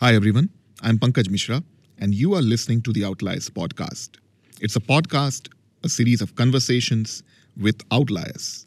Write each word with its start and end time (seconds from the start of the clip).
Hi, 0.00 0.14
everyone. 0.14 0.50
I'm 0.80 0.96
Pankaj 0.96 1.28
Mishra, 1.28 1.60
and 1.98 2.14
you 2.14 2.34
are 2.34 2.40
listening 2.40 2.82
to 2.82 2.92
the 2.92 3.04
Outliers 3.04 3.50
podcast. 3.50 4.10
It's 4.60 4.76
a 4.76 4.80
podcast, 4.80 5.48
a 5.82 5.88
series 5.88 6.22
of 6.22 6.36
conversations 6.36 7.24
with 7.60 7.82
outliers. 7.90 8.64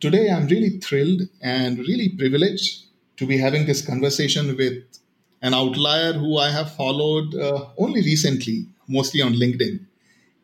Today, 0.00 0.30
I'm 0.30 0.46
really 0.46 0.78
thrilled 0.78 1.28
and 1.42 1.76
really 1.80 2.08
privileged 2.16 2.86
to 3.18 3.26
be 3.26 3.36
having 3.36 3.66
this 3.66 3.86
conversation 3.86 4.56
with 4.56 4.82
an 5.42 5.52
outlier 5.52 6.14
who 6.14 6.38
I 6.38 6.50
have 6.50 6.74
followed 6.74 7.34
uh, 7.34 7.66
only 7.76 8.00
recently, 8.00 8.68
mostly 8.88 9.20
on 9.20 9.34
LinkedIn 9.34 9.84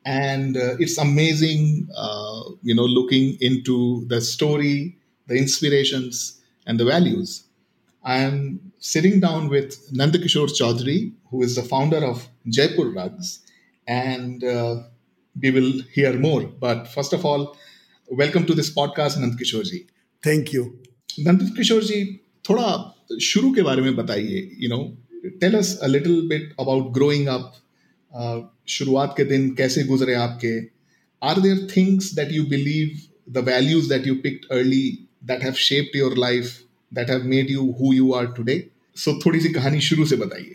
and 0.09 0.57
uh, 0.57 0.77
it's 0.85 0.97
amazing 0.97 1.87
uh, 1.95 2.41
you 2.63 2.75
know 2.75 2.89
looking 2.99 3.37
into 3.49 4.07
the 4.13 4.21
story 4.21 4.97
the 5.27 5.37
inspirations 5.37 6.41
and 6.67 6.81
the 6.81 6.85
values. 6.85 7.45
I 8.03 8.19
am 8.29 8.73
sitting 8.79 9.21
down 9.21 9.51
with 9.55 9.71
nandakishore 10.01 10.51
chaudhary 10.59 11.13
who 11.31 11.43
is 11.43 11.57
the 11.57 11.63
founder 11.63 12.03
of 12.13 12.27
jaipur 12.49 12.89
rugs 12.99 13.41
and 13.87 14.43
uh, 14.43 14.77
we 15.43 15.51
will 15.51 15.73
hear 15.93 16.15
more. 16.19 16.43
But 16.67 16.89
first 16.89 17.13
of 17.13 17.27
all 17.27 17.57
welcome 18.23 18.47
to 18.47 18.55
this 18.55 18.71
podcast 18.81 19.19
nandakishore 19.23 19.67
ji. 19.73 19.87
Thank 20.23 20.55
you. 20.55 20.65
Nandakishore 21.27 21.87
ji 21.91 22.01
thoda 22.43 22.69
shuru 23.29 23.53
ke 23.59 23.67
mein 23.89 24.01
bataiye 24.03 24.41
you 24.65 24.71
know. 24.75 24.83
Tell 25.43 25.55
us 25.57 25.71
a 25.83 25.89
little 25.89 26.19
bit 26.33 26.53
about 26.59 26.93
growing 26.93 27.29
up 27.29 27.57
शुरुआत 28.69 29.15
के 29.17 29.25
दिन 29.25 29.55
कैसे 29.55 29.85
गुजरे 29.85 30.15
आपके? 30.15 30.59
Are 31.23 31.41
there 31.41 31.67
things 31.77 32.13
that 32.15 32.33
you 32.33 32.45
believe 32.47 32.99
the 33.33 33.45
values 33.45 33.89
that 33.89 34.07
you 34.07 34.15
picked 34.15 34.53
early 34.53 35.09
that 35.25 35.43
have 35.43 35.53
shaped 35.53 35.97
your 35.97 36.17
life 36.19 36.53
that 36.93 37.11
have 37.11 37.25
made 37.25 37.51
you 37.51 37.71
who 37.81 37.93
you 37.93 38.13
are 38.13 38.27
today 38.33 38.59
so 38.97 39.19
थोड़ी 39.27 39.41
सी 39.41 39.49
कहानी 39.49 39.81
शुरू 39.81 40.05
से 40.07 40.17
बताइए। 40.17 40.55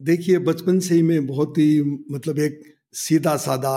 देखिए, 0.00 0.38
बचपन 0.38 0.78
से 0.80 0.94
ही 0.94 1.02
मैं 1.02 1.26
बहुत 1.26 1.58
ही 1.58 1.80
मतलब 2.10 2.38
एक 2.38 2.62
सीधा 2.94 3.36
सादा 3.36 3.76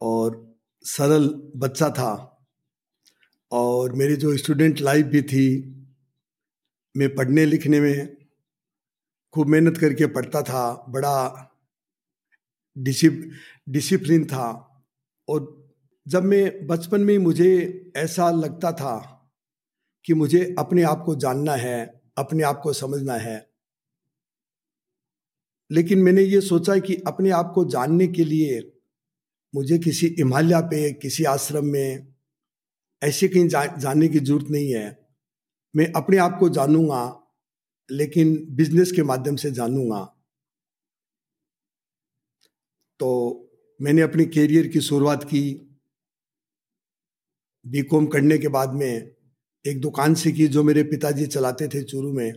और 0.00 0.56
सरल 0.84 1.28
बच्चा 1.56 1.88
था 1.90 2.12
और 3.52 3.92
मेरी 3.92 4.16
जो 4.16 4.36
स्टूडेंट 4.36 4.80
लाइफ 4.80 5.06
भी 5.06 5.22
थी, 5.22 5.46
मैं 6.94 7.14
पढ़ने 7.14 7.44
लिखने 7.46 7.80
में 7.80 8.16
खूब 9.34 9.48
मेहनत 9.48 9.78
करके 9.78 10.06
पढ़ता 10.06 10.42
था, 10.42 10.86
बड़ा 10.88 11.46
डिसिप्लिन 12.76 14.24
था। 14.24 14.48
और 15.28 15.70
जब 16.06 16.24
मैं 16.24 16.66
बचपन 16.66 17.00
में 17.00 17.16
मुझे 17.18 17.92
ऐसा 17.96 18.30
लगता 18.30 18.72
था 18.72 18.96
कि 20.04 20.14
मुझे 20.14 20.54
अपने 20.58 20.82
आप 20.82 21.02
को 21.06 21.14
जानना 21.16 21.54
है 21.54 21.78
अपने 22.18 22.42
आप 22.42 22.60
को 22.62 22.72
समझना 22.72 23.14
है 23.14 23.50
लेकिन 25.70 25.98
मैंने 25.98 26.22
ये 26.22 26.40
सोचा 26.40 26.76
कि 26.78 26.94
अपने 27.06 27.30
आप 27.30 27.52
को 27.54 27.64
जानने 27.64 28.06
के 28.06 28.24
लिए 28.24 28.60
मुझे 29.54 29.78
किसी 29.78 30.06
हिमालय 30.18 30.60
पे 30.62 30.92
किसी 30.92 31.24
आश्रम 31.24 31.66
में 31.66 32.06
ऐसे 33.02 33.28
कहीं 33.28 33.48
जा, 33.48 33.64
जाने 33.66 34.08
की 34.08 34.18
ज़रूरत 34.18 34.50
नहीं 34.50 34.72
है। 34.72 34.98
मैं 35.74 35.92
अपने 35.96 36.16
आप 36.18 36.36
को 36.40 36.48
जानूँगा 36.48 37.02
लेकिन 37.88 38.36
बिज़नेस 38.50 38.92
के 38.92 39.02
माध्यम 39.02 39.36
से 39.36 39.50
जानूँगा। 39.50 40.00
तो 43.00 43.50
मैंने 43.82 44.02
अपने 44.02 44.24
कैरियर 44.24 44.66
की 44.66 44.80
शुरुआत 44.80 45.24
की 45.24 45.70
बीकॉम 47.66 48.06
करने 48.06 48.38
के 48.38 48.48
बाद 48.48 48.74
में 48.74 49.16
एक 49.66 49.80
दुकान 49.80 50.14
से 50.14 50.32
की 50.32 50.48
जो 50.48 50.62
मेरे 50.62 50.82
पिताजी 50.82 51.26
चलाते 51.26 51.68
थे 51.68 51.82
चूरू 51.82 52.12
में। 52.12 52.32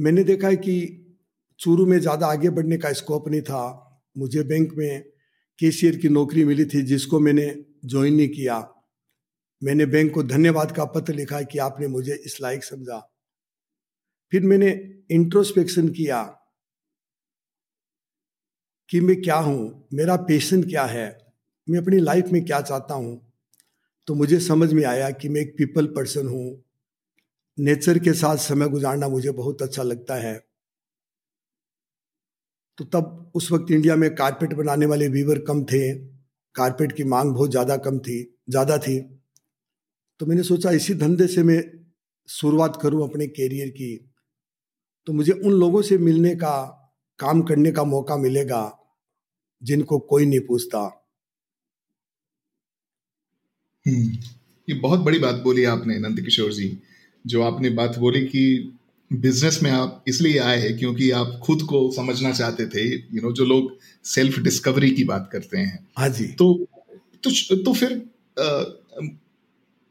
मैंने 0.00 0.24
देखा 0.24 0.52
कि 0.52 1.04
चूरू 1.60 1.86
में 1.86 2.00
ज़्यादा 2.00 2.26
आगे 2.26 2.50
बढ़ने 2.50 2.78
का 2.78 2.92
स्कोप 2.92 3.28
नहीं 3.28 3.42
था। 3.42 3.84
मुझे 4.18 4.42
बैंक 4.42 4.72
में 4.72 5.02
कैशियर 5.58 5.96
की 5.96 6.08
नौकरी 6.08 6.44
मिली 6.44 6.64
थी 6.64 6.82
जिसको 6.82 7.20
मैंने 7.20 7.64
ज्वाइन 7.84 8.14
नहीं 8.14 8.28
किया। 8.28 8.74
मैंने 9.62 9.86
बैंक 9.86 10.14
को 10.14 10.22
धन्यवाद 10.22 10.72
का 10.72 10.84
पत्र 10.84 11.14
लिखा 11.14 11.42
कि 11.42 11.58
आपने 11.58 11.86
मुझे 11.86 12.14
इस 12.14 12.40
लायक 12.40 12.64
समझा। 12.64 13.14
फिर 14.30 14.42
मैंने 14.42 14.70
इंट्रोस्पेक्शन 15.10 15.88
किया। 15.88 16.37
कि 18.90 19.00
मैं 19.00 19.22
क्या 19.22 19.36
हूँ? 19.36 19.88
मेरा 19.92 20.16
पेशन 20.16 20.62
क्या 20.62 20.84
है? 20.84 21.18
मैं 21.70 21.78
अपनी 21.78 21.98
लाइफ 21.98 22.28
में 22.28 22.44
क्या 22.44 22.60
चाहता 22.60 22.94
हूँ? 22.94 23.32
तो 24.06 24.14
मुझे 24.14 24.40
समझ 24.40 24.72
में 24.72 24.84
आया 24.84 25.10
कि 25.10 25.28
मैं 25.28 25.40
एक 25.40 25.54
पीपल 25.58 25.86
पर्सन 25.86 26.26
हूँ। 26.26 26.64
नेचर 27.58 27.98
के 27.98 28.12
साथ 28.12 28.36
समय 28.36 28.68
गुजारना 28.68 29.08
मुझे 29.08 29.30
बहुत 29.30 29.62
अच्छा 29.62 29.82
लगता 29.82 30.14
है। 30.14 30.44
तो 32.78 32.84
तब 32.84 33.32
उस 33.34 33.52
वक्त 33.52 33.70
इंडिया 33.70 33.96
में 33.96 34.14
कारपेट 34.14 34.54
बनाने 34.54 34.86
वाले 34.86 35.08
वीवर 35.08 35.38
कम 35.38 35.64
थे। 35.64 35.94
कारपेट 36.54 36.92
की 36.92 37.04
मांग 37.04 37.34
बहुत 37.34 37.50
ज़्यादा 37.50 37.76
कम 37.76 37.98
थी, 37.98 38.36
ज़्यादा 38.50 38.78
थी। 38.78 39.20
तो 40.20 40.26
मैंने 40.26 40.42
सोचा, 40.42 40.70
इसी 40.70 40.94
धंधे 40.94 41.26
से 41.26 41.42
मैं 41.42 41.62
शुरुआत 42.26 42.78
करूँ 42.82 43.10
अपने 43.10 43.26
कैरियर 43.26 43.68
की। 43.68 44.12
तो 45.06 45.12
मुझे 45.12 45.32
उन 45.32 45.52
लोगों 45.52 45.82
से 45.82 45.98
मिलने 45.98 46.34
का 46.34 46.77
काम 47.18 47.42
करने 47.42 47.72
का 47.72 47.84
मौका 47.84 48.16
मिलेगा 48.16 48.78
जिनको 49.62 49.98
कोई 49.98 50.26
नहीं 50.26 50.40
पूछता। 50.40 51.06
हम्म, 53.86 54.12
ये 54.68 54.74
बहुत 54.74 55.00
बड़ी 55.00 55.18
बात 55.18 55.34
बोली 55.34 55.64
आपने 55.64 55.98
नंद 55.98 56.20
किशोर 56.20 56.52
जी 56.52 56.78
जो 57.26 57.42
आपने 57.42 57.70
बात 57.70 57.98
बोली 57.98 58.20
कि 58.20 58.72
बिज़नेस 59.12 59.62
में 59.62 59.70
आप 59.70 60.04
इसलिए 60.08 60.38
आए 60.38 60.58
हैं 60.60 60.78
क्योंकि 60.78 61.10
आप 61.10 61.40
खुद 61.44 61.62
को 61.62 61.92
समझना 61.92 62.32
चाहते 62.32 62.66
थे 62.66 62.94
यू 62.94 63.20
नो 63.22 63.32
जो 63.32 63.44
लोग 63.44 63.78
सेल्फ 64.04 64.38
डिस्कवरी 64.38 64.90
की 64.90 65.04
बात 65.04 65.28
करते 65.32 65.58
हैं। 65.58 65.88
हाँ 65.98 66.08
जी। 66.08 66.26
तो 66.26 66.66
तो, 67.24 67.56
तो 67.56 67.74
फिर 67.74 68.10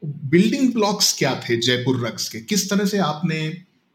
बिल्डिंग 0.04 0.72
ब्लॉक्स 0.72 1.18
क्या 1.18 1.40
थे 1.40 1.56
जयपुर 1.56 2.06
रक्स 2.06 2.28
के? 2.28 2.40
किस 2.40 2.70
तरह 2.70 2.84
से 2.84 2.98
आपने 2.98 3.48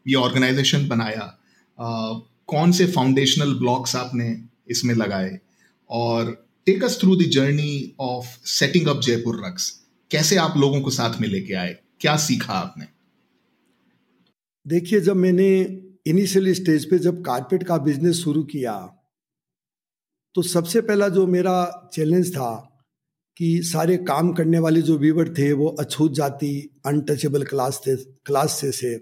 ये 0.08 0.14
ऑर्गेनाइजेशन 0.14 0.88
बनाया? 0.88 1.38
आ, 1.80 2.18
कौन 2.48 2.72
से 2.72 2.86
फाउंडेशनल 2.86 3.54
ब्लॉक्स 3.54 3.96
आपने 3.96 4.28
इसमें 4.70 4.94
लगाए? 4.94 5.38
और 5.90 6.32
take 6.66 6.84
us 6.84 6.98
through 7.00 7.16
the 7.16 7.28
journey 7.32 7.94
of 8.00 8.26
setting 8.48 8.88
up 8.88 9.00
Jaipur 9.00 9.46
Rugs 9.46 9.70
कैसे 10.10 10.36
आप 10.36 10.56
लोगों 10.56 10.80
को 10.80 10.90
साथ 10.90 11.20
में 11.20 11.28
लेके 11.28 11.54
आए? 11.54 11.76
क्या 12.00 12.16
सीखा 12.16 12.52
आपने? 12.52 12.86
देखिए, 14.66 15.00
जब 15.00 15.16
मैंने 15.16 15.48
इनिशियल 16.06 16.52
स्टेज 16.54 16.90
पे 16.90 16.98
जब 16.98 17.24
कारपेट 17.24 17.62
का 17.62 17.76
बिज़नेस 17.78 18.16
शुरू 18.16 18.42
किया 18.44 18.74
तो 20.34 20.42
सबसे 20.42 20.80
पहला 20.80 21.08
जो 21.08 21.26
मेरा 21.26 21.90
चैलेंज 21.94 22.30
था 22.32 22.52
कि 23.36 23.60
सारे 23.62 23.96
काम 23.96 24.32
करने 24.32 24.58
वाले 24.58 24.82
जो 24.82 24.96
वीवर 24.98 25.28
थे, 25.34 25.52
वो 25.52 25.68
अछूत 25.80 26.12
जाति 26.12 26.80
अनटचेबल 26.86 27.44
क्लास 27.44 27.80
थे 27.86 27.96
क्लास 27.96 28.58
से 28.60 28.70
से 28.72 28.94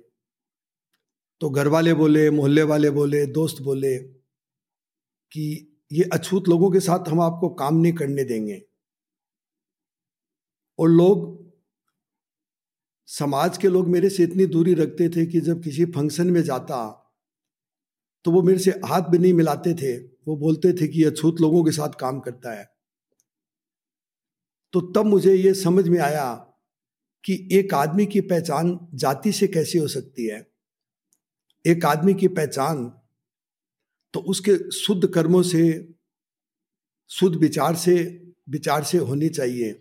तो 1.43 1.51
घर 1.51 1.69
वाले 1.69 1.95
बोले, 1.95 2.31
मोहल्ले 2.31 2.63
वाले 2.63 2.91
बोले, 2.91 3.27
दोस्त 3.27 3.63
बोले 3.63 3.99
कि 5.33 5.77
ये 5.93 6.05
अछूत 6.13 6.49
लोगों 6.49 6.71
के 6.71 6.81
साथ 6.81 7.09
हम 7.09 7.21
आपको 7.21 7.49
काम 7.49 7.77
नहीं 7.77 7.93
करने 7.93 8.25
देंगे। 8.25 8.63
और 10.79 10.89
लोग, 10.89 11.53
समाज 13.07 13.59
के 13.59 13.69
लोग 13.69 13.89
मेरे 13.89 14.11
से 14.11 14.23
इतनी 14.23 14.47
दूरी 14.47 14.75
रखते 14.75 15.09
थे 15.09 15.27
कि 15.27 15.41
जब 15.41 15.63
किसी 15.63 15.85
फ़ंक्शन 15.85 16.27
में 16.27 16.43
जाता 16.43 16.99
तो 18.25 18.31
वो 18.31 18.43
मेरे 18.43 18.59
से 18.59 18.71
हाथ 18.71 19.01
भी 19.01 19.19
नहीं 19.19 19.33
मिलाते 19.33 19.75
थे। 19.75 19.97
वो 19.99 20.37
बोलते 20.37 20.73
थे 20.73 20.89
कि 20.89 21.05
अछूत 21.05 21.41
लोगों 21.41 21.65
के 21.65 21.71
साथ 21.71 21.89
काम 21.89 22.21
करता 22.21 22.59
है। 22.59 22.73
तो 24.73 24.81
तब 24.81 25.07
मुझे 25.07 25.35
ये 25.35 25.55
समझ 25.55 25.89
में 25.89 26.01
आया 26.01 26.35
कि 27.25 27.49
एक 27.53 27.75
आदमी 27.75 28.07
की 28.07 28.21
पहचान 28.21 28.89
जाति 28.95 29.33
से 29.33 29.47
कैसे 29.47 29.79
हो 29.79 29.89
सकती 29.89 30.27
है। 30.27 30.52
एक 31.65 31.85
आदमी 31.85 32.15
की 32.15 32.29
पहचान 32.29 32.85
तो 34.15 34.21
उसके 34.21 34.71
शुद्ध 34.71 35.07
कर्मों 35.07 35.43
से 35.43 35.95
शुद्ध 37.11 37.37
विचार 37.37 37.75
से 37.75 37.95
विचार 38.49 38.85
से 38.85 38.99
होनी 38.99 39.29
चाहिए। 39.29 39.73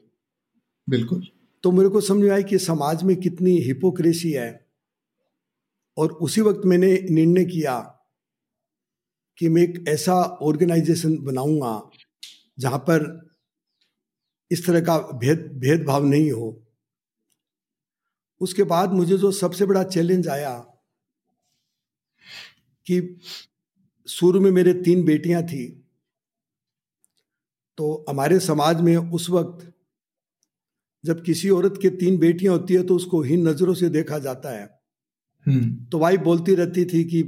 बिल्कुल। 0.89 1.27
तो 1.63 1.71
मेरे 1.71 1.89
को 1.89 2.01
समझ 2.01 2.23
में 2.23 2.31
आया 2.31 2.41
कि 2.41 2.57
समाज 2.57 3.03
में 3.03 3.15
कितनी 3.15 3.57
हिपोक्रेसी 3.57 4.31
है। 4.31 4.67
और 5.97 6.11
उसी 6.11 6.41
वक्त 6.41 6.61
मैंने 6.65 6.93
निर्णय 7.11 7.45
किया 7.45 7.79
कि 9.37 9.49
मैं 9.49 9.61
एक 9.61 9.85
ऐसा 9.87 10.13
ऑर्गेनाइजेशन 10.15 11.17
बनाऊँगा 11.17 11.89
जहाँ 12.59 12.79
पर 12.79 13.29
इस 14.51 14.65
तरह 14.67 14.81
का 14.81 14.97
भेद 14.97 15.51
भेदभाव 15.53 16.05
नहीं 16.05 16.31
हो। 16.31 16.67
उसके 18.41 18.63
बाद 18.63 18.93
मुझे 18.93 19.17
जो 19.17 19.31
सबसे 19.31 19.65
बड़ा 19.65 19.83
चैलेंज 19.83 20.27
आया 20.27 20.70
कि 22.91 23.19
शुरू 24.07 24.39
में 24.39 24.51
मेरे 24.51 24.73
तीन 24.73 25.03
बेटियाँ 25.03 25.43
थी 25.43 25.67
तो 27.77 28.05
हमारे 28.09 28.39
समाज 28.39 28.81
में 28.81 28.97
उस 28.97 29.29
वक्त 29.29 29.73
जब 31.05 31.23
किसी 31.23 31.49
औरत 31.49 31.79
के 31.81 31.89
तीन 31.89 32.17
बेटियाँ 32.17 32.57
होती 32.57 32.73
है 32.73 32.83
तो 32.83 32.95
उसको 32.95 33.21
हीन 33.21 33.47
नज़रों 33.47 33.73
से 33.73 33.89
देखा 33.89 34.19
जाता 34.19 34.49
है। 34.49 34.65
हम्म। 35.47 35.85
तो 35.85 35.99
वाइफ 35.99 36.19
बोलती 36.19 36.55
रहती 36.55 36.85
थी 36.85 37.03
कि 37.03 37.23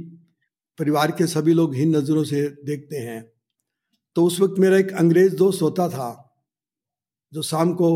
परिवार 0.78 1.10
के 1.10 1.26
सभी 1.26 1.54
लोग 1.54 1.74
हीन 1.74 1.96
नज़रों 1.96 2.24
से 2.24 2.48
देखते 2.64 2.96
हैं। 2.96 3.32
तो 4.14 4.24
उस 4.24 4.40
वक्त 4.40 4.54
मेरा 4.58 4.78
एक 4.78 4.92
अंग्रेज़ 4.92 5.36
दोस्त 5.36 5.62
होता 5.62 5.88
था 5.88 6.08
जो 7.32 7.42
शाम 7.42 7.74
को 7.74 7.88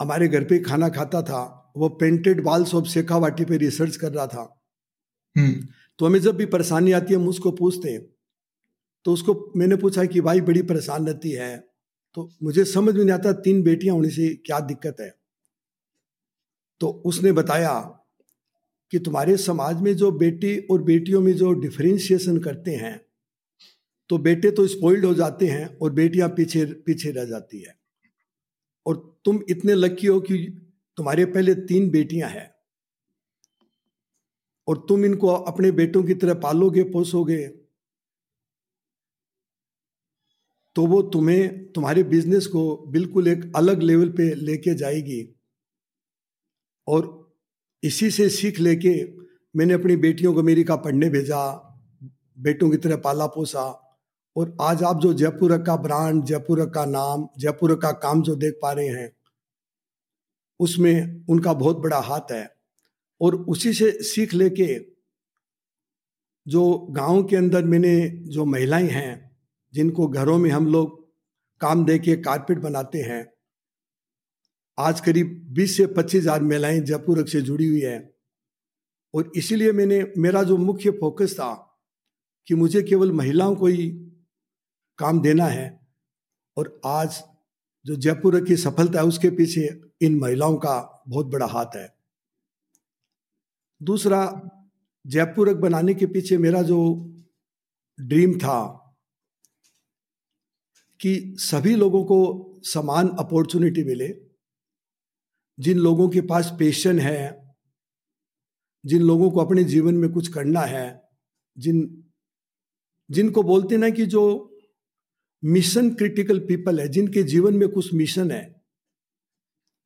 हमारे 0.00 0.28
घर 0.28 0.44
पे 0.44 0.58
खाना 0.58 0.88
खाता 0.88 1.22
था। 1.22 1.72
वो 1.76 1.88
पेंटेड 1.88 2.44
वॉल्स 2.44 2.74
ऑफ़ 2.74 2.86
शेखावाटी 2.86 3.44
पे 3.44 3.56
रिसर्च 3.56 3.96
कर 3.96 4.12
रहा 4.12 4.26
था। 4.26 4.62
हम्म। 5.36 5.66
तो 5.98 6.06
हमें 6.06 6.20
जब 6.20 6.36
भी 6.36 6.46
परेशानी 6.46 6.92
आती 6.92 7.14
है, 7.14 7.20
हम 7.20 7.28
उसको 7.28 7.50
पूछते 7.50 7.90
हैं। 7.90 8.06
तो 9.04 9.12
उसको 9.12 9.52
मैंने 9.56 9.76
पूछा 9.76 10.04
कि, 10.04 10.20
भाई, 10.20 10.40
बड़ी 10.40 10.62
परेशान 10.62 11.06
रहती 11.06 11.30
है। 11.30 11.68
तो 12.14 12.30
मुझे 12.42 12.64
समझ 12.64 12.94
में 12.94 13.04
नहीं 13.04 13.14
आता, 13.14 13.32
तीन 13.32 13.62
बेटियाँ 13.62 13.94
होने 13.96 14.10
से 14.10 14.34
क्या 14.34 14.60
दिक्कत 14.60 14.96
है? 15.00 15.14
तो 16.80 17.02
उसने 17.06 17.32
बताया 17.32 17.80
कि 18.90 18.98
तुम्हारे 18.98 19.36
समाज 19.36 19.80
में 19.80 19.96
जो 19.96 20.10
बेटी 20.10 20.58
और 20.58 20.82
बेटियों 20.82 21.20
में 21.20 21.32
जो 21.32 21.52
डिफ्रेंशिएशन 21.52 22.38
करते 22.38 22.70
हैं 22.70 23.06
तो 24.08 24.18
बेटे 24.18 24.50
तो 24.50 24.66
स्पॉइल्ड 24.66 25.04
हो 25.04 25.14
जाते 25.14 25.46
हैं 25.46 25.78
और 25.78 25.92
बेटियाँ 25.92 26.28
पीछे 26.28 26.64
पीछे 26.64 27.10
रह 27.10 27.24
जाती 27.24 27.60
है। 27.60 27.78
और 28.86 29.20
तुम 29.24 29.40
इतने 29.50 29.74
लकी 29.74 30.06
हो 30.06 30.20
कि 30.20 30.38
तुम्हारे 30.96 31.24
पहले 31.24 31.54
तीन 31.54 31.90
बेटियाँ 31.90 32.30
हैं। 32.30 32.55
और 34.68 34.86
तुम 34.88 35.04
इनको 35.04 35.28
अपने 35.28 35.70
बेटों 35.70 36.04
की 36.04 36.14
तरह 36.14 36.34
पालोगे, 36.34 36.82
पोसोगे। 36.82 37.48
तो 40.76 40.86
वो 40.86 41.02
तुम्हें, 41.02 41.72
तुम्हारे 41.72 42.02
बिज़नेस 42.02 42.46
को 42.46 42.76
बिल्कुल 42.86 43.28
एक 43.28 43.52
अलग 43.56 43.82
लेवल 43.82 44.08
पे 44.08 44.34
लेके 44.34 44.74
जाएगी। 44.74 45.40
और 46.88 47.34
इसी 47.82 48.10
से 48.10 48.28
सीख 48.28 48.60
लेके 48.60 49.16
मैंने 49.56 49.74
अपनी 49.74 49.96
बेटियों 49.96 50.34
को 50.34 50.40
अमेरिका 50.40 50.76
पढ़ने 50.76 51.10
भेजा, 51.10 51.52
बेटों 52.38 52.70
की 52.70 52.76
तरह 52.76 52.96
पाला 52.96 53.26
पोसा। 53.26 53.82
और 54.36 54.56
आज 54.60 54.82
आप 54.82 55.00
जो 55.00 55.14
जयपुर 55.14 55.62
का 55.62 55.76
ब्रांड 55.76 56.24
जयपुर 56.24 56.70
का 56.70 56.84
नाम, 56.84 57.28
जयपुर 57.38 57.74
का 57.74 57.92
काम 57.92 58.22
जो 58.22 58.36
देख 58.36 58.58
पा 58.62 58.72
रहे 58.72 58.88
हैं, 58.88 59.16
उसमें 60.60 61.26
उनका 61.26 61.52
बहुत 61.52 61.76
बड़ा 61.76 61.98
हाथ 61.98 62.32
है। 62.32 62.55
और 63.20 63.36
उसी 63.36 63.72
से 63.72 63.90
सीख 63.90 64.34
लेके 64.34 64.96
जो 66.46 66.86
गाँव 66.90 67.24
के 67.24 67.36
अंदर 67.36 67.64
मैंने 67.64 68.08
जो 68.08 68.44
महिलाएँ 68.44 68.88
हैं, 68.88 69.36
जिनको 69.74 70.08
घरों 70.08 70.38
में 70.38 70.50
हम 70.50 70.66
लोग 70.66 71.08
काम 71.60 71.84
दे 71.84 71.98
के 71.98 72.16
कारपेट 72.16 72.58
बनाते 72.58 72.98
हैं, 72.98 73.32
आज 74.78 75.00
करीब 75.00 75.46
20 75.52 75.76
से 75.76 75.86
पच्चीस 75.86 76.22
हज़ार 76.22 76.42
महिलाएँ 76.42 76.80
जयपुर 76.80 77.28
से 77.28 77.42
जुड़ी 77.42 77.66
हुई 77.66 77.80
है। 77.80 78.14
और 79.14 79.32
इसीलिए 79.36 79.72
मैंने, 79.72 80.12
मेरा 80.18 80.42
जो 80.42 80.56
मुख्य 80.56 80.90
फोकस 80.90 81.34
था 81.34 81.78
कि 82.46 82.54
मुझे 82.54 82.82
केवल 82.82 83.12
महिलाओं 83.12 83.56
को 83.56 83.66
ही 83.66 83.88
काम 84.98 85.20
देना 85.20 85.46
है। 85.46 85.86
और 86.56 86.80
आज 86.84 87.22
जो 87.86 87.96
जयपुर 87.96 88.44
की 88.44 88.56
सफलता 88.56 89.00
है, 89.00 89.06
उसके 89.06 89.30
पीछे 89.30 89.80
इन 90.00 90.18
महिलाओं 90.18 90.56
का 90.56 91.04
बहुत 91.08 91.26
बड़ा 91.26 91.46
हाथ 91.46 91.76
है। 91.76 91.95
दूसरा, 93.82 94.50
जयपुर 95.06 95.54
बनाने 95.54 95.94
के 95.94 96.06
पीछे 96.06 96.38
मेरा 96.38 96.62
जो 96.62 97.08
ड्रीम 98.00 98.38
था 98.38 98.82
कि 101.00 101.36
सभी 101.38 101.74
लोगों 101.74 102.04
को 102.04 102.52
समान 102.62 103.08
अपॉर्चुनिटी 103.08 103.84
मिले। 103.84 104.26
जिन 105.58 105.78
लोगों 105.78 106.08
के 106.08 106.20
पास 106.20 106.56
पेशन 106.58 106.98
है, 106.98 107.54
जिन 108.86 109.02
लोगों 109.02 109.30
को 109.30 109.40
अपने 109.40 109.64
जीवन 109.64 109.94
में 109.94 110.12
कुछ 110.12 110.28
करना 110.28 110.60
है, 110.60 111.08
जिन, 111.58 112.04
जिनको 113.10 113.42
बोलते 113.42 113.76
ना 113.76 113.90
कि 113.90 114.06
जो 114.06 114.56
मिशन 115.44 115.94
क्रिटिकल 115.94 116.38
पीपल 116.38 116.80
है, 116.80 116.88
जिनके 116.88 117.22
जीवन 117.22 117.54
में 117.54 117.68
कुछ 117.68 117.94
मिशन 117.94 118.30
है, 118.30 118.62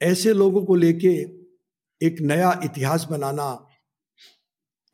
ऐसे 0.03 0.33
लोगों 0.33 0.65
को 0.65 0.75
लेके 0.75 1.41
एक 2.07 2.21
नया 2.21 2.61
इतिहास 2.65 3.07
बनाना 3.11 3.67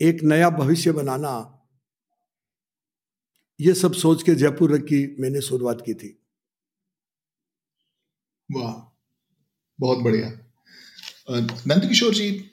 एक 0.01 0.23
नया 0.23 0.51
भविष्य 0.51 0.93
बनाना 0.93 1.53
ये 3.61 3.75
सब 3.75 3.93
सोच 3.93 4.23
के 4.23 4.35
जयपुर 4.35 4.79
की 4.79 5.17
मैंने 5.21 5.41
शुरुआत 5.41 5.83
की 5.87 5.95
थी। 5.95 6.23
वाह 8.51 8.75
बहुत 9.81 9.99
बढ़िया। 9.99 10.29
नंद 11.67 11.89
किशोर 11.89 12.15
जी 12.15 12.51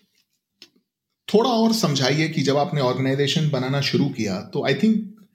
थोड़ा 1.33 1.49
और 1.49 1.73
समझाइए 1.73 2.29
कि 2.29 2.41
जब 2.41 2.57
आपने 2.57 2.81
ऑर्गेनाइजेशन 2.81 3.49
बनाना 3.49 3.81
शुरू 3.81 4.09
किया 4.09 4.41
तो 4.41 4.65
आई 4.65 4.73
थिंक 4.73 5.27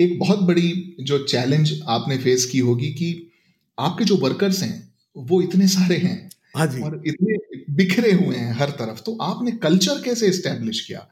एक 0.00 0.18
बहुत 0.18 0.38
बड़ी 0.38 0.96
जो 1.00 1.18
चैलेंज 1.24 1.80
आपने 1.88 2.18
फेस 2.18 2.44
की 2.46 2.58
होगी 2.58 2.92
कि 2.94 3.30
आपके 3.78 4.04
जो 4.04 4.16
वर्कर्स 4.16 4.62
हैं 4.62 4.94
वो 5.16 5.42
इतने 5.42 5.68
सारे 5.68 5.96
हैं 5.96 6.30
हाँ 6.56 6.66
जी। 6.66 6.82
और 6.82 7.02
इतने 7.06 7.34
बिखरे 7.72 8.12
हुए 8.12 8.36
हैं 8.36 8.52
हर 8.52 8.70
तरफ़। 8.70 9.00
तो 9.00 9.16
आपने 9.22 9.52
कल्चर 9.52 10.02
कैसे 10.02 10.26
इस्टेब्लिश 10.26 10.80
किया? 10.86 11.08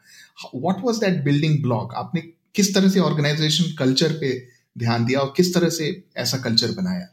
What 0.55 0.85
was 0.85 0.97
that 0.97 1.25
building 1.25 1.63
block 1.63 1.95
आपने 1.95 2.21
किस 2.55 2.75
तरह 2.75 2.89
से 2.89 3.01
ऑर्गेनाइजेशन 3.01 3.75
कल्चर 3.79 4.13
पे 4.13 4.49
ध्यान 4.79 5.05
दिया 5.05 5.21
और 5.21 5.33
किस 5.37 5.55
तरह 5.55 5.69
से 5.69 6.05
ऐसा 6.17 6.39
कल्चर 6.39 6.73
बनाया? 6.73 7.09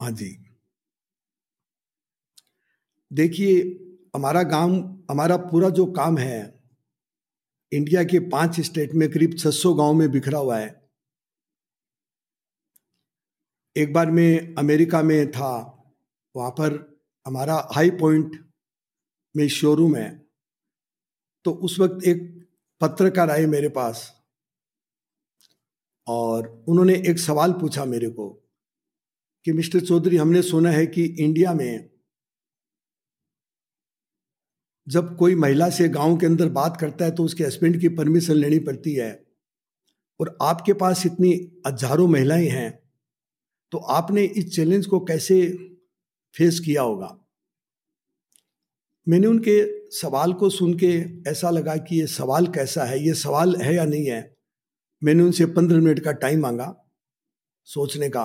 हाँ 0.00 0.10
जी। 0.12 0.38
देखिए, 3.10 3.60
हमारा 4.16 4.42
गाँव, 4.42 4.72
हमारा 5.10 5.36
पूरा 5.36 5.68
जो 5.68 5.86
काम 5.86 6.18
है 6.18 6.58
इंडिया 7.72 8.04
के 8.04 8.18
पाँच 8.18 8.60
स्टेट 8.60 8.94
में 8.94 9.08
करीब 9.10 9.34
600 9.34 9.74
गाँव 9.74 9.94
में 9.94 10.10
बिखरा 10.10 10.38
हुआ 10.38 10.58
है। 10.58 10.88
एक 13.76 13.92
बार 13.92 14.10
मैं 14.10 14.54
अमेरिका 14.54 15.02
में 15.02 15.30
था, 15.30 15.50
वहाँ 16.36 16.50
पर 16.50 16.97
हमारा 17.26 17.68
हाई 17.74 17.90
पॉइंट 17.90 18.52
में 19.36 19.48
शोरूम 19.48 19.96
है 19.96 20.26
तो 21.44 21.50
उस 21.50 21.78
वक्त 21.78 22.04
एक 22.04 22.48
पत्रकार 22.80 23.30
आए 23.30 23.46
मेरे 23.46 23.68
पास 23.68 24.24
और 26.06 26.64
उन्होंने 26.68 26.94
एक 26.94 27.18
सवाल 27.18 27.52
पूछा 27.52 27.84
मेरे 27.84 28.10
को 28.10 28.30
कि, 29.44 29.52
मिस्टर 29.52 29.80
चौधरी, 29.80 30.16
हमने 30.16 30.42
सुना 30.42 30.70
है 30.70 30.86
कि 30.86 31.04
इंडिया 31.04 31.54
में 31.54 31.90
जब 34.88 35.16
कोई 35.16 35.34
महिला 35.34 35.70
से 35.70 35.88
गाँव 35.88 36.16
के 36.16 36.26
अंदर 36.26 36.48
बात 36.48 36.76
करता 36.80 37.04
है 37.04 37.10
तो 37.10 37.24
उसके 37.24 37.44
हस्बैंड 37.44 37.80
की 37.80 37.88
परमिशन 37.88 38.34
लेनी 38.34 38.58
पड़ती 38.58 38.94
है 38.94 39.26
और 40.20 40.38
आपके 40.42 40.72
पास 40.72 41.06
इतनी 41.06 41.62
हज़ारों 41.66 42.08
महिलाएँ 42.08 42.48
हैं 42.48 42.92
तो 43.72 43.78
आपने 43.78 44.24
इस 44.24 44.56
चैलेंज 44.56 44.86
को 44.86 45.00
कैसे 45.00 45.64
फेस 46.34 46.60
किया 46.60 46.82
होगा। 46.82 47.16
मैंने 49.06 49.26
उनके 49.26 49.60
सवाल 49.90 50.32
को 50.32 50.50
सुन 50.50 50.74
के 50.78 50.88
ऐसा 51.30 51.50
लगा 51.50 51.76
कि 51.76 52.00
ये 52.00 52.06
सवाल 52.06 52.46
कैसा 52.46 52.84
है, 52.84 52.98
ये 53.04 53.14
सवाल 53.14 53.56
है 53.56 53.74
या 53.74 53.84
नहीं 53.84 54.06
है, 54.06 54.36
मैंने 55.02 55.22
उनसे 55.22 55.46
पंद्रह 55.46 55.80
मिनट 55.80 56.00
का 56.00 56.12
टाइम 56.14 56.40
मांगा 56.40 56.74
सोचने 57.68 58.08
का। 58.08 58.24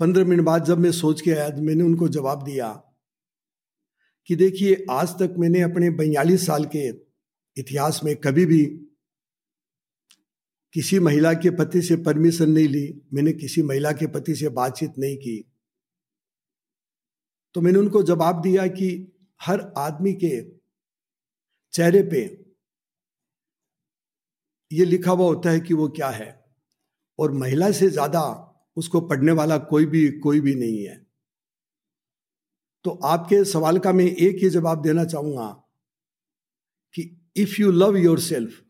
पंद्रह 0.00 0.24
मिनट 0.24 0.42
बाद 0.42 0.64
जब 0.64 0.78
मैं 0.78 0.90
सोच 0.92 1.20
के 1.20 1.30
आया 1.30 1.48
मैंने 1.56 1.84
उनको 1.84 2.08
जवाब 2.08 2.44
दिया 2.44 2.72
कि 4.28 4.36
देखिए, 4.36 4.84
आज 4.90 5.08
तक 5.12 5.34
मैंने 5.38 5.60
अपने 5.60 5.90
बयालीस 5.90 6.46
साल 6.46 6.64
के 6.66 6.88
इतिहास 7.56 8.00
में 8.04 8.14
कभी 8.16 8.44
भी 8.46 8.64
किसी 10.74 10.98
महिला 10.98 11.32
के 11.34 11.50
पति 11.50 11.82
से 11.82 11.96
परमिशन 11.96 12.50
नहीं 12.50 12.68
ली, 12.68 13.02
मैंने 13.12 13.32
किसी 13.32 13.62
महिला 13.62 13.92
के 13.92 14.06
पति 14.06 14.34
से 14.34 14.48
बातचीत 14.50 14.94
नहीं 14.98 15.16
की। 15.16 15.53
तो 17.54 17.60
मैंने 17.60 17.78
उनको 17.78 18.02
जवाब 18.02 18.40
दिया 18.42 18.66
कि 18.66 18.88
हर 19.40 19.60
आदमी 19.78 20.12
के 20.14 20.40
चेहरे 21.72 22.02
पे 22.02 22.22
ये 24.70 24.84
लिखा 24.84 25.10
हुआ 25.10 25.26
होता 25.26 25.50
है 25.50 25.60
कि 25.60 25.74
वो 25.74 25.88
क्या 25.88 26.08
है। 26.10 26.28
और 27.18 27.32
महिला 27.32 27.70
से 27.70 27.88
ज़्यादा 27.90 28.20
उसको 28.76 29.00
पढ़ने 29.00 29.32
वाला 29.32 29.58
कोई 29.70 29.86
भी 29.86 30.08
कोई 30.18 30.40
भी 30.40 30.54
नहीं 30.54 30.84
है। 30.84 30.96
तो 32.84 32.90
आपके 33.04 33.44
सवाल 33.44 33.78
का 33.78 33.92
मैं 33.92 34.04
एक 34.04 34.42
ही 34.42 34.50
जवाब 34.50 34.82
देना 34.82 35.04
चाहूँगा 35.04 35.48
कि 36.94 37.02
if 37.36 37.60
you 37.60 37.70
love 37.70 37.96
yourself 38.20 38.60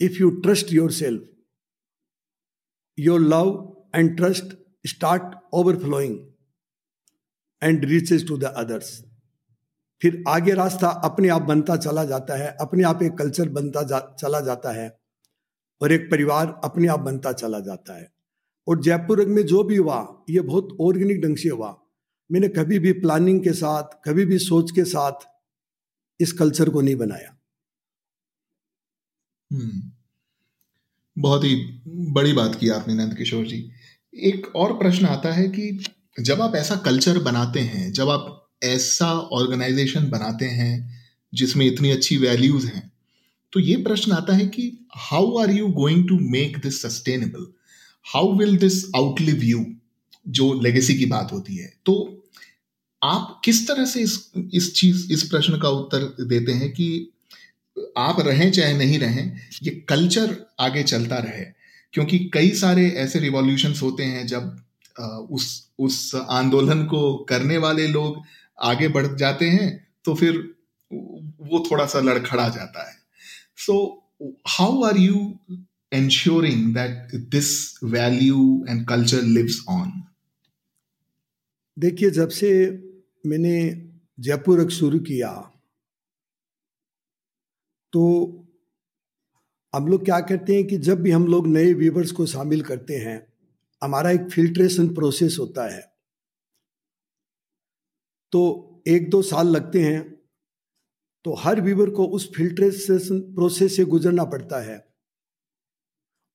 if 0.00 0.18
you 0.20 0.30
trust 0.40 0.72
yourself 0.92 1.28
your 2.98 3.20
love 3.20 3.50
and 3.94 4.16
trust 4.16 4.56
start 4.86 5.34
overflowing 5.52 6.18
and 7.62 7.84
reaches 7.84 8.28
to 8.28 8.36
the 8.38 8.44
others 8.44 9.04
फिर 10.02 10.24
आगे 10.28 10.52
रास्ता 10.52 10.88
अपने 10.88 11.28
आप 11.28 11.42
बनता 11.42 11.76
चला 11.76 12.04
जाता 12.04 12.36
है 12.36 12.56
अपने 12.60 12.82
आप 12.82 13.02
एक 13.02 13.12
कल्चर 13.12 13.48
बनता 13.48 13.82
जा, 13.82 14.16
चला 14.20 14.40
जाता 14.40 14.72
है 14.72 15.00
और 15.80 15.92
एक 15.92 16.10
परिवार 16.10 16.60
अपने 16.64 16.88
आप 16.88 17.00
बनता 17.00 17.32
चला 17.32 17.60
जाता 17.60 17.98
है। 17.98 18.12
और 18.68 18.82
जयपुर 18.82 19.24
में 19.26 19.42
जो 19.46 19.62
भी 19.62 19.76
हुआ 19.76 20.24
ये 20.30 20.40
बहुत 20.40 20.76
ऑर्गेनिक 20.80 21.20
ढंग 21.22 21.36
से 21.36 21.48
हुआ। 21.48 21.76
मैंने 22.32 22.48
कभी 22.48 22.78
भी 22.78 22.92
प्लानिंग 22.92 23.42
के 23.44 23.52
साथ 23.52 23.82
कभी 24.04 24.24
भी 24.24 24.38
सोच 24.38 24.70
के 24.70 24.84
साथ 24.84 25.26
इस 26.20 26.32
कल्चर 26.32 26.70
को 26.70 26.80
नहीं 26.80 26.96
बनाया। 26.96 27.36
हम्म 29.50 29.92
बहुत 31.16 31.44
ही 31.44 31.82
बड़ी 31.86 32.32
बात 32.32 32.54
की 32.54 32.68
आपने 32.68 32.94
नंद 32.94 33.14
किशोर 33.14 33.44
जी। 33.46 33.70
एक 34.14 34.56
और 34.56 34.72
प्रश्न 34.78 35.06
आता 35.06 35.32
है 35.32 35.48
कि 35.48 35.84
जब 36.18 36.40
आप 36.42 36.54
ऐसा 36.56 36.76
कल्चर 36.76 37.18
बनाते 37.18 37.60
हैं, 37.60 37.92
जब 37.92 38.08
आप 38.08 38.48
ऐसा 38.64 39.12
ऑर्गेनाइजेशन 39.12 40.08
बनाते 40.10 40.44
हैं, 40.44 41.02
जिसमें 41.32 41.66
इतनी 41.66 41.90
अच्छी 41.90 42.16
वैल्यूज़ 42.16 42.66
हैं 42.66 42.92
तो 43.52 43.60
ये 43.60 43.76
प्रश्न 43.76 44.12
आता 44.12 44.34
है 44.36 44.46
कि 44.46 44.86
how 44.96 45.36
are 45.38 45.50
you 45.50 45.68
going 45.68 46.08
to 46.08 46.18
make 46.20 46.58
this 46.58 46.82
sustainable 46.82 47.46
how 48.14 48.32
will 48.38 48.56
this 48.56 48.84
outlive 48.96 49.42
you 49.44 49.64
जो 50.28 50.52
लेगेसी 50.60 50.94
की 50.94 51.06
बात 51.06 51.32
होती 51.32 51.56
है। 51.56 51.72
तो 51.86 52.24
आप 53.02 53.40
किस 53.44 53.66
तरह 53.68 53.84
से 53.84 54.00
इस 54.00 54.32
इस 54.54 54.74
चीज़, 54.74 55.12
इस 55.12 55.22
प्रश्न 55.22 55.58
का 55.60 55.68
उत्तर 55.68 56.24
देते 56.24 56.52
हैं 56.52 56.70
कि 56.70 57.10
आप 57.96 58.20
रहें 58.20 58.50
चाहे 58.52 58.76
नहीं 58.78 58.98
रहें, 58.98 59.40
ये 59.62 59.70
कल्चर 59.88 60.36
आगे 60.60 60.82
चलता 60.82 61.18
रहे। 61.18 61.44
क्योंकि 61.92 62.18
कई 62.34 62.50
सारे 62.50 62.88
ऐसे 62.90 63.18
रिवॉल्यूशन 63.18 63.74
होते 63.82 64.04
हैं 64.04 64.26
जब 64.26 65.28
उस 65.30 65.67
उस 65.78 66.14
आंदोलन 66.14 66.84
को 66.84 67.26
करने 67.28 67.56
वाले 67.56 67.86
लोग 67.86 68.22
आगे 68.62 68.88
बढ़ 68.88 69.16
जाते 69.16 69.48
हैं 69.48 69.88
तो 70.04 70.14
फिर 70.14 70.54
वो 71.40 71.68
थोड़ा 71.70 71.86
सा 71.86 72.00
लड़खड़ा 72.00 72.48
जाता 72.48 72.88
है। 72.88 72.96
So 73.56 74.04
how 74.48 74.82
are 74.82 74.96
you 74.96 75.38
ensuring 75.94 76.74
that 76.74 77.12
this 77.30 77.78
value 77.84 78.64
and 78.68 78.86
culture 78.88 79.22
lives 79.24 79.58
on? 79.70 79.90
देखिए, 81.78 82.10
जब 82.10 82.28
से 82.28 82.68
मैंने 83.26 83.88
जयपुर 84.20 84.70
शुरू 84.70 84.98
किया 84.98 85.32
तो 87.92 88.02
हम 89.74 89.88
लोग 89.88 90.04
क्या 90.04 90.20
करते 90.20 90.54
हैं 90.54 90.66
कि 90.66 90.78
जब 90.78 91.02
भी 91.02 91.10
हम 91.10 91.26
लोग 91.26 91.46
नए 91.46 91.72
व्यूवर्स 91.74 92.12
को 92.12 92.26
शामिल 92.26 92.62
करते 92.62 92.94
हैं 92.94 93.27
हमारा 93.82 94.10
एक 94.10 94.28
फिल्ट्रेशन 94.30 94.88
प्रोसेस 94.94 95.36
होता 95.40 95.68
है। 95.68 95.80
तो 98.32 98.82
एक 98.88 99.10
दो 99.10 99.22
साल 99.22 99.48
लगते 99.48 99.82
हैं 99.82 100.02
तो 101.24 101.34
हर 101.34 101.60
व्यूवर 101.60 101.90
को 101.90 102.06
उस 102.06 102.30
फिल्ट्रेशन 102.36 103.20
प्रोसेस 103.34 103.76
से 103.76 103.84
गुजरना 103.84 104.24
पड़ता 104.24 104.60
है। 104.60 104.76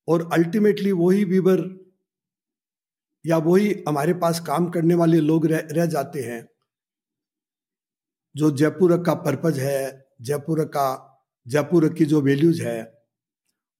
और 0.08 0.28
अल्टीमेटली 0.32 0.92
वही 0.92 1.24
व्यूवर 1.24 1.62
या 3.24 3.36
वही 3.36 3.72
हमारे 3.88 4.14
पास 4.14 4.40
काम 4.40 4.68
करने 4.70 4.94
वाले 4.94 5.20
लोग 5.20 5.46
रह, 5.46 5.58
रह 5.58 5.86
जाते 5.86 6.22
हैं 6.22 6.46
जो 8.34 8.50
जयपुर 8.50 8.96
का 9.02 9.14
पर्पज 9.14 9.58
है 9.58 10.06
जयपुर 10.22 10.64
का 10.64 10.86
जयपुर 11.46 11.88
की 11.94 12.04
जो 12.04 12.20
वैल्यूज़ 12.20 12.62
है 12.62 12.78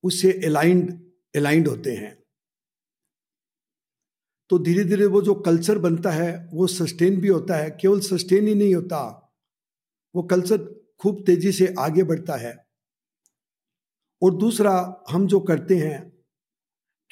उससे 0.03 0.31
अलाइंड 0.45 0.91
अलाइंड 1.35 1.67
होते 1.67 1.91
हैं। 1.91 2.24
तो 4.49 4.59
धीरे 4.59 4.83
धीरे 4.83 5.05
वो 5.05 5.21
जो 5.21 5.33
कल्चर 5.35 5.77
बनता 5.77 6.11
है, 6.11 6.49
वो 6.53 6.67
सस्टेन 6.67 7.21
भी 7.21 7.27
होता 7.27 7.55
है। 7.55 7.69
केवल 7.71 7.99
सस्टेन 7.99 8.47
ही 8.47 8.55
नहीं 8.55 8.75
होता, 8.75 9.31
वो 10.15 10.23
कल्चर 10.23 10.57
खूब 10.99 11.23
तेज़ी 11.25 11.51
से 11.51 11.73
आगे 11.79 12.03
बढ़ता 12.03 12.35
है। 12.35 12.55
और 14.21 14.35
दूसरा, 14.37 15.03
हम 15.09 15.27
जो 15.27 15.39
करते 15.39 15.75
हैं 15.75 16.09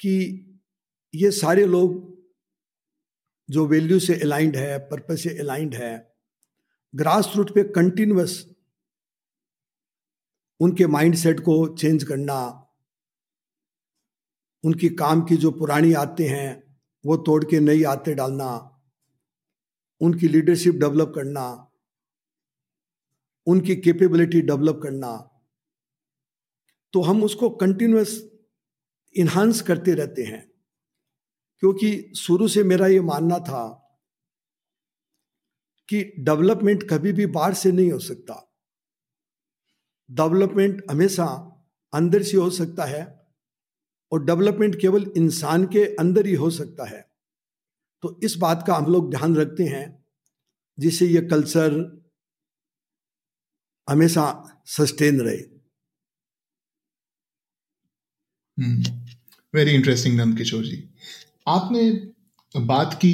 कि 0.00 0.14
ये 1.14 1.30
सारे 1.30 1.66
लोग 1.66 2.12
जो 3.50 3.66
वैल्यू 3.66 3.98
से 4.00 4.14
अलाइंड 4.14 4.56
है 4.56 4.78
पर्पज 4.78 5.18
से 5.18 5.38
अलाइंड 5.38 5.74
है 5.74 6.14
ग्रास 6.94 7.32
रूट 7.36 7.50
पे 7.54 7.62
कंटिन्यूस 7.64 8.54
उनके 10.60 10.86
माइंडसेट 10.86 11.40
को 11.40 11.54
चेंज 11.76 12.04
करना, 12.04 12.36
उनकी 14.64 14.88
काम 14.88 15.22
की 15.22 15.36
जो 15.36 15.50
पुरानी 15.50 15.92
आते 15.92 16.26
हैं 16.26 16.63
वो 17.04 17.16
तोड़ 17.16 17.44
के 17.44 17.60
नई 17.60 17.82
आते 17.82 18.14
डालना, 18.14 18.80
उनकी 20.00 20.28
लीडरशिप 20.28 20.74
डेवलप 20.74 21.12
करना, 21.14 21.70
उनकी 23.46 23.76
कैपेबिलिटी 23.76 24.40
डेवलप 24.40 24.80
करना 24.82 25.30
तो 26.92 27.02
हम 27.02 27.24
उसको 27.24 27.50
कंटिन्यूस 27.50 28.30
इन्हांस 29.16 29.60
करते 29.62 29.94
रहते 29.94 30.22
हैं। 30.22 30.52
क्योंकि 31.58 32.12
शुरू 32.16 32.48
से 32.48 32.64
मेरा 32.64 32.86
ये 32.86 33.00
मानना 33.00 33.38
था 33.38 33.80
कि 35.88 36.02
डेवलपमेंट 36.18 36.90
कभी 36.90 37.12
भी 37.12 37.26
बाहर 37.26 37.54
से 37.54 37.72
नहीं 37.72 37.92
हो 37.92 37.98
सकता। 37.98 38.54
डेवलपमेंट 40.10 40.82
हमेशा 40.90 41.26
अंदर 41.94 42.22
से 42.22 42.36
हो 42.36 42.50
सकता 42.50 42.84
है 42.84 43.13
और 44.12 44.24
डेवलपमेंट 44.24 44.80
केवल 44.80 45.10
इंसान 45.16 45.64
के 45.64 45.84
अंदर 45.94 46.26
ही 46.26 46.34
हो 46.34 46.50
सकता 46.50 46.88
है। 46.88 47.10
तो 48.02 48.20
इस 48.22 48.36
बात 48.36 48.64
का 48.66 48.74
हम 48.74 48.92
लोग 48.92 49.10
ध्यान 49.10 49.36
रखते 49.36 49.64
हैं, 49.64 50.04
जिससे 50.78 51.06
ये 51.06 51.20
कल्चर 51.20 52.02
हमेशा 53.88 54.24
सस्टेन 54.66 55.20
रहे। 55.20 55.54
Very 59.54 59.70
interesting 59.70 60.16
Nand 60.16 60.38
Kishore 60.38 60.64
ji. 60.64 60.90
आपने 61.48 61.90
बात 62.56 62.94
की 62.94 63.12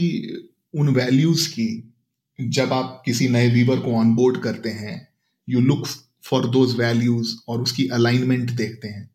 उन 0.75 0.89
वैल्यूज़ 0.89 1.49
की, 1.51 1.95
जब 2.41 2.73
आप 2.73 3.03
किसी 3.05 3.29
नए 3.29 3.49
वीवर 3.51 3.79
को 3.79 3.93
ऑनबोर्ड 3.93 4.43
करते 4.43 4.69
हैं 4.69 5.09
you 5.49 5.61
look 5.61 5.87
for 6.23 6.49
those 6.49 6.77
values 6.77 7.37
और 7.49 7.63
उसकी 7.63 7.89
अलाइनमेंट 7.89 8.51
देखते 8.51 8.89
हैं। 8.89 9.11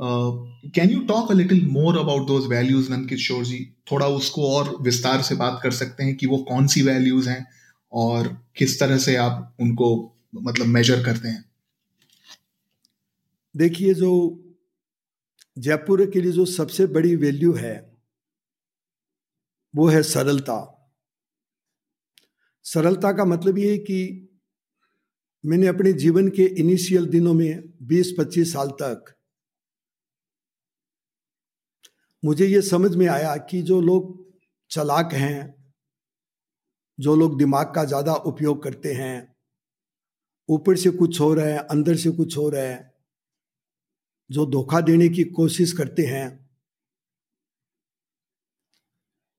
Can 0.00 0.90
you 0.90 1.00
talk 1.00 1.30
a 1.30 1.34
little 1.34 1.66
more 1.66 1.98
about 1.98 2.26
those 2.26 2.46
values 2.46 2.90
Nand 2.92 3.08
Kishore 3.08 3.44
ji 3.44 3.74
थोड़ा 3.92 4.06
उसको 4.06 4.50
और 4.52 4.76
विस्तार 4.82 5.22
से 5.22 5.34
बात 5.34 5.60
कर 5.62 5.70
सकते 5.70 6.04
हैं 6.04 6.16
कि 6.16 6.26
वो 6.26 6.38
कौन 6.38 6.66
सी 6.66 6.82
वैल्यूज़ 6.82 7.28
हैं 7.28 7.46
और 7.92 8.28
किस 8.56 8.80
तरह 8.80 8.98
से 8.98 9.16
आप 9.16 9.56
उनको 9.60 10.18
मतलब 10.34 10.66
मेजर 10.66 11.04
करते 11.04 11.28
हैं? 11.28 11.44
देखिए, 13.56 13.94
जो 13.94 14.38
जयपुर 15.58 16.10
के 16.10 16.20
लिए 16.20 16.32
जो 16.32 16.44
सबसे 16.44 16.86
बड़ी 16.86 17.16
वैल्यू 17.16 17.52
है, 17.52 17.92
वो 19.74 19.86
है 19.88 20.02
सरलता। 20.02 20.78
सरलता 22.62 23.12
का 23.12 23.24
मतलब 23.24 23.58
ये 23.58 23.70
है 23.70 23.78
कि 23.78 24.28
मैंने 25.44 25.66
अपने 25.66 25.92
जीवन 25.92 26.28
के 26.28 26.44
इनिशियल 26.44 27.06
दिनों 27.06 27.34
में 27.34 27.62
20-25 27.82 28.52
साल 28.52 28.68
तक 28.68 29.14
मुझे 32.24 32.46
ये 32.46 32.62
समझ 32.62 32.96
में 32.96 33.08
आया 33.08 33.36
कि 33.36 33.62
जो 33.62 33.80
लोग 33.80 34.32
चलाक 34.70 35.12
हैं, 35.12 35.54
जो 36.98 37.16
लोग 37.16 37.38
दिमाग 37.38 37.74
का 37.74 37.84
ज़्यादा 37.84 38.14
उपयोग 38.14 38.62
करते 38.62 38.92
हैं, 38.92 39.34
ऊपर 40.48 40.76
से 40.76 40.90
कुछ 40.90 41.20
हो 41.20 41.34
रहा 41.34 41.46
है, 41.46 41.58
अंदर 41.58 41.96
से 41.96 42.10
कुछ 42.10 42.38
हो 42.38 42.48
रहा 42.48 42.62
है, 42.62 42.92
जो 44.30 44.46
धोखा 44.46 44.80
देने 44.80 45.08
की 45.08 45.24
कोशिश 45.24 45.72
करते 45.72 46.02
हैं, 46.02 46.48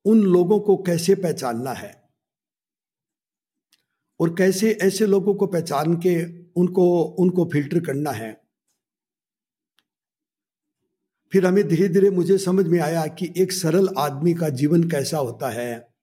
उन 0.06 0.24
लोगों 0.24 0.60
को 0.60 0.78
कैसे 0.78 1.16
पहचानना 1.16 1.72
है? 1.72 2.04
और 4.20 4.36
कैसे 4.36 4.72
ऐसे 4.72 5.06
लोगों 5.06 5.34
को 5.36 5.48
पहचान 5.48 5.94
के 5.94 6.44
उनको 6.54 7.02
उनको 7.02 7.46
फ़िल्टर 7.46 7.80
करना 7.80 8.12
है? 8.12 8.43
फिर 11.34 11.46
हमें 11.46 11.68
धीरे 11.68 11.88
धीरे 11.88 12.10
मुझे 12.10 12.38
समझ 12.38 12.68
में 12.68 12.80
आया 12.80 13.08
कि 13.08 13.34
एक 13.38 13.52
सरल 13.52 13.90
आदमी 13.98 14.34
का 14.34 14.50
जीवन 14.50 14.90
कैसा 14.90 15.18
होता 15.18 15.50
है, 15.50 15.96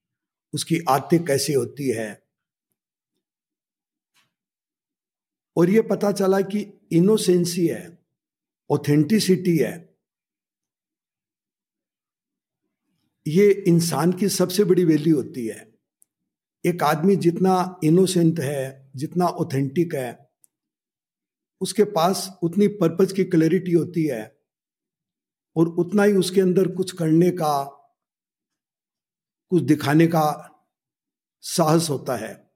उसकी 0.55 0.79
आदतें 0.89 1.25
कैसे 1.25 1.55
होती 1.55 1.89
है। 1.89 2.23
और 5.57 5.71
ये 5.71 5.83
पता 5.83 6.13
चला 6.13 6.41
कि 6.41 6.89
इनोसेंसी 6.93 7.67
है, 7.67 7.99
ऑथेंटिसिटी 8.71 9.57
है। 9.59 9.97
ये 13.27 13.51
इंसान 13.51 14.13
की 14.13 14.29
सबसे 14.29 14.65
बड़ी 14.65 14.85
वैल्यू 14.85 15.17
होती 15.17 15.47
है। 15.47 15.75
एक 16.67 16.83
आदमी 16.83 17.17
जितना 17.17 17.81
इनोसेंट 17.85 18.41
है, 18.41 18.91
जितना 18.97 19.27
ऑथेंटिक 19.27 19.95
है, 19.95 20.31
उसके 21.61 21.85
पास 21.85 22.39
उतनी 22.43 22.69
पर्पज 22.69 23.13
की 23.13 23.25
क्लैरिटी 23.25 23.73
होती 23.73 24.05
है। 24.05 24.40
और 25.61 25.69
उतना 25.69 26.03
ही 26.03 26.13
उसके 26.13 26.41
अंदर 26.41 26.69
कुछ 26.69 26.93
करने 26.93 27.31
का, 27.31 27.63
कुछ 29.51 29.63
दिखाने 29.63 30.07
का 30.07 30.25
साहस 31.41 31.91
होता 31.91 32.17
है। 32.17 32.51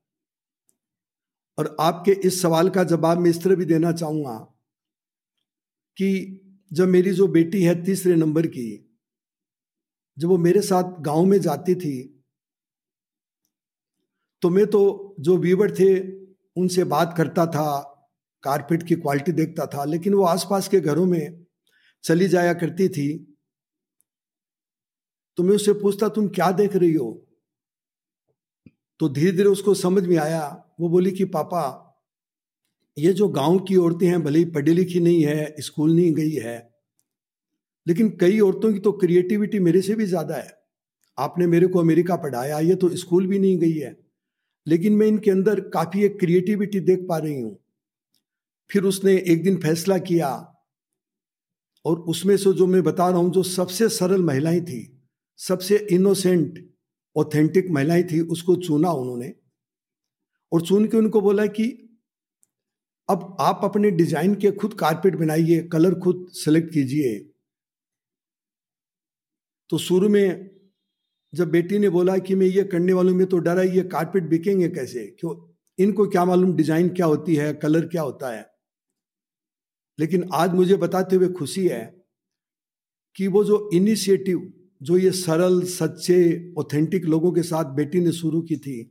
और 1.58 1.76
आपके 1.80 2.12
इस 2.12 2.42
सवाल 2.42 2.70
का 2.70 2.84
जवाब 2.84 3.18
मैं 3.18 3.30
इस 3.30 3.42
तरह 3.42 3.56
भी 3.56 3.64
देना 3.64 3.92
चाहूँगा 3.92 4.38
कि 5.96 6.40
जब 6.72 6.88
मेरी 6.88 7.12
जो 7.12 7.28
बेटी 7.28 7.62
है 7.62 7.84
तीसरे 7.84 8.16
नंबर 8.16 8.46
की, 8.46 8.96
जब 10.18 10.28
वो 10.28 10.38
मेरे 10.38 10.60
साथ 10.60 11.00
गाँव 11.00 11.24
में 11.24 11.40
जाती 11.40 11.74
थी 11.74 12.10
तो 14.42 14.50
मैं 14.50 14.66
तो 14.66 15.14
जो 15.20 15.36
वीवर 15.36 15.74
थे 15.74 15.94
उनसे 16.56 16.84
बात 16.84 17.14
करता 17.16 17.46
था, 17.46 17.80
कारपेट 18.42 18.82
की 18.82 18.94
क्वालिटी 18.94 19.32
देखता 19.32 19.66
था, 19.66 19.84
लेकिन 19.84 20.14
वो 20.14 20.24
आसपास 20.24 20.68
के 20.68 20.80
घरों 20.80 21.06
में 21.06 21.43
चली 22.04 22.28
जाया 22.28 22.52
करती 22.54 22.88
थी। 22.88 23.08
तो 25.38 25.42
मैं 25.42 25.54
उससे 25.54 25.72
पूछता, 25.72 26.08
तुम 26.08 26.28
क्या 26.28 26.50
देख 26.52 26.76
रही 26.76 26.92
हो? 26.94 27.20
तो 29.00 29.08
धीरे 29.08 29.32
धीरे 29.32 29.48
उसको 29.48 29.74
समझ 29.74 30.06
में 30.06 30.16
आया। 30.16 30.42
वो 30.80 30.88
बोली 30.88 31.10
कि, 31.12 31.24
पापा, 31.26 31.80
ये 32.96 33.12
जो 33.12 33.28
गाँव 33.28 33.58
की 33.58 33.76
औरतें 33.76 34.06
हैं, 34.06 34.22
भले 34.22 34.38
ही 34.38 34.44
पढ़ी 34.46 34.74
लिखी 34.74 35.00
नहीं 35.00 35.24
है, 35.24 35.54
स्कूल 35.60 35.94
नहीं 35.96 36.12
गई 36.14 36.32
है, 36.32 36.56
लेकिन 37.86 38.10
कई 38.20 38.38
औरतों 38.40 38.72
की 38.72 38.78
तो 38.78 38.92
क्रिएटिविटी 38.94 39.58
मेरे 39.58 39.80
से 39.82 39.94
भी 39.94 40.06
ज़्यादा 40.06 40.36
है। 40.36 40.52
आपने 41.18 41.46
मेरे 41.46 41.66
को 41.66 41.78
अमेरिका 41.78 42.16
पढ़ाया, 42.16 42.58
ये 42.60 42.74
तो 42.74 42.88
स्कूल 42.96 43.26
भी 43.26 43.38
नहीं 43.38 43.58
गई 43.58 43.72
है, 43.72 43.96
लेकिन 44.66 44.92
मैं 44.92 45.06
इनके 45.06 45.30
अंदर 45.30 45.60
काफ़ी 45.70 46.04
एक 46.04 46.18
क्रिएटिविटी 46.20 46.80
देख 46.82 47.06
पा 47.08 47.18
रही 47.18 47.40
हूँ। 47.40 47.58
फिर 48.70 48.84
उसने 48.84 49.16
एक 49.26 49.42
दिन 49.42 49.56
फैसला 49.58 49.98
किया 50.00 50.28
और 51.84 52.00
उसमें 52.00 52.36
से 52.36 52.52
जो 52.52 52.66
मैं 52.66 52.82
बता 52.82 53.08
रहा 53.08 53.18
हूँ, 53.18 53.32
जो 53.32 53.42
सबसे 53.42 53.88
सरल 53.88 54.22
महिलाएँ 54.22 54.60
थी, 54.60 55.06
सबसे 55.36 55.76
इनोसेंट 55.76 56.74
ऑथेंटिक 57.16 57.70
महिलाएँ 57.70 58.02
थी, 58.02 58.20
उसको 58.20 58.56
चुना 58.56 58.90
उन्होंने। 58.90 59.34
और 60.52 60.62
चुन 60.62 60.86
के 60.86 60.96
उनको 60.96 61.20
बोला 61.20 61.46
कि 61.46 61.80
अब 63.10 63.36
आप 63.40 63.60
अपने 63.64 63.90
डिज़ाइन 63.90 64.34
के 64.34 64.50
खुद 64.50 64.74
कारपेट 64.74 65.16
बनाइए, 65.16 65.62
कलर 65.62 65.94
खुद 65.94 66.26
सेलेक्ट 66.32 66.72
कीजिए। 66.72 67.18
तो 69.70 69.78
शुरू 69.78 70.08
में 70.08 70.50
जब 71.34 71.50
बेटी 71.50 71.78
ने 71.78 71.88
बोला 71.88 72.18
कि 72.18 72.34
मैं 72.34 72.46
ये 72.46 72.64
करने 72.64 72.92
वालों 72.92 73.14
में 73.14 73.26
तो 73.26 73.38
डरा, 73.38 73.62
ये 73.62 73.82
कारपेट 73.82 74.22
बिकेंगे 74.22 74.68
कैसे? 74.68 75.06
क्यों? 75.06 75.54
इनको 75.78 76.06
क्या 76.06 76.24
मालूम 76.24 76.56
डिज़ाइन 76.56 76.88
क्या 76.88 77.06
होती 77.06 77.34
है, 77.34 77.54
कलर 77.54 77.86
क्या 77.86 78.02
होता 78.02 78.30
है? 78.30 78.53
लेकिन 79.98 80.28
आज 80.34 80.54
मुझे 80.54 80.76
बताते 80.76 81.16
हुए 81.16 81.28
खुशी 81.28 81.66
है 81.68 81.84
कि 83.16 83.26
वो 83.28 83.44
जो 83.44 83.68
इनिशिएटिव 83.74 84.52
जो 84.80 84.96
ये 84.96 85.10
सरल, 85.12 85.62
सच्चे 85.62 86.54
ऑथेंटिक 86.58 87.04
लोगों 87.04 87.32
के 87.32 87.42
साथ 87.42 87.64
बेटी 87.74 88.00
ने 88.00 88.12
शुरू 88.12 88.40
की 88.42 88.56
थी, 88.56 88.82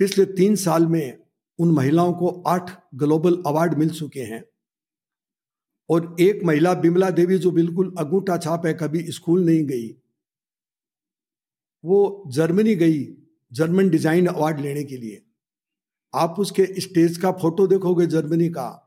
पिछले 0.00 0.24
तीन 0.24 0.56
साल 0.56 0.86
में 0.86 1.18
उन 1.58 1.70
महिलाओं 1.70 2.12
को 2.12 2.28
आठ 2.46 2.70
ग्लोबल 2.94 3.42
अवार्ड 3.46 3.74
मिल 3.74 3.90
चुके 3.90 4.20
हैं। 4.20 4.44
और 5.90 6.16
एक 6.20 6.42
महिला 6.44 6.74
बिमला 6.74 7.10
देवी 7.10 7.38
जो 7.38 7.50
बिल्कुल 7.50 7.94
अंगूठा 7.98 8.36
छाप 8.36 8.66
है, 8.66 8.74
कभी 8.74 9.02
स्कूल 9.12 9.44
नहीं 9.44 9.64
गई, 9.64 9.88
वो 11.84 12.24
जर्मनी 12.28 12.74
गई 12.74 13.04
जर्मन 13.52 13.88
डिज़ाइन 13.88 14.26
अवार्ड 14.26 14.60
लेने 14.60 14.84
के 14.84 14.96
लिए। 14.96 15.22
आप 16.14 16.36
उसके 16.38 16.66
स्टेज 16.80 17.16
का 17.16 17.32
फ़ोटो 17.32 17.66
देखोगे 17.66 18.06
जर्मनी 18.06 18.48
का। 18.48 18.81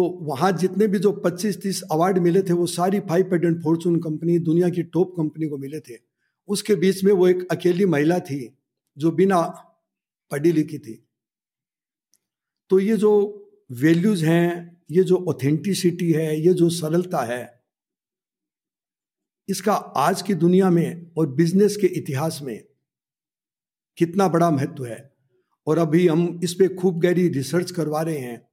तो 0.00 0.08
वहाँ 0.08 0.52
जितने 0.52 0.86
भी 0.86 0.98
जो 0.98 1.12
25-30 1.12 1.82
अवार्ड 1.92 2.18
मिले 2.18 2.42
थे, 2.42 2.52
वो 2.52 2.66
सारी 2.66 3.00
फाइव 3.00 3.30
पेटेंट 3.30 3.64
फॉर्चून 3.64 4.00
कंपनी 4.00 4.38
दुनिया 4.38 4.68
की 4.68 4.82
टॉप 4.82 5.14
कंपनी 5.16 5.48
को 5.48 5.58
मिले 5.58 5.80
थे। 5.80 5.98
उसके 6.48 6.74
बीच 6.74 7.04
में 7.04 7.12
वो 7.12 7.28
एक 7.28 7.48
अकेली 7.50 7.84
महिला 7.86 8.18
थी, 8.18 8.58
जो 8.98 9.10
बिना 9.10 9.42
पढ़ी 10.30 10.52
लिखी 10.52 10.78
थी। 10.78 11.08
तो 12.70 12.78
ये 12.78 12.96
जो 12.96 13.12
वैल्यूज़ 13.70 14.24
हैं, 14.24 14.82
ये 14.90 15.02
जो 15.02 15.16
ऑथेंटिसिटी 15.16 16.12
है, 16.12 16.40
ये 16.40 16.54
जो 16.54 16.70
सरलता 16.70 17.18
है, 17.18 17.64
इसका 19.48 19.74
आज 19.74 20.22
की 20.22 20.34
दुनिया 20.34 20.70
में 20.70 21.12
और 21.18 21.28
बिज़नेस 21.28 21.76
के 21.76 21.86
इतिहास 21.86 22.40
में 22.42 22.64
कितना 23.96 24.28
बड़ा 24.28 24.50
महत्व 24.50 24.86
है। 24.86 25.16
और 25.66 25.78
अभी 25.78 26.08
हम 26.08 26.40
इस 26.44 26.54
पर 26.54 26.74
खूब 26.74 27.00
गहरी 27.00 27.28
रिसर्च 27.28 27.70
करवा 27.70 28.02
रहे 28.02 28.18
हैं। 28.18 28.49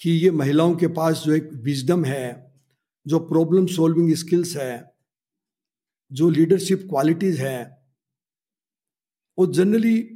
कि 0.00 0.10
ये 0.10 0.30
महिलाओं 0.30 0.74
के 0.74 0.86
पास 0.86 1.22
जो 1.26 1.32
एक 1.32 1.50
विजडम 1.52 2.04
है, 2.04 2.52
जो 3.06 3.18
प्रॉब्लम 3.18 3.66
सॉल्विंग 3.66 4.14
स्किल्स 4.14 4.56
है, 4.56 4.94
जो 6.12 6.30
लीडरशिप 6.30 6.78
क्वालिटीज 6.78 7.40
है, 7.40 7.82
वो 9.38 9.46
जनरली 9.46 10.10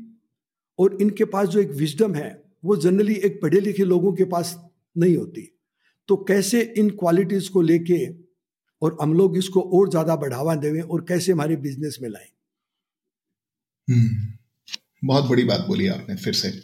और 0.78 0.98
इनके 1.02 1.24
पास 1.24 1.48
जो 1.48 1.60
एक 1.60 1.70
विजडम 1.70 2.14
है, 2.14 2.42
वो 2.64 2.76
जनरली 2.76 3.14
एक 3.14 3.42
पढ़े 3.42 3.60
लिखे 3.60 3.84
लोगों 3.84 4.12
के 4.12 4.24
पास 4.24 4.70
नहीं 4.96 5.16
होती। 5.16 5.58
तो 6.08 6.16
कैसे 6.16 6.74
इन 6.78 6.90
क्वालिटीज 6.90 7.48
को 7.48 7.62
लेके 7.62 8.28
और 8.82 8.98
हम 9.02 9.14
लोग 9.14 9.38
इसको 9.38 9.60
और 9.60 9.90
ज़्यादा 9.90 10.16
बढ़ावा 10.16 10.54
देवें 10.54 10.80
और 10.80 11.06
कैसे 11.08 11.32
हमारे 11.32 11.56
बिज़नेस 11.56 11.98
में 12.02 12.08
लाएँ? 12.08 12.28
हम्म। 13.90 14.32
बहुत 15.04 15.24
बड़ी 15.24 15.44
बात 15.44 15.60
बोली 15.60 15.86
आपने 15.86 16.16
फिर 16.16 16.32
से। 16.34 16.62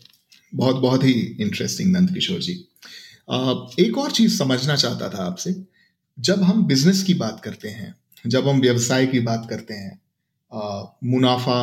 बहुत 0.55 0.77
बहुत 0.77 1.05
ही 1.05 1.13
इंटरेस्टिंग 1.13 1.93
नंद 1.93 2.15
किशोर 2.15 2.41
जी। 2.41 2.69
एक 3.29 3.99
और 3.99 4.11
चीज़ 4.11 4.37
समझना 4.39 4.77
चाहता 4.77 5.09
था 5.09 5.25
आपसे। 5.25 5.55
जब 6.19 6.43
हम 6.43 6.65
बिज़नेस 6.67 7.03
की 7.03 7.15
बात 7.15 7.41
करते 7.45 7.69
हैं, 7.69 7.95
जब 8.25 8.49
हम 8.49 8.61
व्यवसाय 8.61 9.07
की 9.07 9.21
बात 9.23 9.47
करते 9.51 9.75
हैं 9.75 10.01
मुनाफा 11.05 11.61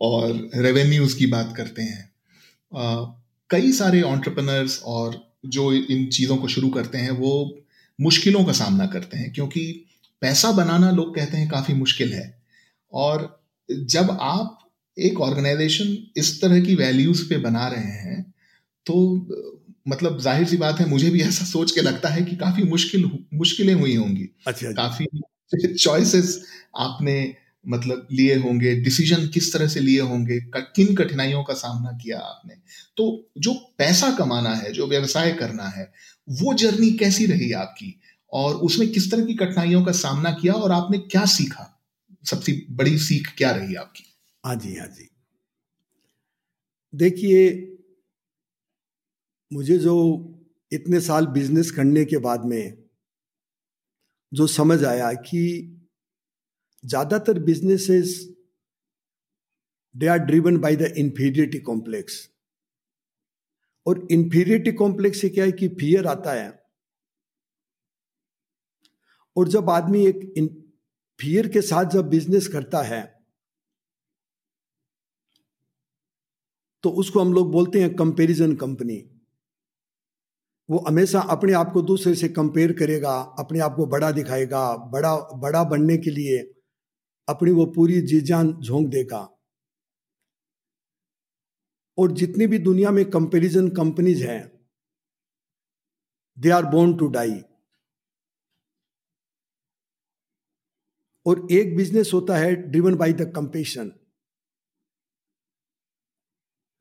और 0.00 0.50
रेवेन्यूज 0.56 1.14
की 1.14 1.26
बात 1.26 1.54
करते 1.56 1.82
हैं 1.82 2.10
कई 3.50 3.72
सारे 3.72 4.02
ऑन्टरप्रनर्स 4.04 4.80
और 4.86 5.20
जो 5.46 5.72
इन 5.72 6.06
चीज़ों 6.08 6.36
को 6.36 6.48
शुरू 6.48 6.68
करते 6.70 6.98
हैं, 6.98 7.10
वो 7.10 7.58
मुश्किलों 7.98 8.44
का 8.44 8.52
सामना 8.52 8.86
करते 8.86 9.18
हैं, 9.18 9.32
क्योंकि 9.32 9.84
पैसा 10.22 10.50
बनाना 10.52 10.90
लोग 10.90 11.14
कहते 11.14 11.36
हैं 11.36 11.48
काफ़ी 11.48 11.74
मुश्किल 11.74 12.12
है। 12.14 12.26
और 12.92 13.42
जब 13.68 14.16
आप 14.20 14.58
एक 14.96 15.20
ऑर्गेनाइजेशन 15.20 15.96
इस 16.16 16.40
तरह 16.42 16.60
की 16.60 16.74
वैल्यूज़ 16.74 17.28
पे 17.28 17.36
बना 17.38 17.66
रहे 17.68 17.92
हैं 17.98 18.22
तो 18.86 18.94
मतलब 19.88 20.18
ज़ाहिर 20.20 20.46
सी 20.48 20.56
बात 20.56 20.80
है 20.80 20.88
मुझे 20.88 21.10
भी 21.10 21.22
ऐसा 21.22 21.44
सोच 21.44 21.72
के 21.72 21.80
लगता 21.80 22.08
है 22.08 22.22
कि 22.22 22.36
काफ़ी 22.36 22.62
मुश्किल 22.62 23.10
मुश्किलें 23.34 23.74
हुई 23.74 23.96
होंगी। 23.96 24.28
अच्छा, 24.46 24.68
अच्छा। 24.68 24.82
काफ़ी 24.82 25.76
चॉइसेस 25.76 26.46
आपने 26.78 27.34
मतलब 27.66 28.08
लिए 28.12 28.36
होंगे 28.36 28.74
डिसीज़न 28.74 29.26
किस 29.28 29.52
तरह 29.52 29.68
से 29.68 29.80
लिए 29.80 30.00
होंगे 30.00 30.40
किन 30.56 30.94
कठिनाइयों 30.94 31.42
का 31.44 31.54
सामना 31.54 31.98
किया 32.02 32.18
आपने। 32.18 32.54
तो 32.96 33.30
जो 33.38 33.52
पैसा 33.78 34.10
कमाना 34.10 34.54
है 34.54 34.72
जो 34.72 34.86
व्यवसाय 34.86 35.32
करना 35.32 35.68
है 35.68 35.92
वो 36.28 36.54
जर्नी 36.54 36.90
कैसी 36.90 37.26
रही 37.26 37.52
आपकी? 37.52 38.00
और 38.32 38.54
उसमें 38.54 38.88
किस 38.92 39.10
तरह 39.10 39.24
की 39.24 39.34
कठिनाइयों 39.34 39.84
का 39.84 39.92
सामना 39.92 40.30
किया 40.30 40.52
और 40.52 40.72
आपने 40.72 40.98
क्या 40.98 41.24
सीखा? 41.24 41.74
सबसे 42.24 42.66
बड़ी 42.70 42.98
सीख 42.98 43.34
क्या 43.38 43.50
रही 43.50 43.74
आपकी? 43.74 44.04
हाँ 44.44 44.56
जी 44.56 44.76
हाँ 44.76 44.86
जी। 44.86 45.08
देखिए 46.94 47.48
मुझे 49.52 49.78
जो 49.78 49.94
इतने 50.72 51.00
साल 51.00 51.26
बिज़नेस 51.26 51.70
करने 51.70 52.04
के 52.04 52.18
बाद 52.18 52.44
में 52.44 52.84
जो 54.34 54.46
समझ 54.46 54.84
आया 54.84 55.12
कि 55.12 55.40
ज़्यादातर 56.84 57.38
businesses 57.38 58.34
they 59.96 60.06
are 60.06 60.18
driven 60.18 60.56
by 60.56 60.76
the 60.76 60.82
inferiority 60.98 61.58
complex 61.58 62.28
और 63.86 64.06
इंफीरियरिटी 64.10 64.72
कॉम्प्लेक्स 64.72 65.20
से 65.20 65.28
क्या 65.28 65.44
है 65.44 65.52
कि 65.52 65.68
फियर 65.68 66.06
आता 66.06 66.32
है। 66.32 66.48
और 69.36 69.48
जब 69.48 69.70
आदमी 69.70 70.06
एक 70.06 70.20
फियर 71.20 71.48
के 71.48 71.62
साथ 71.62 71.84
जब 71.84 72.08
बिज़नेस 72.08 72.48
करता 72.48 72.82
है 72.82 73.02
तो 76.84 76.90
उसको 76.90 77.20
हम 77.20 77.32
लोग 77.32 77.52
बोलते 77.52 77.80
हैं 77.80 77.94
कंपैरिजन 77.96 78.54
कंपनी 78.56 78.96
वो 80.68 80.78
हमेशा 80.78 81.20
अपने 81.20 81.52
आप 81.52 81.70
को 81.72 81.82
दूसरे 81.82 82.14
से 82.14 82.28
कंपेयर 82.28 82.72
करेगा, 82.72 83.12
अपने 83.38 83.58
आप 83.58 83.74
को 83.76 83.86
बड़ा 83.86 84.10
दिखाएगा, 84.10 84.76
बड़ा 84.76 85.16
बड़ा 85.16 85.64
बनने 85.64 85.96
के 85.96 86.10
लिए 86.10 86.38
अपनी 87.28 87.50
वो 87.50 87.66
पूरी 87.66 88.00
जी 88.00 88.20
जान 88.20 88.52
झोंक 88.52 88.88
देगा। 88.88 89.28
और 91.98 92.12
जितनी 92.12 92.46
भी 92.46 92.58
दुनिया 92.58 92.90
में 92.90 93.04
कंपैरिजन 93.10 93.68
कंपनीज़ 93.68 94.24
हैं 94.24 94.42
they 96.38 96.50
are 96.50 96.64
born 96.64 96.96
to 96.96 97.06
die 97.08 97.40
और 101.26 101.46
एक 101.52 101.76
बिज़नेस 101.76 102.10
होता 102.14 102.36
है 102.36 102.54
ड्रिवन 102.54 102.94
बाय 102.94 103.12
द 103.12 103.32
कंपेशन 103.36 103.90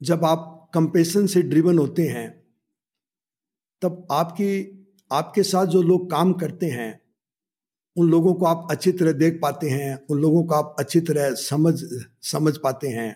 जब 0.01 0.25
आप 0.25 0.71
कंपेशन 0.73 1.27
से 1.27 1.41
ड्रिवन 1.41 1.77
होते 1.77 2.07
हैं 2.07 2.46
तब 3.81 4.07
आपकी, 4.11 4.51
आपके 5.11 5.43
साथ 5.43 5.65
जो 5.65 5.81
लोग 5.81 6.09
काम 6.11 6.33
करते 6.33 6.65
हैं, 6.65 6.99
उन 7.97 8.09
लोगों 8.09 8.33
को 8.33 8.45
आप 8.45 8.67
अच्छी 8.71 8.91
तरह 8.91 9.11
देख 9.11 9.39
पाते 9.41 9.69
हैं, 9.69 10.05
उन 10.09 10.21
लोगों 10.21 10.43
को 10.43 10.53
आप 10.53 10.75
अच्छी 10.79 10.99
तरह 11.01 11.33
समझ 11.33 11.73
समझ 12.21 12.57
पाते 12.57 12.87
हैं। 12.87 13.15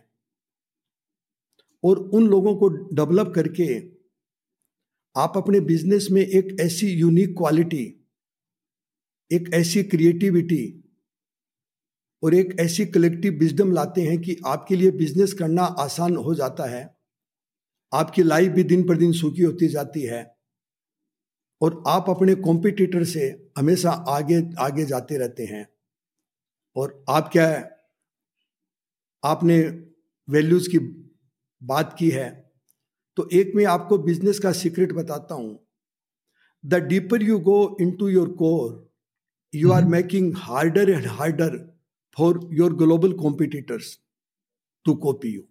और 1.84 2.00
उन 2.00 2.28
लोगों 2.28 2.56
को 2.56 2.67
डेवलप 2.67 3.32
करके 3.36 3.80
आप 5.15 5.38
अपने 5.38 5.60
बिज़नेस 5.60 6.08
में 6.12 6.21
एक 6.21 6.60
ऐसी 6.62 6.88
यूनिक 6.89 7.38
क्वालिटी, 7.38 8.10
एक 9.32 9.50
ऐसी 9.54 9.84
क्रिएटिविटी 9.84 10.84
और 12.24 12.34
एक 12.34 12.56
ऐसी 12.60 12.86
कलेक्टिव 12.86 13.34
विजडम 13.34 13.71
लाते 13.71 14.02
हैं 14.02 14.21
कि 14.21 14.38
आपके 14.45 14.76
लिए 14.76 14.91
बिज़नेस 14.91 15.34
करना 15.34 15.63
आसान 15.63 16.15
हो 16.15 16.36
जाता 16.36 16.65
है, 16.65 16.84
आपकी 17.93 18.24
लाइफ 18.24 18.52
भी 18.52 18.63
दिन 18.63 18.88
पर 18.88 18.97
दिन 18.97 19.12
सुखी 19.12 19.41
होती 19.41 19.67
जाती 19.67 20.02
है। 20.02 20.40
और 21.62 21.84
आप 21.88 22.06
अपने 22.10 22.36
कॉम्पिटिटर 22.36 23.04
से 23.04 23.52
हमेशा 23.58 23.91
आगे 23.91 24.50
आगे 24.60 24.86
जाते 24.86 25.17
रहते 25.17 25.45
हैं। 25.45 25.69
और 26.76 27.06
आप 27.10 27.30
क्या 27.32 27.47
है? 27.47 27.78
आपने 29.24 29.60
वैल्यूज़ 30.30 30.69
की 30.69 30.78
बात 31.63 31.95
की 32.00 32.10
है। 32.10 32.52
तो 33.15 33.30
एक 33.34 33.52
मैं 33.56 33.65
आपको 33.65 33.97
बिज़नेस 33.97 34.39
का 34.39 34.52
सीक्रेट 34.52 34.91
बताता 34.91 35.36
हूँ। 35.36 35.67
The 36.65 36.74
deeper 36.74 37.24
you 37.24 37.39
go 37.39 37.78
into 37.91 38.08
your 38.08 38.30
core 38.30 38.93
you 39.56 39.71
are 39.71 39.86
making 39.86 40.34
harder 40.38 40.89
and 40.89 41.08
harder 41.08 41.58
for 42.17 42.50
your 42.54 42.74
global 42.76 43.13
competitors 43.13 44.00
to 44.86 44.95
copy 44.95 45.30
you 45.30 45.43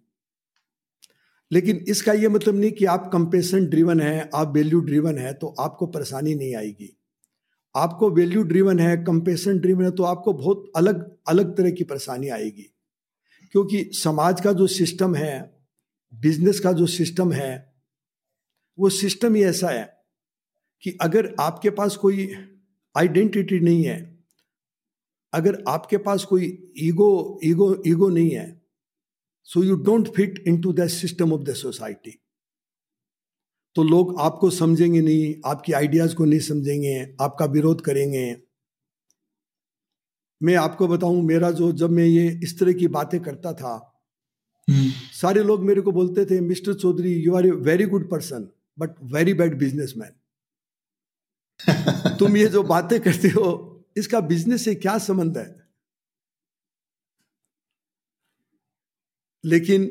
लेकिन 1.51 1.77
इसका 1.87 2.13
यह 2.13 2.29
मतलब 2.29 2.55
नहीं 2.55 2.71
कि 2.71 2.85
आप 2.85 3.09
कंपेशन 3.13 3.65
ड्रिवन 3.65 3.99
है, 3.99 4.29
आप 4.35 4.53
वैल्यू 4.53 4.79
ड्रिवन 4.79 5.17
है 5.17 5.33
तो 5.33 5.55
आपको 5.59 5.87
परेशानी 5.87 6.35
नहीं 6.35 6.55
आएगी। 6.55 6.97
आपको 7.75 8.09
वैल्यू 8.09 8.43
ड्रिवन 8.43 8.79
है 8.79 8.97
कंपेशन 8.97 9.59
ड्रिवन 9.59 9.83
है 9.83 9.91
तो 9.91 10.03
आपको 10.03 10.33
बहुत 10.33 10.71
अलग 10.75 11.17
अलग 11.27 11.57
तरह 11.57 11.71
की 11.71 11.83
परेशानी 11.83 12.29
आएगी। 12.29 12.67
क्योंकि 13.51 13.89
समाज 13.93 14.41
का 14.41 14.53
जो 14.53 14.67
सिस्टम 14.67 15.15
है 15.15 15.61
बिज़नेस 16.13 16.59
का 16.59 16.71
जो 16.71 16.85
सिस्टम 16.85 17.31
है, 17.31 17.73
वो 18.79 18.89
सिस्टम 18.89 19.35
ही 19.35 19.43
ऐसा 19.43 19.69
है 19.69 20.03
कि 20.83 20.97
अगर 21.01 21.35
आपके 21.39 21.69
पास 21.69 21.95
कोई 21.95 22.33
आइडेंटिटी 22.97 23.59
नहीं 23.59 23.83
है, 23.83 24.19
अगर 25.33 25.63
आपके 25.67 25.97
पास 25.97 26.23
कोई 26.23 26.73
ईगो 26.77 27.39
ईगो 27.43 27.83
ईगो 27.87 28.09
नहीं 28.09 28.31
है 28.31 28.60
so 29.43 29.63
you 29.63 29.75
don't 29.75 30.07
fit 30.07 30.43
into 30.61 30.73
the 30.73 30.87
system 30.87 31.33
of 31.33 31.41
the 31.41 31.53
society 31.53 32.17
तो 33.75 33.83
लोग 33.83 34.15
आपको 34.19 34.49
समझेंगे 34.49 35.01
नहीं 35.01 35.35
आपकी 35.45 35.73
आइडियाज़ 35.73 36.15
को 36.15 36.25
नहीं 36.25 36.39
समझेंगे 36.39 37.15
आपका 37.21 37.45
विरोध 37.45 37.81
करेंगे। 37.81 38.41
मैं 40.43 40.55
आपको 40.55 40.87
बताऊँ 40.87 41.21
मेरा 41.21 41.51
जो 41.51 41.71
जब 41.71 41.89
मैं 41.89 42.05
ये 42.05 42.39
इस 42.43 42.59
तरह 42.59 42.73
की 42.73 42.87
बातें 42.87 43.19
करता 43.19 43.53
था 43.53 44.03
hmm. 44.69 44.89
सारे 45.21 45.43
लोग 45.43 45.63
मेरे 45.63 45.81
को 45.81 45.91
बोलते 45.91 46.25
थे 46.25 46.41
mister 46.41 46.73
Chaudhary 46.73 47.13
you 47.13 47.35
are 47.35 47.45
a 47.45 47.51
very 47.51 47.85
good 47.85 48.09
person 48.09 48.49
but 48.79 48.89
very 49.03 49.33
bad 49.33 49.57
businessman 49.57 50.11
तुम 52.15 52.37
ये 52.37 52.47
जो 52.47 52.63
बातें 52.63 52.99
करते 52.99 53.27
हो 53.27 53.67
इसका 53.97 54.19
बिज़नेस 54.19 54.65
से 54.65 54.75
क्या 54.75 54.97
संबंध 54.97 55.37
है? 55.37 55.60
लेकिन 59.43 59.89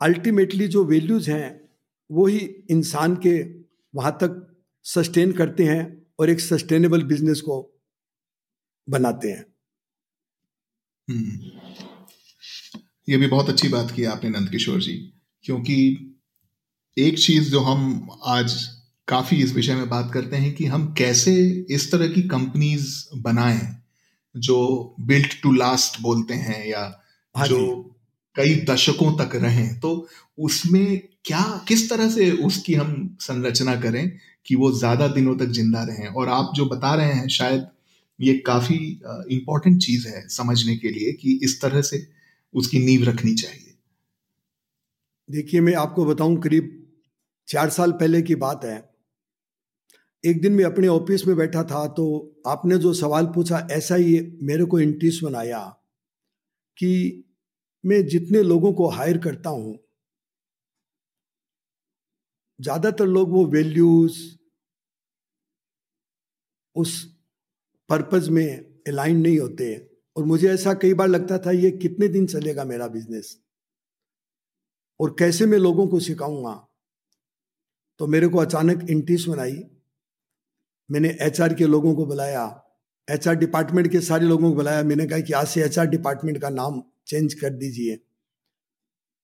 अल्टीमेटली 0.00 0.66
जो 0.68 0.84
वैल्यूज़ 0.84 1.30
हैं 1.30 1.60
वो 2.10 2.26
ही 2.26 2.38
इंसान 2.70 3.14
के 3.16 3.34
वहाँ 3.94 4.16
तक 4.20 4.46
सस्टेन 4.86 5.32
करते 5.32 5.64
हैं 5.64 5.82
और 6.20 6.30
एक 6.30 6.40
सस्टेनेबल 6.40 7.02
बिज़नेस 7.04 7.40
को 7.40 7.60
बनाते 8.88 9.30
हैं 9.30 9.44
हम्म। 11.08 11.50
ये 13.08 13.16
भी 13.16 13.26
बहुत 13.26 13.48
अच्छी 13.48 13.68
बात 13.68 13.90
की 13.90 14.04
आपने 14.06 14.30
नंद 14.30 14.48
किशोर 14.48 14.80
जी 14.80 14.96
क्योंकि 15.44 15.76
एक 16.96 17.18
चीज़ 17.18 17.50
जो 17.50 17.60
हम 17.60 18.08
आज 18.26 18.54
काफ़ी 19.08 19.36
इस 19.42 19.54
विषय 19.54 19.74
में 19.74 19.88
बात 19.88 20.10
करते 20.14 20.36
हैं 20.36 20.54
कि 20.54 20.64
हम 20.66 20.92
कैसे 20.98 21.32
इस 21.70 21.90
तरह 21.92 22.08
की 22.08 22.22
कंपनीज़ 22.28 22.92
बनाएँ 23.22 23.60
जो 24.34 24.58
बिल्ट 25.06 25.40
टू 25.42 25.52
लास्ट 25.52 26.00
बोलते 26.00 26.34
हैं 26.42 26.64
या 26.66 26.82
हाँ 27.34 27.46
जो 27.48 27.58
कई 28.36 28.54
दशकों 28.68 29.12
तक 29.16 29.34
रहें 29.36 29.78
तो 29.80 29.90
उसमें 30.38 31.00
क्या, 31.24 31.42
किस 31.68 31.88
तरह 31.90 32.08
से 32.10 32.30
उसकी 32.42 32.74
हम 32.74 33.16
संरचना 33.20 33.74
करें 33.80 34.10
कि 34.46 34.54
वो 34.56 34.70
ज़्यादा 34.72 35.08
दिनों 35.08 35.36
तक 35.38 35.50
ज़िंदा 35.52 35.82
रहें? 35.84 36.06
और 36.06 36.28
आप 36.30 36.52
जो 36.56 36.66
बता 36.66 36.94
रहे 36.94 37.12
हैं, 37.12 37.28
शायद 37.30 37.66
ये 38.18 38.34
काफ़ी 38.46 38.76
इंपॉर्टेंट 39.30 39.80
चीज़ 39.82 40.08
है 40.08 40.26
समझने 40.30 40.76
के 40.76 40.90
लिए 40.90 41.12
कि 41.12 41.38
इस 41.44 41.60
तरह 41.62 41.82
से 41.82 42.06
उसकी 42.54 42.78
नींव 42.78 43.04
रखनी 43.04 43.34
चाहिए। 43.34 43.74
देखिए, 45.28 45.60
मैं 45.60 45.74
आपको 45.76 46.04
बताऊँ, 46.04 46.40
करीब 46.40 46.78
चार 47.48 47.70
साल 47.70 47.92
पहले 47.94 48.22
की 48.22 48.34
बात 48.36 48.64
है। 48.64 48.76
एक 50.24 50.40
दिन 50.42 50.52
मैं 50.52 50.64
अपने 50.64 50.88
ऑफ़िस 50.88 51.26
में 51.26 51.36
बैठा 51.36 51.62
था 51.64 51.86
तो 51.88 52.04
आपने 52.46 52.78
जो 52.78 52.92
सवाल 52.94 53.26
पूछा, 53.26 53.66
ऐसा 53.70 53.94
ही 53.94 54.20
मेरे 54.42 54.64
को 54.64 54.80
इंटरेस्ट 54.80 55.24
बनाया 55.24 55.60
कि 56.78 57.24
मैं 57.84 58.04
जितने 58.06 58.42
लोगों 58.42 58.72
को 58.72 58.88
हायर 58.90 59.18
करता 59.18 59.50
हूँ, 59.50 59.78
ज़्यादातर 62.60 63.06
लोग 63.06 63.30
वो 63.30 63.44
वैल्यूज़ 63.48 64.18
उस 66.76 67.02
पर्पज 67.90 68.28
में 68.28 68.46
अलाइन 68.88 69.16
नहीं 69.18 69.38
होते 69.38 69.74
और 70.16 70.24
मुझे 70.24 70.48
ऐसा 70.50 70.74
कई 70.74 70.94
बार 70.94 71.08
लगता 71.08 71.38
था, 71.38 71.50
ये 71.50 71.70
कितने 71.72 72.08
दिन 72.08 72.26
चलेगा 72.26 72.64
मेरा 72.64 72.86
बिज़नेस 72.88 73.38
और 75.00 75.14
कैसे 75.18 75.46
मैं 75.46 75.58
लोगों 75.58 75.86
को 75.88 76.00
सिखाऊँगा? 76.00 76.54
तो 78.00 78.06
मेरे 78.06 78.28
को 78.28 78.38
अचानक 78.38 78.86
इंट्रेस्ट 78.90 79.28
बनाई। 79.28 79.62
मैंने 80.90 81.08
एचआर 81.22 81.54
के 81.54 81.66
लोगों 81.66 81.94
को 81.94 82.06
बुलाया। 82.06 82.44
एचआर 83.08 83.34
डिपार्टमेंट 83.36 83.90
के 83.92 84.00
सारे 84.00 84.26
लोगों 84.26 84.50
को 84.50 84.56
बुलाया। 84.56 84.82
मैंने 84.82 85.06
कहा 85.06 85.20
कि 85.20 85.32
आज 85.32 85.46
से 85.48 85.62
एचआर 85.64 85.86
डिपार्टमेंट 85.88 86.40
का 86.40 86.50
नाम 86.50 86.82
चेंज 87.06 87.34
कर 87.34 87.50
दीजिए। 87.50 87.96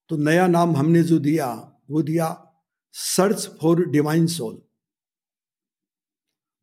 तो 0.09 0.17
नया 0.17 0.47
नाम 0.47 0.77
हमने 0.77 1.03
जो 1.03 1.19
दिया, 1.19 1.73
वो 1.91 2.03
दिया 2.03 2.45
सर्च 2.93 3.51
फॉर 3.62 3.87
डिवाइन 3.87 4.27
सोल। 4.27 4.62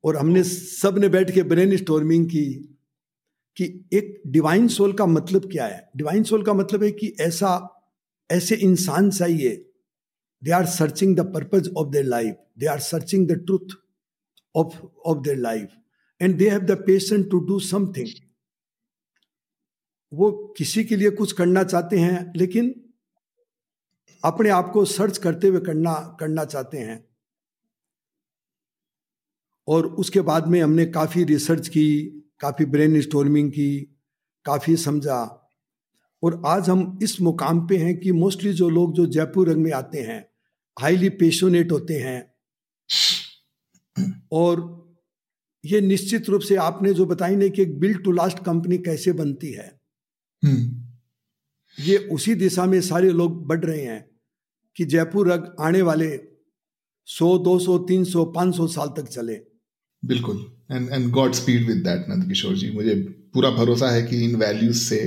और 0.03 0.17
हमने 0.17 0.43
सबने 0.43 1.09
बैठ 1.09 1.31
के 1.31 1.43
ब्रेन 1.43 1.77
स्टोर्मिंग 1.77 2.27
की 2.27 2.45
कि 3.57 3.89
एक 3.93 4.21
डिवाइन 4.27 4.67
सोल 4.67 4.93
का 4.93 5.05
मतलब 5.05 5.51
क्या 5.51 5.65
है? 5.65 5.89
डिवाइन 5.97 6.23
सोल 6.23 6.43
का 6.43 6.53
मतलब 6.53 6.83
है 6.83 6.91
कि 6.91 7.15
ऐसा, 7.19 7.81
ऐसे 8.31 8.55
इंसान 8.55 9.11
चाहिए 9.11 9.71
they 10.43 10.51
are 10.51 10.65
searching 10.65 11.15
the 11.15 11.33
purpose 11.33 11.73
of 11.77 11.89
their 11.89 12.05
life 12.05 12.35
they 12.59 12.65
are 12.65 12.79
searching 12.79 13.27
the 13.27 13.31
truth 13.31 13.75
of 14.55 14.77
of 15.07 15.23
their 15.23 15.37
life, 15.37 15.71
and 16.21 16.39
they 16.39 16.49
have 16.49 16.65
the 16.67 16.77
patience 16.77 17.25
to 17.31 17.39
do 17.47 17.59
something 17.59 18.07
वो 20.15 20.53
किसी 20.57 20.83
के 20.83 20.95
लिए 20.95 21.09
कुछ 21.09 21.31
करना 21.31 21.63
चाहते 21.63 21.97
हैं, 21.97 22.33
लेकिन 22.35 22.93
अपने 24.23 24.49
आप 24.49 24.71
को 24.73 24.85
सर्च 24.85 25.17
करते 25.17 25.47
हुए 25.47 25.59
करना 25.59 26.17
करना 26.19 26.45
चाहते 26.45 26.77
हैं। 26.77 27.05
और 29.67 29.87
उसके 29.87 30.21
बाद 30.21 30.47
में 30.47 30.61
हमने 30.61 30.85
काफ़ी 30.85 31.23
रिसर्च 31.23 31.67
की, 31.67 32.05
काफ़ी 32.39 32.65
ब्रेन 32.65 33.01
स्टोर्मिंग 33.01 33.51
की, 33.51 33.97
काफ़ी 34.45 34.75
समझा। 34.75 35.49
और 36.23 36.41
आज 36.45 36.69
हम 36.69 36.99
इस 37.03 37.21
मुकाम 37.21 37.67
पे 37.67 37.77
हैं 37.77 37.99
कि 37.99 38.11
मोस्टली 38.11 38.53
जो 38.53 38.69
लोग 38.69 38.93
जो 38.93 39.05
जयपुर 39.05 39.49
रंग 39.49 39.63
में 39.63 39.71
आते 39.71 40.01
हैं 40.01 40.29
हाईली 40.79 41.09
पेशोनेट 41.09 41.71
होते 41.71 41.93
हैं। 41.93 42.35
और 44.31 44.85
ये 45.65 45.81
निश्चित 45.81 46.29
रूप 46.29 46.41
से 46.41 46.55
आपने 46.55 46.93
जो 46.93 47.05
बताई 47.05 47.35
नहीं 47.35 47.49
कि 47.49 47.61
एक 47.61 47.79
बिल्ड 47.79 48.03
टू 48.03 48.11
लास्ट 48.11 48.39
कंपनी 48.39 48.77
कैसे 48.77 49.11
बनती 49.11 49.51
है। 49.51 49.74
ये 51.77 51.97
उसी 52.11 52.35
दिशा 52.35 52.65
में 52.65 52.79
सारे 52.81 53.09
लोग 53.11 53.45
बढ़ 53.47 53.65
रहे 53.65 53.81
हैं 53.81 54.05
कि 54.77 54.85
जयपुर 54.85 55.31
रग 55.31 55.55
आने 55.61 55.81
वाले 55.81 56.09
सौ 57.07 57.37
दो 57.37 57.57
सौ 57.59 57.77
तीन 57.77 58.03
सौ 58.03 58.25
पाँच 58.25 58.55
सौ 58.55 58.67
साल 58.67 58.87
तक 58.97 59.07
चले। 59.07 59.35
बिल्कुल। 60.03 60.45
And 60.71 60.89
and 60.91 61.09
godspeed 61.33 61.67
with 61.67 61.77
that 61.77 62.05
Nand 62.09 62.27
Kishore 62.27 62.55
ji. 62.55 62.71
मुझे 62.71 62.95
पूरा 63.33 63.49
भरोसा 63.49 63.89
है 63.89 64.03
कि 64.03 64.23
इन 64.25 64.35
वैल्यूज़ 64.35 64.83
से 64.83 64.99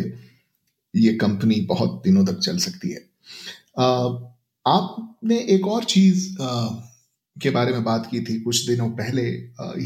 ये 0.94 1.12
कंपनी 1.14 1.60
बहुत 1.60 2.00
दिनों 2.04 2.24
तक 2.26 2.38
चल 2.38 2.58
सकती 2.58 2.90
है। 2.90 3.00
आपने 4.66 5.38
एक 5.54 5.66
और 5.66 5.84
चीज़ 5.84 6.28
के 7.36 7.50
बारे 7.50 7.72
में 7.72 7.84
बात 7.84 8.08
की 8.10 8.20
थी 8.20 8.40
कुछ 8.40 8.66
दिनों 8.66 8.90
पहले। 8.90 9.22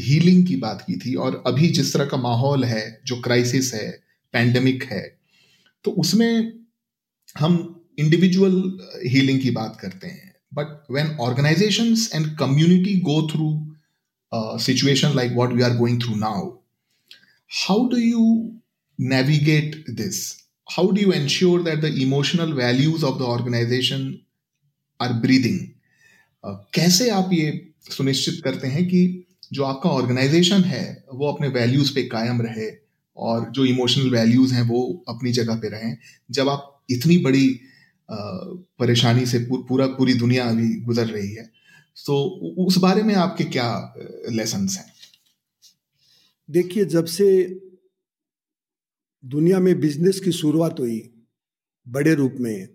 हीलिंग 0.01 0.45
की 0.47 0.55
बात 0.55 0.83
की 0.87 0.95
थी 0.95 1.13
और 1.15 1.43
अभी 1.47 1.67
जिस 1.69 1.93
तरह 1.93 2.05
का 2.05 2.17
माहौल 2.17 2.63
है 2.63 3.01
जो 3.05 3.19
क्राइसिस 3.21 3.73
है 3.73 3.89
पैंडेमिक 4.33 4.83
है 4.83 5.22
तो 5.83 5.91
उसमें 5.91 6.53
हम 7.37 7.85
इंडिविजुअल 7.99 8.79
हीलिंग 9.05 9.41
की 9.41 9.51
बात 9.51 9.77
करते 9.81 10.07
हैं। 10.07 10.33
But 10.53 10.83
when 10.91 11.15
organisations 11.21 12.09
and 12.15 12.35
community 12.37 12.99
go 13.01 13.21
through 13.31 13.77
situation 14.63 15.15
like 15.15 15.31
what 15.35 15.53
we 15.53 15.61
are 15.61 15.77
going 15.77 16.01
through 16.01 16.15
now 16.15 16.49
how 17.49 17.87
do 17.89 17.97
you 17.97 18.49
navigate 18.99 19.73
this? 19.97 20.17
How 20.67 20.83
do 20.87 21.01
you 21.01 21.13
ensure 21.13 21.61
that 21.63 21.79
the 21.81 21.89
emotional 22.01 22.51
values 22.57 23.03
of 23.03 23.15
the 23.21 23.29
organization 23.35 24.03
are 24.99 25.13
breathing? 25.23 25.57
कैसे 26.73 27.09
आप 27.09 27.29
ये 27.33 27.47
सुनिश्चित 27.89 28.39
करते 28.43 28.67
हैं 28.67 28.85
कि 28.85 29.01
जो 29.53 29.63
आपका 29.63 29.89
organisation 29.89 30.63
है, 30.63 30.83
वो 31.13 31.31
अपने 31.31 31.47
वैल्यूज़ 31.47 31.93
पे 31.95 32.03
कायम 32.03 32.41
रहे? 32.41 32.69
और 33.17 33.49
जो 33.51 33.65
इमोशनल 33.65 34.09
वैल्यूज़ 34.09 34.53
हैं 34.53 34.63
वो 34.67 35.05
अपनी 35.09 35.31
जगह 35.31 35.55
पे 35.55 35.69
रहें। 35.69 35.97
जब 36.31 36.49
आप 36.49 36.83
इतनी 36.91 37.17
बड़ी 37.17 37.59
परेशानी 38.09 39.25
से 39.25 39.39
पूर, 39.39 39.65
पूरा 39.69 39.87
पूरी 39.87 40.13
दुनिया 40.13 40.49
अभी 40.49 40.73
गुजर 40.81 41.07
रही 41.07 41.33
है 41.33 41.51
तो 41.97 42.15
उस 42.65 42.77
बारे 42.77 43.03
में 43.03 43.13
आपके 43.15 43.43
क्या 43.43 43.93
लेसन 44.29 44.67
हैं? 44.67 44.85
देखिए 46.49 46.85
जब 46.85 47.05
से 47.05 47.27
दुनिया 49.23 49.59
में 49.59 49.79
बिज़नेस 49.79 50.19
की 50.19 50.31
शुरुआत 50.31 50.79
हुई 50.79 50.99
बड़े 51.87 52.13
रूप 52.15 52.35
में 52.39 52.67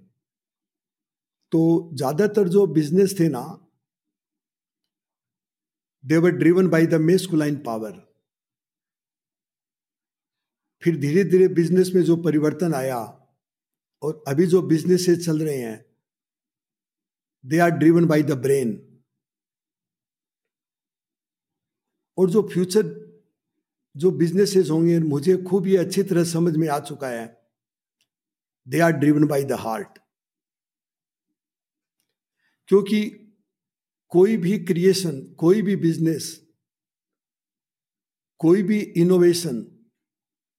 तो 1.52 1.90
ज़्यादातर 1.94 2.48
जो 2.48 2.66
बिज़नेस 2.66 3.18
थे 3.20 3.28
ना 3.28 3.44
they were 6.04 6.30
driven 6.30 6.68
by 6.68 6.86
the 6.86 6.94
masculine 6.94 7.56
power 7.56 8.07
फिर 10.82 10.96
धीरे 10.96 11.24
धीरे 11.24 11.48
बिज़नेस 11.48 11.90
में 11.94 12.02
जो 12.02 12.16
परिवर्तन 12.16 12.74
आया 12.74 12.98
और 14.02 14.24
अभी 14.28 14.46
जो 14.46 14.62
बिज़नेस 14.62 15.24
चल 15.26 15.42
रहे 15.42 15.56
हैं 15.56 15.84
they 17.46 17.58
are 17.58 17.70
driven 17.70 18.06
by 18.06 18.22
the 18.22 18.32
brain 18.32 18.84
और 22.18 22.30
जो 22.30 22.48
फ्यूचर 22.48 23.08
जो 23.96 24.10
बिजनेसेस 24.10 24.70
होंगे, 24.70 24.98
मुझे 24.98 25.36
खूब 25.36 25.66
ये 25.66 25.76
अच्छी 25.76 26.02
तरह 26.02 26.24
समझ 26.24 26.56
में 26.56 26.68
आ 26.68 26.78
चुका 26.78 27.08
है। 27.08 27.26
They 28.68 28.80
are 28.80 28.92
driven 28.92 29.26
by 29.26 29.44
the 29.44 29.52
heart 29.52 29.98
क्योंकि 32.68 33.08
कोई 34.08 34.36
भी 34.36 34.58
क्रिएशन 34.58 35.20
कोई 35.38 35.62
भी 35.62 35.76
बिज़नेस 35.76 36.48
कोई 38.38 38.62
भी 38.62 38.78
इनोवेशन 38.78 39.77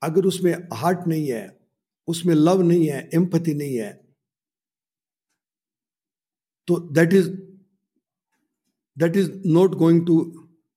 अगर 0.03 0.25
उसमें 0.25 0.53
हार्ट 0.73 0.99
नहीं 1.07 1.27
है 1.27 1.59
उसमें 2.07 2.35
लव 2.35 2.61
नहीं 2.61 2.87
है 2.87 3.09
एम्पति 3.13 3.53
नहीं 3.53 3.75
है 3.75 4.09
तो 6.67 6.79
that 6.79 7.13
is 7.13 7.29
that 8.97 9.17
is 9.17 9.31
not 9.45 9.75
going 9.75 10.07
to 10.07 10.33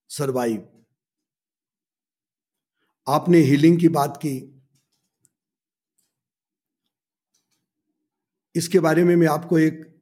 survive 0.08 0.68
आपने 3.08 3.38
हीलिंग 3.38 3.80
की 3.80 3.88
बात 3.88 4.16
की। 4.16 4.62
इसके 8.56 8.80
बारे 8.80 9.04
में 9.04 9.16
मैं 9.16 9.26
आपको 9.26 9.58
एक 9.58 10.00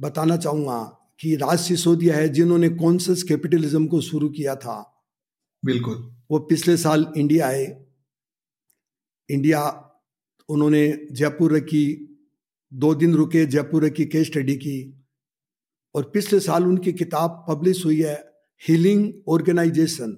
बताना 0.00 0.36
चाहूँगा 0.36 0.82
कि 1.20 1.36
राज 1.36 1.58
सिसोदिया 1.60 2.16
है 2.16 2.28
जिन्होंने 2.28 2.68
कॉन्सियस 2.68 3.22
कैपिटलिज्म 3.22 3.86
को 3.86 4.00
शुरू 4.00 4.28
किया 4.28 4.56
था। 4.56 5.06
बिल्कुल। 5.64 6.16
वो 6.30 6.38
पिछले 6.38 6.76
साल 6.76 7.12
इंडिया 7.16 7.46
आए। 7.46 7.85
इंडिया 9.28 9.62
उन्होंने 10.48 10.86
जयपुर 11.12 11.56
रखी 11.56 11.84
दो 12.72 12.94
दिन 12.94 13.14
रुके 13.14 13.44
जयपुर 13.46 13.84
रखी 13.84 14.04
केस 14.06 14.26
स्टडी 14.26 14.56
की 14.56 14.76
और 15.94 16.10
पिछले 16.14 16.40
साल 16.40 16.66
उनकी 16.66 16.92
किताब 16.92 17.44
पब्लिश 17.48 17.84
हुई 17.84 18.00
है 18.02 18.14
healing 18.62 19.12
organisation 19.28 20.16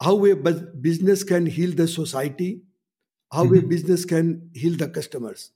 how 0.00 0.26
a 0.26 0.34
business 0.82 1.22
can 1.24 1.46
heal 1.56 1.74
the 1.74 1.86
society 1.88 2.50
how 3.32 3.54
a 3.54 3.60
business 3.66 4.04
can 4.04 4.30
heal 4.56 4.76
the 4.76 4.92
customers 4.96 5.50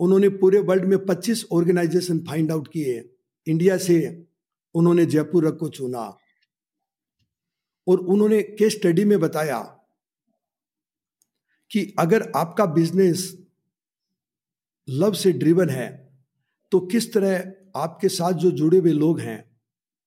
उन्होंने 0.00 0.28
पूरे 0.40 0.58
वर्ल्ड 0.60 0.84
में 0.84 0.96
25 1.06 1.44
ऑर्गेनाइजेशन 1.52 2.18
फाइंड 2.26 2.52
आउट 2.52 2.68
किए 2.72 2.98
इंडिया 3.46 3.76
से 3.78 3.96
उन्होंने 4.74 5.06
जयपुर 5.06 5.46
रख 5.46 5.56
को 5.58 5.68
चुना 5.68 6.04
और 7.86 7.98
उन्होंने 8.14 8.42
केस 8.58 8.72
स्टडी 8.72 9.04
में 9.04 9.18
बताया 9.20 9.58
कि 11.70 11.94
अगर 11.98 12.32
आपका 12.36 12.66
बिज़नेस 12.66 13.46
लव 14.88 15.12
से 15.12 15.32
ड्रिवन 15.32 15.70
है 15.70 16.08
तो 16.72 16.80
किस 16.80 17.12
तरह 17.12 17.52
आपके 17.76 18.08
साथ 18.08 18.32
जो 18.32 18.50
जुड़े 18.50 18.78
हुए 18.78 18.92
लोग 18.92 19.20
हैं, 19.20 19.56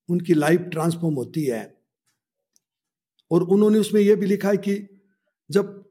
उनकी 0.10 0.34
लाइफ 0.34 0.62
ट्रांसफॉर्म 0.62 1.16
होती 1.16 1.46
है। 1.46 1.82
और 3.32 3.44
उन्होंने 3.44 3.80
उसमें 3.80 4.02
यह 4.02 4.16
भी 4.16 4.26
लिखा 4.26 4.50
है 4.50 4.58
कि 4.58 5.06
जब 5.52 5.90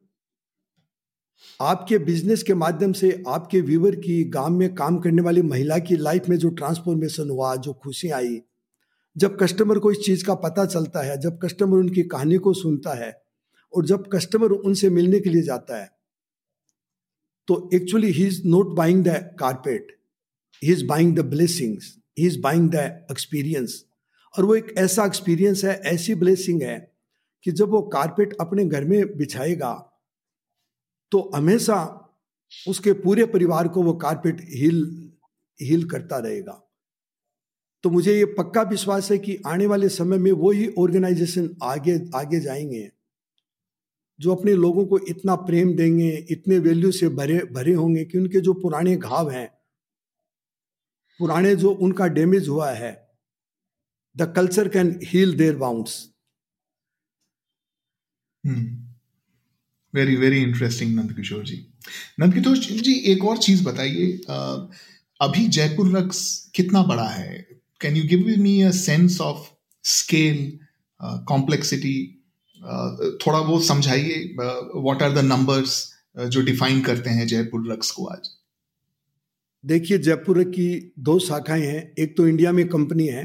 आपके 1.61 1.98
बिज़नेस 1.98 2.42
के 2.42 2.54
माध्यम 2.54 2.92
से 2.92 3.22
आपके 3.28 3.61
व्यूवर 3.61 3.96
की 3.96 4.24
गाँव 4.24 4.50
में 4.50 4.74
काम 4.74 4.98
करने 4.98 5.22
वाली 5.22 5.42
महिला 5.42 5.78
की 5.78 5.96
लाइफ 5.96 6.28
में 6.28 6.37
जो 6.37 6.48
ट्रांसफॉर्मेशन 6.48 7.30
हुआ, 7.30 7.56
जो 7.56 7.72
खुशी 7.72 8.11
आई, 8.11 8.40
जब 9.16 9.38
कस्टमर 9.38 9.78
को 9.78 9.90
इस 9.92 9.98
चीज़ 9.98 10.24
का 10.24 10.35
पता 10.35 10.66
चलता 10.66 11.00
है, 11.00 11.20
जब 11.20 11.38
कस्टमर 11.44 11.78
उनकी 11.78 12.02
कहानी 12.02 12.37
को 12.37 12.52
सुनता 12.52 12.94
है 12.94 13.19
और 13.72 13.87
जब 13.87 14.09
कस्टमर 14.12 14.50
उनसे 14.50 14.90
मिलने 14.90 15.20
के 15.20 15.30
लिए 15.30 15.42
जाता 15.42 15.80
है 15.83 15.90
तो 17.48 17.70
actually 17.74 18.11
he 18.12 18.26
is 18.26 18.42
not 18.46 18.74
buying 18.76 19.04
the 19.04 19.37
carpet 19.40 19.96
he 20.62 20.72
is 20.72 20.87
buying 20.87 21.16
the 21.16 21.20
blessings 21.20 21.96
he 22.18 22.26
is 22.26 22.40
buying 22.40 22.70
the 22.70 23.06
experience 23.11 23.85
और 24.38 24.44
वो 24.44 24.54
एक 24.54 24.74
ऐसा 24.78 25.04
एक्सपीरियंस 25.04 25.64
है, 25.64 25.74
ऐसी 25.74 26.14
ब्लेसिंग 26.14 26.62
है 26.62 26.78
कि 27.44 27.52
जब 27.52 27.68
वो 27.68 27.83
कारपेट 27.83 28.37
अपने 28.40 28.64
घर 28.66 28.85
में 28.85 29.16
बिछाएगा 29.16 29.72
तो 31.12 31.30
हमेशा 31.35 31.78
उसके 32.68 32.92
पूरे 32.92 33.24
परिवार 33.26 33.68
को 33.68 33.83
वो 33.83 33.92
कारपेट 33.94 34.40
हिल 34.40 35.12
हिल 35.62 35.88
करता 35.88 36.18
रहेगा। 36.18 36.52
तो 37.85 37.90
मुझे 37.90 38.16
ये 38.16 38.24
पक्का 38.24 38.62
विश्वास 38.62 39.11
है 39.11 39.18
कि 39.18 39.37
आने 39.46 39.66
वाले 39.66 39.88
समय 39.88 40.18
में 40.18 40.33
वो 40.33 40.50
ही 40.50 40.68
ऑर्गेनाइजेशन 40.78 41.56
आगे 41.62 42.00
आगे 42.14 42.40
जाएँगे। 42.40 42.90
जो 44.20 44.35
अपने 44.35 44.52
लोगों 44.54 44.85
को 44.87 44.98
इतना 45.09 45.35
प्रेम 45.35 45.74
देंगे, 45.76 46.11
इतने 46.30 46.59
वैल्यू 46.59 46.90
से 46.92 47.09
भरे 47.09 47.38
भरे 47.52 47.72
होंगे 47.74 48.04
कि 48.04 48.18
उनके 48.18 48.40
जो 48.40 48.52
पुराने 48.54 48.96
घाव 48.96 49.30
हैं, 49.30 49.48
पुराने 51.20 51.54
जो 51.56 51.70
उनका 51.70 52.06
डैमेज 52.09 52.48
हुआ 52.48 52.70
है 52.72 52.92
the 54.16 54.33
culture 54.37 54.68
can 54.68 54.98
heal 55.04 55.35
their 55.37 55.56
bounds 55.56 55.98
very 59.94 60.16
very 60.16 60.42
interesting 60.42 60.94
Nand 60.96 61.12
Kishore 61.12 61.44
ji 61.44 61.66
Nand 62.20 62.35
Kishore 62.35 62.56
ji, 62.56 62.92
एक 63.12 63.24
और 63.24 63.38
चीज़ 63.38 63.64
बताइए 63.64 64.12
अभी 65.20 65.46
जयपुर 65.48 65.96
रक्स 65.98 66.52
कितना 66.54 66.83
बड़ा 66.83 67.09
है? 67.09 67.46
Can 67.80 67.96
you 67.96 68.04
give 68.09 68.42
me 68.42 68.61
a 68.62 68.70
sense 68.70 69.20
of 69.20 69.50
scale 69.85 70.59
complexity 71.28 72.19
थोड़ा 72.61 73.40
बहुत 73.40 73.64
समझाइए 73.64 74.35
व्हाट 74.35 75.03
आर 75.03 75.12
द 75.12 75.25
नंबर्स 75.25 75.73
जो 76.16 76.42
डिफाइन 76.42 76.83
करते 76.83 77.11
हैं 77.11 77.27
जयपुर 77.27 77.73
रक्स 77.73 77.90
को 77.90 78.07
आज? 78.07 78.29
देखिए, 79.64 79.99
जयपुर 79.99 80.42
की 80.44 80.92
दो 80.99 81.18
शाखाएँ 81.18 81.62
हैं। 81.62 81.94
एक 81.99 82.16
तो 82.16 82.27
इंडिया 82.29 82.53
में 82.53 82.66
कंपनी 82.68 83.07
है, 83.07 83.25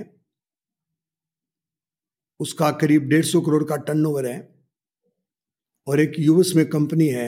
उसका 2.40 2.72
करीब 2.74 3.08
डेढ़ 3.10 3.26
सौ 3.26 3.42
करोड़ 3.42 3.64
का 3.64 3.76
टर्नओवर 3.78 4.28
है, 4.28 4.38
और 5.88 6.00
एक 6.00 6.14
यूएस 6.20 6.54
में 6.56 6.66
कंपनी 6.70 7.08
है, 7.10 7.28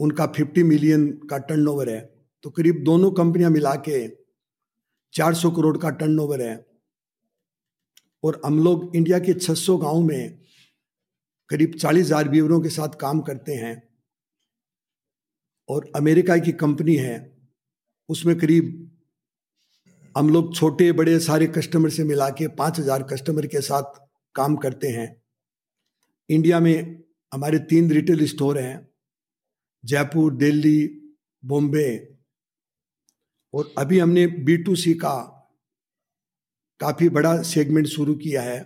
उनका 0.00 0.26
50 0.28 0.62
मिलियन 0.64 1.06
का 1.30 1.38
टर्नओवर 1.40 1.90
है। 1.90 2.00
तो 2.44 2.50
करीब 2.50 2.82
दोनों 2.84 3.10
कंपनियाँ 3.12 3.50
मिला 3.50 3.74
के 3.88 4.06
400 5.14 5.50
करोड़ 5.50 5.76
का 5.78 5.90
टर्नओवर 5.92 6.42
है। 6.42 6.54
और 8.22 8.40
हम 8.44 8.58
लोग 8.64 8.96
इंडिया 8.96 9.18
के 9.18 9.32
600 9.34 9.76
गाँव 9.78 10.00
में 10.02 10.38
करीब 11.50 11.74
चालीस 11.74 12.06
हज़ार 12.06 12.28
व्यूवरों 12.28 12.60
के 12.60 12.68
साथ 12.68 12.88
काम 12.88 13.20
करते 13.20 13.54
हैं। 13.54 13.82
और 15.68 15.90
अमेरिका 15.96 16.36
की 16.36 16.52
कंपनी 16.52 16.94
है, 16.96 17.16
उसमें 18.08 18.38
करीब 18.38 18.90
हम 20.16 20.28
लोग 20.28 20.54
छोटे, 20.54 20.92
बड़े 20.92 21.18
सारे 21.20 21.46
कस्टमर 21.46 21.90
से 21.90 22.04
मिला 22.04 22.28
के 22.30 22.48
पाँच 22.48 22.78
हज़ार 22.78 23.02
कस्टमर 23.02 23.46
के 23.46 23.60
साथ 23.60 23.98
काम 24.34 24.56
करते 24.56 24.88
हैं। 24.88 25.22
इंडिया 26.30 26.60
में 26.60 27.02
हमारे 27.32 27.58
तीन 27.58 27.90
रिटेल 27.90 28.26
स्टोर 28.26 28.58
हैं, 28.58 28.88
जयपुर, 29.84 30.34
दिल्ली, 30.34 30.86
बॉम्बे। 31.42 32.16
और 33.54 33.74
अभी 33.78 33.98
हमने 33.98 34.26
बी 34.26 34.56
टू 34.56 34.74
सी 34.74 34.94
का 34.94 35.35
काफ़ी 36.80 37.08
बड़ा 37.08 37.42
सेगमेंट 37.42 37.86
शुरू 37.86 38.14
किया 38.14 38.42
है। 38.42 38.58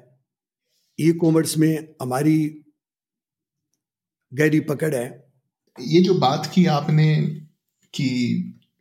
ई 0.98 1.12
कॉमर्स 1.12 1.58
में 1.58 1.94
हमारी 2.02 2.64
गहरी 4.32 4.60
पकड़ 4.60 4.94
है। 4.94 5.28
ये 5.78 6.00
जो 6.00 6.14
बात 6.14 6.50
की 6.54 6.66
आपने 6.66 7.26
कि 7.94 8.08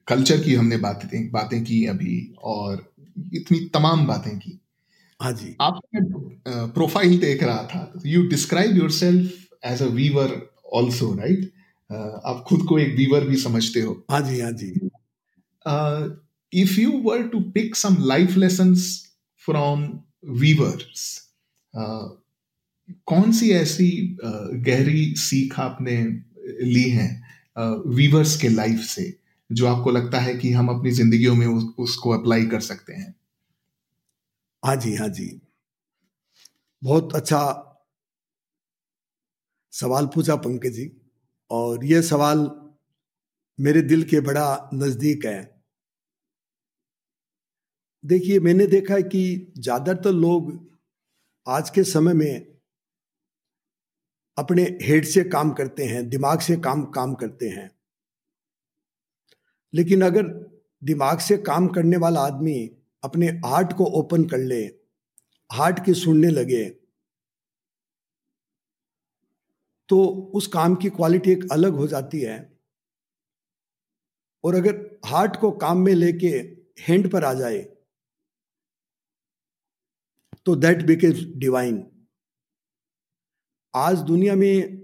कल्चर 0.07 0.39
की 0.43 0.55
हमने 0.55 0.77
बातें 0.77 1.29
बातें 1.31 1.63
की 1.63 1.85
अभी 1.85 2.33
और 2.43 2.93
इतनी 3.33 3.59
तमाम 3.73 4.07
बातें 4.07 4.39
की। 4.39 4.59
हाँ 5.21 5.31
जी। 5.33 5.55
आप 5.61 5.81
प्रोफ़ाइल 6.47 7.19
देख 7.19 7.43
रहा 7.43 7.63
था 7.63 8.01
you 8.05 8.27
describe 8.27 8.77
yourself 8.91 9.31
as 9.65 9.81
a 9.81 9.85
weaver 9.85 10.53
also 10.73 11.13
right 11.15 11.51
आप 12.25 12.43
खुद 12.47 12.61
को 12.61 12.79
एक 12.79 12.95
वीवर 12.95 13.27
भी 13.27 13.35
समझते 13.37 13.81
हो। 13.81 14.05
हाँ 14.11 14.21
जी 14.21 14.39
हाँ 14.39 14.51
जी। 14.51 14.69
If 16.53 16.79
you 16.79 16.89
you 16.89 17.31
to 17.31 17.39
pick 17.39 17.75
some 17.75 17.97
life 17.99 18.37
life 18.37 19.08
from 19.45 20.03
weavers. 20.23 21.05
Uh, 21.73 22.07
कौन 23.05 23.31
सी 23.31 23.51
ऐसी 23.51 24.17
गहरी 24.65 25.13
सीख 25.17 25.59
आपने 25.59 25.95
ली 26.65 26.89
है 26.89 27.09
वीवर्स 27.87 28.35
के 28.41 28.49
लाइफ 28.49 28.79
से 28.79 29.19
जो 29.51 29.67
आपको 29.67 29.91
लगता 29.91 30.19
है 30.19 30.37
कि 30.37 30.51
हम 30.53 30.69
अपनी 30.69 30.91
जिंदगियों 30.91 31.35
में 31.35 31.45
उस, 31.47 31.63
उसको 31.79 32.09
अप्लाई 32.09 32.45
कर 32.45 32.59
सकते 32.59 32.93
हैं? 32.93 33.15
हाँ 34.63 34.75
जी 34.75 34.95
हाँ 34.95 35.07
जी। 35.09 35.41
बहुत 36.83 37.15
अच्छा 37.15 37.41
सवाल 39.73 40.05
पूछा 40.05 40.35
पंकज 40.35 40.73
जी 40.73 40.91
और 41.51 41.85
यह 41.85 42.01
सवाल 42.01 42.49
मेरे 43.59 43.81
दिल 43.81 44.03
के 44.03 44.19
बड़ा 44.21 44.69
नज़दीक 44.73 45.25
है। 45.25 45.58
देखिए, 48.03 48.39
मैंने 48.39 48.65
देखा 48.67 48.93
है 48.93 49.03
कि 49.03 49.53
ज़्यादातर 49.57 50.11
लोग 50.11 50.51
आज 51.47 51.69
के 51.69 51.83
समय 51.83 52.13
में 52.13 52.45
अपने 54.37 54.63
हेड 54.81 55.05
से 55.05 55.23
काम 55.25 55.51
करते 55.53 55.85
हैं, 55.85 56.07
दिमाग 56.09 56.39
से 56.39 56.55
काम 56.57 56.83
काम 56.91 57.13
करते 57.13 57.49
हैं। 57.49 57.69
लेकिन 59.73 60.01
अगर 60.01 60.27
दिमाग 60.81 61.19
से 61.19 61.37
काम 61.39 61.67
करने 61.67 61.97
वाला 61.97 62.21
आदमी 62.21 62.59
अपने 63.03 63.27
हार्ट 63.45 63.73
को 63.73 63.85
ओपन 63.99 64.23
कर 64.25 64.37
ले, 64.39 64.63
हार्ट 65.49 65.83
की 65.85 65.93
सुनने 65.95 66.29
लगे 66.29 66.63
तो 69.89 69.99
उस 70.35 70.47
काम 70.47 70.75
की 70.75 70.89
क्वालिटी 70.91 71.31
एक 71.31 71.47
अलग 71.51 71.75
हो 71.75 71.87
जाती 71.87 72.19
है। 72.21 72.37
और 74.43 74.55
अगर 74.55 74.75
हार्ट 75.05 75.35
को 75.35 75.51
काम 75.53 75.77
में 75.77 75.93
लेके 75.93 76.27
हैंड 76.81 77.11
पर 77.11 77.23
आ 77.23 77.33
जाए 77.33 77.59
तो 80.49 80.55
दैट 80.55 80.81
बिकेम 80.85 81.11
डिवाइन 81.39 81.91
आज 83.75 83.97
दुनिया 83.97 84.35
में 84.35 84.81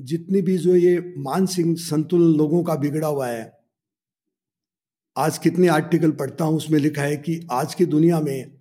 जितनी 0.00 0.42
भी 0.42 0.58
जो 0.58 0.76
ये 0.76 1.14
मानसिक 1.18 1.66
संतुलन 1.78 2.36
लोगों 2.36 2.62
का 2.64 2.74
बिगड़ा 2.74 3.08
हुआ 3.08 3.28
है, 3.28 3.60
आज 5.16 5.38
कितने 5.38 5.68
आर्टिकल 5.68 6.10
पढ़ता 6.10 6.44
हूँ, 6.44 6.56
उसमें 6.56 6.78
लिखा 6.78 7.02
है 7.02 7.16
कि 7.16 7.48
आज 7.50 7.74
की 7.74 7.86
दुनिया 7.86 8.20
में 8.20 8.60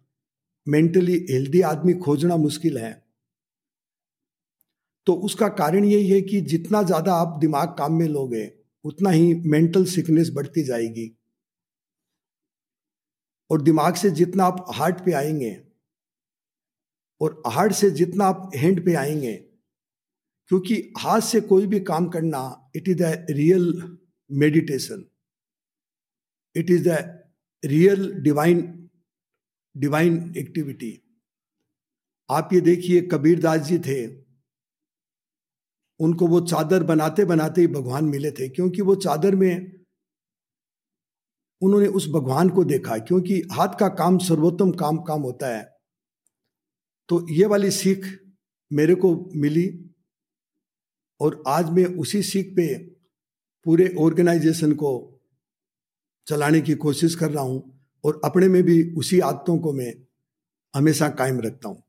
मेंटली 0.68 1.28
हेल्दी 1.32 1.62
आदमी 1.62 1.94
खोजना 1.94 2.38
मुश्किल 2.38 2.78
है। 2.78 3.08
तो 5.06 5.14
उसका 5.14 5.48
कारण 5.48 5.86
यही 5.86 6.10
है 6.10 6.22
कि 6.22 6.42
जितना 6.42 6.84
ज़्यादा 6.84 7.14
आप 7.14 7.40
दिमाग 7.42 7.68
काम 7.68 7.94
में 7.94 8.08
लोगे, 8.08 8.52
उतना 8.86 9.10
ही 9.10 9.34
मेंटल 9.34 9.86
सिकनेस 9.86 10.32
बढ़ती 10.34 10.64
जाएगी। 10.64 11.18
और 13.50 13.62
दिमाग 13.62 13.96
से 13.96 14.12
जितना 14.12 14.44
आप 14.44 14.66
हार्ट 14.72 15.06
पे 15.06 15.14
आएँगे 15.14 15.71
और 17.22 17.42
हार्ट 17.48 17.74
से 17.74 17.90
जितना 17.92 18.26
आप 18.26 18.52
हैंड 18.56 18.86
पे 18.86 18.94
आएँगे, 18.96 19.34
क्योंकि 20.52 20.94
हाथ 21.00 21.22
से 21.22 21.42
कोई 21.42 21.68
भी 21.68 21.80
काम 21.80 22.08
करना 22.10 22.72
it 22.76 22.88
is 22.88 22.98
the 22.98 23.26
real 23.30 23.98
meditation 24.30 25.06
it 26.56 26.70
is 26.70 26.90
the 26.90 26.98
real 27.64 28.12
divine 28.14 28.90
divine 29.76 30.34
activity 30.38 30.98
आप 32.30 32.50
ये 32.54 32.62
देखिए, 32.62 33.02
कबीर 33.02 33.40
दास 33.40 33.62
जी 33.62 33.78
थे। 33.80 34.06
उनको 36.00 36.28
वो 36.28 36.40
चादर 36.42 36.84
बनाते 36.84 37.26
बनाते 37.26 37.62
ही 37.62 37.68
भगवान 37.68 38.06
मिले 38.06 38.32
थे, 38.32 38.48
क्योंकि 38.50 38.82
वो 38.82 38.96
चादर 38.96 39.36
में 39.36 39.82
उन्होंने 41.62 41.88
उस 41.88 42.08
भगवान 42.10 42.50
को 42.50 42.64
देखा, 42.64 42.98
क्योंकि 42.98 43.42
हाथ 43.52 43.80
का 43.80 43.88
काम 43.88 44.18
सर्वोत्तम 44.18 44.72
काम 44.72 44.98
काम 44.98 45.22
होता 45.22 45.56
है। 45.58 45.71
तो 47.12 47.28
ये 47.30 47.46
वाली 47.46 47.72
सीख 47.72 48.20
मेरे 48.74 48.96
को 48.96 49.30
मिली 49.36 49.86
और 51.20 51.44
आज 51.48 51.70
मैं 51.70 51.86
उसी 51.86 52.24
सीख 52.24 52.54
पे 52.56 52.78
पूरे 53.66 53.96
ऑर्गेनाइजेशन 54.00 54.74
को 54.74 55.22
चलाने 56.28 56.62
की 56.62 56.74
कोशिश 56.74 57.16
कर 57.16 57.32
रहा 57.32 57.44
हूँ 57.44 57.86
और 58.04 58.22
अपने 58.26 58.48
में 58.48 58.64
भी 58.64 58.94
उसी 58.94 59.20
आदतों 59.20 59.60
को 59.60 59.74
मैं 59.74 59.94
हमेशा 60.76 61.10
कायम 61.10 61.40
रखता 61.40 61.70
हूँ। 61.70 61.84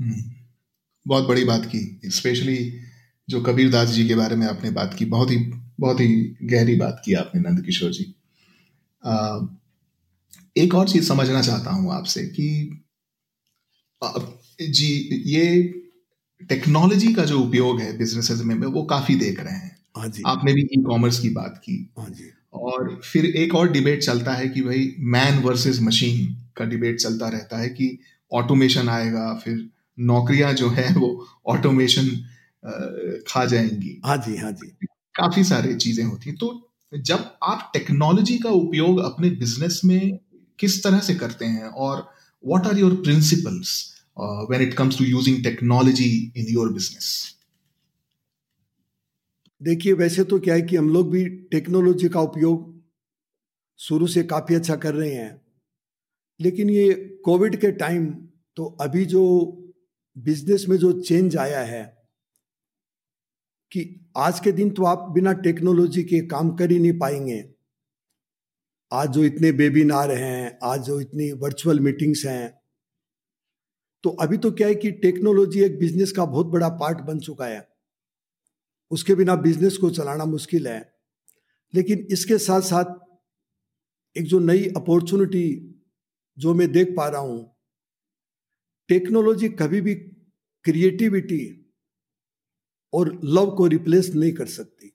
हम्म, 0.00 0.30
बहुत 1.06 1.24
बड़ी 1.24 1.44
बात 1.44 1.66
की 1.66 2.00
स्पेशली 2.04 2.80
जो 3.28 3.40
कबीर 3.40 3.70
दास 3.70 3.88
जी 3.88 4.08
के 4.08 4.14
बारे 4.14 4.36
में 4.36 4.46
आपने 4.46 4.70
बात 4.70 4.94
की 4.98 5.04
बहुत 5.04 5.30
ही 5.30 5.36
बहुत 5.80 6.00
ही 6.00 6.36
गहरी 6.42 6.76
बात 6.76 7.02
की 7.04 7.12
आपने 7.12 7.40
नंद 7.40 7.64
किशोर 7.64 7.90
जी। 7.90 8.14
आ, 9.04 9.38
एक 10.56 10.74
और 10.74 10.88
चीज़ 10.88 11.08
समझना 11.08 11.42
चाहता 11.42 11.70
हूँ 11.70 11.92
आपसे 11.92 12.26
कि 12.26 12.82
जी 14.02 14.86
ये 15.26 15.44
टेक्नोलॉजी 16.40 17.12
का 17.14 17.24
जो 17.24 17.40
उपयोग 17.40 17.80
है 17.80 17.96
बिजनेसेस 17.98 18.40
में 18.44 18.54
वो 18.56 18.82
काफ़ी 18.84 19.14
देख 19.14 19.40
रहे 19.40 19.54
हैं। 19.54 19.76
हाँ 19.96 20.08
जी। 20.08 20.22
आपने 20.26 20.52
भी 20.52 20.62
ई 20.72 20.82
कॉमर्स 20.82 21.18
की 21.20 21.28
बात 21.30 21.60
की। 21.64 21.76
हाँ 21.98 22.08
जी। 22.10 22.30
और 22.54 23.00
फिर 23.04 23.24
एक 23.36 23.54
और 23.54 23.70
डिबेट 23.72 24.02
चलता 24.02 24.32
है 24.32 24.48
कि 24.48 24.62
भाई 24.62 24.94
मैन 25.14 25.38
वर्सेस 25.42 25.80
मशीन 25.82 26.34
का 26.56 26.64
डिबेट 26.64 26.98
चलता 27.00 27.28
रहता 27.28 27.58
है 27.58 27.68
कि 27.68 27.98
ऑटोमेशन 28.32 28.88
आएगा 28.88 29.32
फिर 29.44 29.68
नौकरियाँ 29.98 30.52
जो 30.54 30.68
है 30.70 30.88
वो 30.94 31.08
ऑटोमेशन 31.46 32.08
खा 33.28 33.44
जाएँगी। 33.44 34.00
हाँ 34.06 34.16
जी 34.16 34.36
हाँ 34.36 34.52
जी। 34.52 34.66
काफ़ी 35.14 35.44
सारी 35.44 35.74
चीज़ें 35.74 36.04
होती 36.04 36.32
तो 36.32 36.52
जब 36.92 37.30
आप 37.42 37.70
टेक्नोलॉजी 37.74 38.38
का 38.38 38.50
उपयोग 38.50 38.98
अपने 39.00 39.30
बिज़नेस 39.36 39.80
में 39.84 40.18
किस 40.58 40.82
तरह 40.84 40.98
से 41.00 41.14
करते 41.14 41.44
हैं 41.44 41.64
और 41.64 42.08
what 42.44 42.66
are 42.66 42.78
your 42.78 42.94
principles 43.02 43.70
when 44.50 44.62
it 44.62 44.74
comes 44.74 44.98
to 44.98 45.04
using 45.04 45.42
technology 45.44 46.10
in 46.36 46.46
your 46.48 46.72
business 46.72 47.08
देखिए, 49.60 49.92
वैसे 49.92 50.24
तो 50.24 50.38
क्या 50.38 50.54
है 50.54 50.62
कि 50.62 50.76
हम 50.76 50.88
लोग 50.92 51.10
भी 51.10 51.24
टेक्नोलॉजी 51.52 52.08
का 52.08 52.20
उपयोग 52.20 52.74
शुरू 53.80 54.06
से 54.06 54.22
काफ़ी 54.24 54.54
अच्छा 54.54 54.76
कर 54.76 54.94
रहे 54.94 55.14
हैं। 55.14 55.40
लेकिन 56.40 56.70
ये 56.70 56.92
कोविड 57.24 57.56
के 57.60 57.70
टाइम 57.72 58.06
तो 58.56 58.64
अभी 58.80 59.04
जो 59.06 59.22
बिज़नेस 60.16 60.64
में 60.68 60.76
जो 60.76 60.92
चेंज 61.00 61.36
आया 61.36 61.60
है, 61.60 61.84
कि 63.72 64.10
आज 64.16 64.40
के 64.40 64.52
दिन 64.52 64.70
तो 64.70 64.84
आप 64.84 65.08
बिना 65.14 65.32
टेक्नोलॉजी 65.40 66.02
के 66.04 66.20
काम 66.26 66.50
कर 66.56 66.70
ही 66.70 66.78
नहीं 66.78 66.98
पाएँगे। 66.98 67.40
आज 68.92 69.08
जो 69.10 69.24
इतने 69.24 69.50
वेबिनार 69.50 70.10
हैं, 70.10 70.58
आज 70.62 70.82
जो 70.82 71.00
इतनी 71.00 71.30
वर्चुअल 71.32 71.80
मीटिंग्स 71.80 72.24
हैं 72.26 72.60
तो 74.04 74.10
अभी 74.10 74.36
तो 74.36 74.50
क्या 74.50 74.68
है 74.68 74.74
कि 74.74 74.90
टेक्नोलॉजी 74.92 75.60
एक 75.60 75.78
बिज़नेस 75.78 76.12
का 76.12 76.24
बहुत 76.24 76.46
बड़ा 76.46 76.68
पार्ट 76.68 77.00
बन 77.00 77.18
चुका 77.18 77.46
है। 77.46 77.66
उसके 78.90 79.14
बिना 79.14 79.34
बिज़नेस 79.36 79.76
को 79.76 79.90
चलाना 79.90 80.24
मुश्किल 80.24 80.68
है। 80.68 80.78
लेकिन 81.74 82.06
इसके 82.10 82.38
साथ 82.38 82.60
साथ 82.60 82.94
एक 84.16 84.26
जो 84.26 84.38
नई 84.38 84.64
अपॉर्चुनिटी 84.76 85.48
जो 86.38 86.54
मैं 86.54 86.70
देख 86.72 86.94
पा 86.96 87.08
रहा 87.08 87.20
हूँ 87.20 87.56
टेक्नोलॉजी 88.88 89.48
कभी 89.48 89.80
भी 89.80 89.94
क्रिएटिविटी 90.64 91.42
और 92.92 93.12
लव 93.24 93.50
को 93.50 93.66
रिप्लेस 93.66 94.12
नहीं 94.14 94.32
कर 94.32 94.46
सकती। 94.46 94.92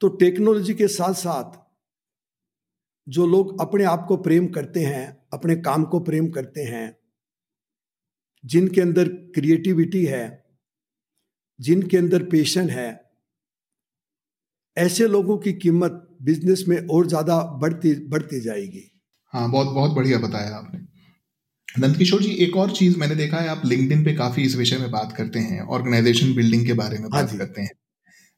तो 0.00 0.08
टेक्नोलॉजी 0.16 0.74
के 0.74 0.88
साथ 0.88 1.14
साथ 1.14 1.65
जो 3.08 3.26
लोग 3.26 3.60
अपने 3.60 3.84
आप 3.84 4.04
को 4.08 4.16
प्रेम 4.16 4.46
करते 4.48 4.80
हैं 4.80 5.18
अपने 5.32 5.56
काम 5.56 5.84
को 5.84 6.00
प्रेम 6.00 6.28
करते 6.28 6.62
हैं 6.62 6.96
जिनके 8.44 8.80
अंदर 8.80 9.08
क्रिएटिविटी 9.08 10.04
है 10.04 10.44
जिनके 11.60 11.96
अंदर 11.96 12.22
पेशन 12.22 12.68
है 12.70 12.88
ऐसे 14.76 15.06
लोगों 15.08 15.38
की 15.38 15.52
कीमत 15.52 16.18
बिज़नेस 16.22 16.64
में 16.68 16.86
और 16.86 17.06
ज़्यादा 17.06 17.42
बढ़ती 17.42 17.94
बढ़ती 18.08 18.40
जाएगी। 18.40 18.92
हाँ 19.32 19.50
बहुत 19.50 19.66
बहुत 19.66 19.90
बढ़िया 19.90 20.18
बताया 20.18 20.56
आपने। 20.56 20.80
नंदकिशोर 21.80 22.22
जी 22.22 22.30
एक 22.30 22.56
और 22.56 22.70
चीज़ 22.70 22.98
मैंने 22.98 23.14
देखा 23.14 23.36
है 23.36 23.48
आप 23.48 23.62
लिंक्डइन 23.64 24.04
पे 24.04 24.14
काफ़ी 24.14 24.42
इस 24.42 24.56
विषय 24.56 24.78
में 24.78 24.90
बात 24.90 25.12
करते 25.12 25.38
हैं 25.38 25.60
ऑर्गेनाइजेशन 25.60 26.34
बिल्डिंग 26.34 26.66
के 26.66 26.72
बारे 26.72 26.98
में 26.98 27.08
हाँ 27.08 27.22
बात 27.22 27.38
करते 27.38 27.62
हैं 27.62 27.70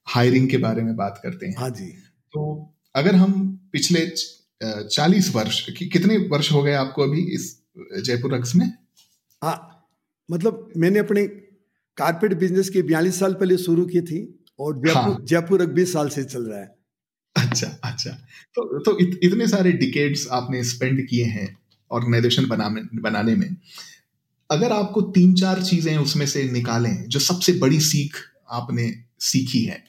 हायरिंग 0.07 0.49
के 0.51 0.57
बारे 0.57 0.83
में 0.83 0.97
बात 0.97 1.21
करते 1.23 1.47
हैं। 1.47 1.57
हाँ 1.59 1.71
जी। 1.71 1.87
तो 2.35 2.75
अगर 2.95 3.15
हम 3.15 3.61
पिछले 3.73 4.07
चालीस 4.61 5.35
वर्ष 5.35 5.61
कि, 5.71 5.87
कितने 5.87 6.17
वर्ष 6.29 6.51
हो 6.53 6.63
गए 6.63 6.73
आपको 6.73 7.03
अभी 7.03 7.23
इस 7.35 7.57
जयपुर 8.05 8.35
रक्स 8.35 8.55
में? 8.57 8.73
हाँ 9.43 9.75
मतलब 10.31 10.73
मैंने 10.77 10.99
अपने 10.99 11.27
कारपेट 11.97 12.35
बिज़नेस 12.35 12.71
की 12.71 12.83
बयालीस 12.83 13.19
साल 13.19 13.35
पहले 13.35 13.57
शुरू 13.59 13.85
की 13.87 14.01
थी 14.01 14.19
और 14.61 14.77
जयपुर 14.77 15.03
हाँ। 15.03 15.19
जयपुर 15.23 15.67
बीस 15.67 15.93
साल 15.93 16.09
से 16.09 16.25
चल 16.25 16.43
रहा 16.43 16.59
है। 16.59 16.77
अच्छा 17.37 17.67
अच्छा। 17.85 18.11
तो 18.55 18.79
तो 18.79 18.99
इत, 18.99 19.19
इतने 19.23 19.47
सारे 19.47 19.73
डिकेड्स 19.73 20.27
आपने 20.33 20.63
स्पेंड 20.65 21.07
किए 21.09 21.25
हैं 21.25 21.57
ऑर्गेनाइजेशन 21.91 22.47
बनाने 22.47 22.83
बनाने 23.01 23.35
में। 23.35 23.57
अगर 24.51 24.73
आपको 24.73 25.01
तीन 25.15 25.35
चार 25.35 25.63
चीज़ें 25.63 25.97
उसमें 25.99 26.27
से 26.27 26.43
निकालें 26.53 27.05
जो 27.09 27.21
सबसे 27.21 27.53
बड़ी 27.53 27.81
सीख 27.81 28.17
आपने 28.51 28.93
सीखी 29.21 29.63
है 29.65 29.83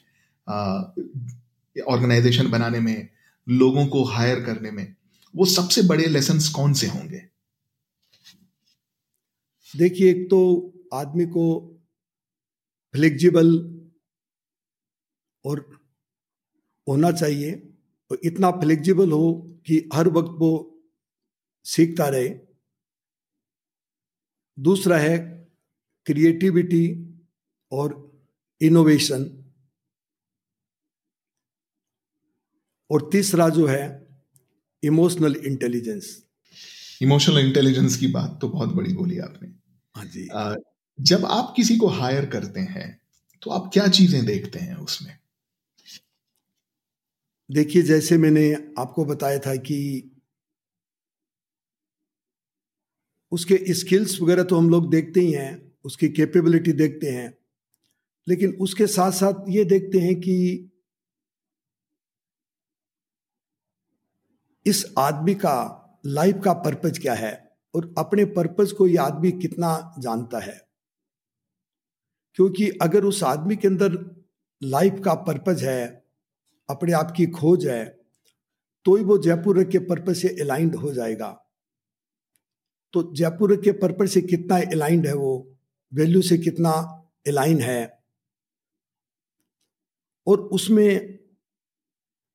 ऑर्गेनाइजेशन 1.76 2.50
बनाने 2.50 2.80
में 2.80 3.08
लोगों 3.50 3.86
को 3.86 4.04
हायर 4.04 4.44
करने 4.44 4.70
में, 4.70 4.96
वो 5.34 5.44
सबसे 5.44 5.82
बड़े 5.82 6.06
लेसन 6.06 6.38
कौन 6.52 6.72
से 6.72 6.86
होंगे? 6.86 7.18
देखिए, 9.76 10.10
एक 10.10 10.26
तो 10.30 10.40
आदमी 10.94 11.26
को 11.26 11.44
फ्लेक्जिबल 12.94 13.48
और 15.44 15.60
होना 16.88 17.10
चाहिए, 17.12 17.52
और 18.10 18.20
इतना 18.24 18.50
फ्लेक्जिबल 18.50 19.12
हो 19.12 19.32
कि 19.66 19.88
हर 19.94 20.08
वक्त 20.08 20.30
वो 20.30 20.52
सीखता 21.66 22.08
रहे। 22.08 22.28
दूसरा 24.58 24.98
है 24.98 25.18
क्रिएटिविटी 26.06 26.84
और 27.72 27.94
इनोवेशन 28.60 29.24
और 32.90 33.08
तीसरा 33.12 33.48
जो 33.48 33.66
है 33.66 34.08
इमोशनल 34.84 35.36
इंटेलिजेंस 35.36 36.24
इमोशनल 37.02 37.38
इंटेलिजेंस 37.38 37.96
की 37.96 38.06
बात 38.06 38.38
तो 38.40 38.48
बहुत 38.48 38.68
बड़ी 38.68 38.92
बोली 38.92 39.18
आपने। 39.18 39.48
हाँ 39.94 40.04
जी। 40.04 40.28
जब 41.04 41.24
आप 41.24 41.52
किसी 41.56 41.76
को 41.76 41.86
हायर 41.86 42.26
करते 42.26 42.60
हैं 42.60 43.00
तो 43.42 43.50
आप 43.50 43.70
क्या 43.72 43.88
चीज़ें 43.88 44.26
देखते 44.26 44.58
हैं 44.58 44.76
उसमें? 44.76 45.18
देखिए 47.50 47.82
जैसे 47.82 48.18
मैंने 48.18 48.74
आपको 48.78 49.04
बताया 49.04 49.38
था 49.38 49.56
कि 49.56 50.10
उसके 53.32 53.74
स्किल्स 53.74 54.20
वगैरह 54.20 54.42
तो 54.42 54.56
हम 54.56 54.70
लोग 54.70 54.90
देखते 54.90 55.20
ही 55.20 55.32
हैं 55.32 55.72
उसकी 55.84 56.08
कैपेबिलिटी 56.08 56.72
देखते 56.72 57.06
हैं 57.06 57.38
लेकिन 58.28 58.52
उसके 58.52 58.86
साथ 58.86 59.12
साथ 59.12 59.44
ये 59.48 59.64
देखते 59.64 59.98
हैं 59.98 60.20
कि 60.20 60.69
इस 64.66 64.94
आदमी 64.98 65.34
का 65.34 65.56
लाइफ 66.06 66.40
का 66.44 66.52
पर्पज 66.52 66.98
क्या 66.98 67.14
है? 67.14 67.50
और 67.74 67.94
अपने 67.98 68.24
पर्पज 68.24 68.72
को 68.72 68.86
ये 68.86 68.96
आदमी 68.96 69.30
कितना 69.32 69.94
जानता 69.98 70.38
है? 70.38 70.60
क्योंकि 72.34 72.68
अगर 72.82 73.04
उस 73.04 73.22
आदमी 73.24 73.56
के 73.56 73.68
अंदर 73.68 73.92
लाइफ 74.62 75.00
का 75.04 75.14
पर्पज 75.14 75.62
है, 75.64 76.04
अपने 76.68 76.92
आप 76.92 77.12
की 77.16 77.26
खोज 77.26 77.66
है 77.66 77.84
तो 78.86 78.94
ही 78.96 79.04
वो 79.04 79.18
जयपुर 79.18 79.62
के 79.64 79.78
पर्पज 79.78 80.16
से 80.16 80.28
अलाइंड 80.28 80.74
हो 80.74 80.92
जाएगा। 80.92 81.30
तो 82.92 83.02
जयपुर 83.14 83.56
के 83.56 83.72
पर्पज 83.72 84.08
से 84.08 84.20
कितना 84.20 84.56
अलाइंड 84.56 85.06
है 85.06 85.14
वो? 85.14 85.58
वैल्यू 85.92 86.22
से 86.22 86.38
कितना 86.38 86.70
अलाइन 87.26 87.60
है? 87.60 88.04
और 90.26 90.40
उसमें 90.40 91.18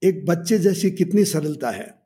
एक 0.04 0.26
बच्चे 0.26 0.58
जैसी 0.60 0.92
कितनी 0.92 1.26
सरलता 1.26 1.72
है? 1.72 2.05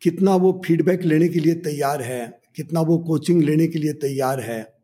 कितना 0.00 0.34
वो 0.34 0.62
फीडबैक 0.66 1.02
लेने 1.02 1.28
के 1.28 1.40
लिए 1.40 1.54
तैयार 1.54 2.02
है 2.02 2.40
कितना 2.56 2.80
वो 2.80 2.98
कोचिंग 2.98 3.42
लेने 3.42 3.66
के 3.66 3.78
लिए 3.78 3.92
तैयार 3.92 4.40
है। 4.40 4.78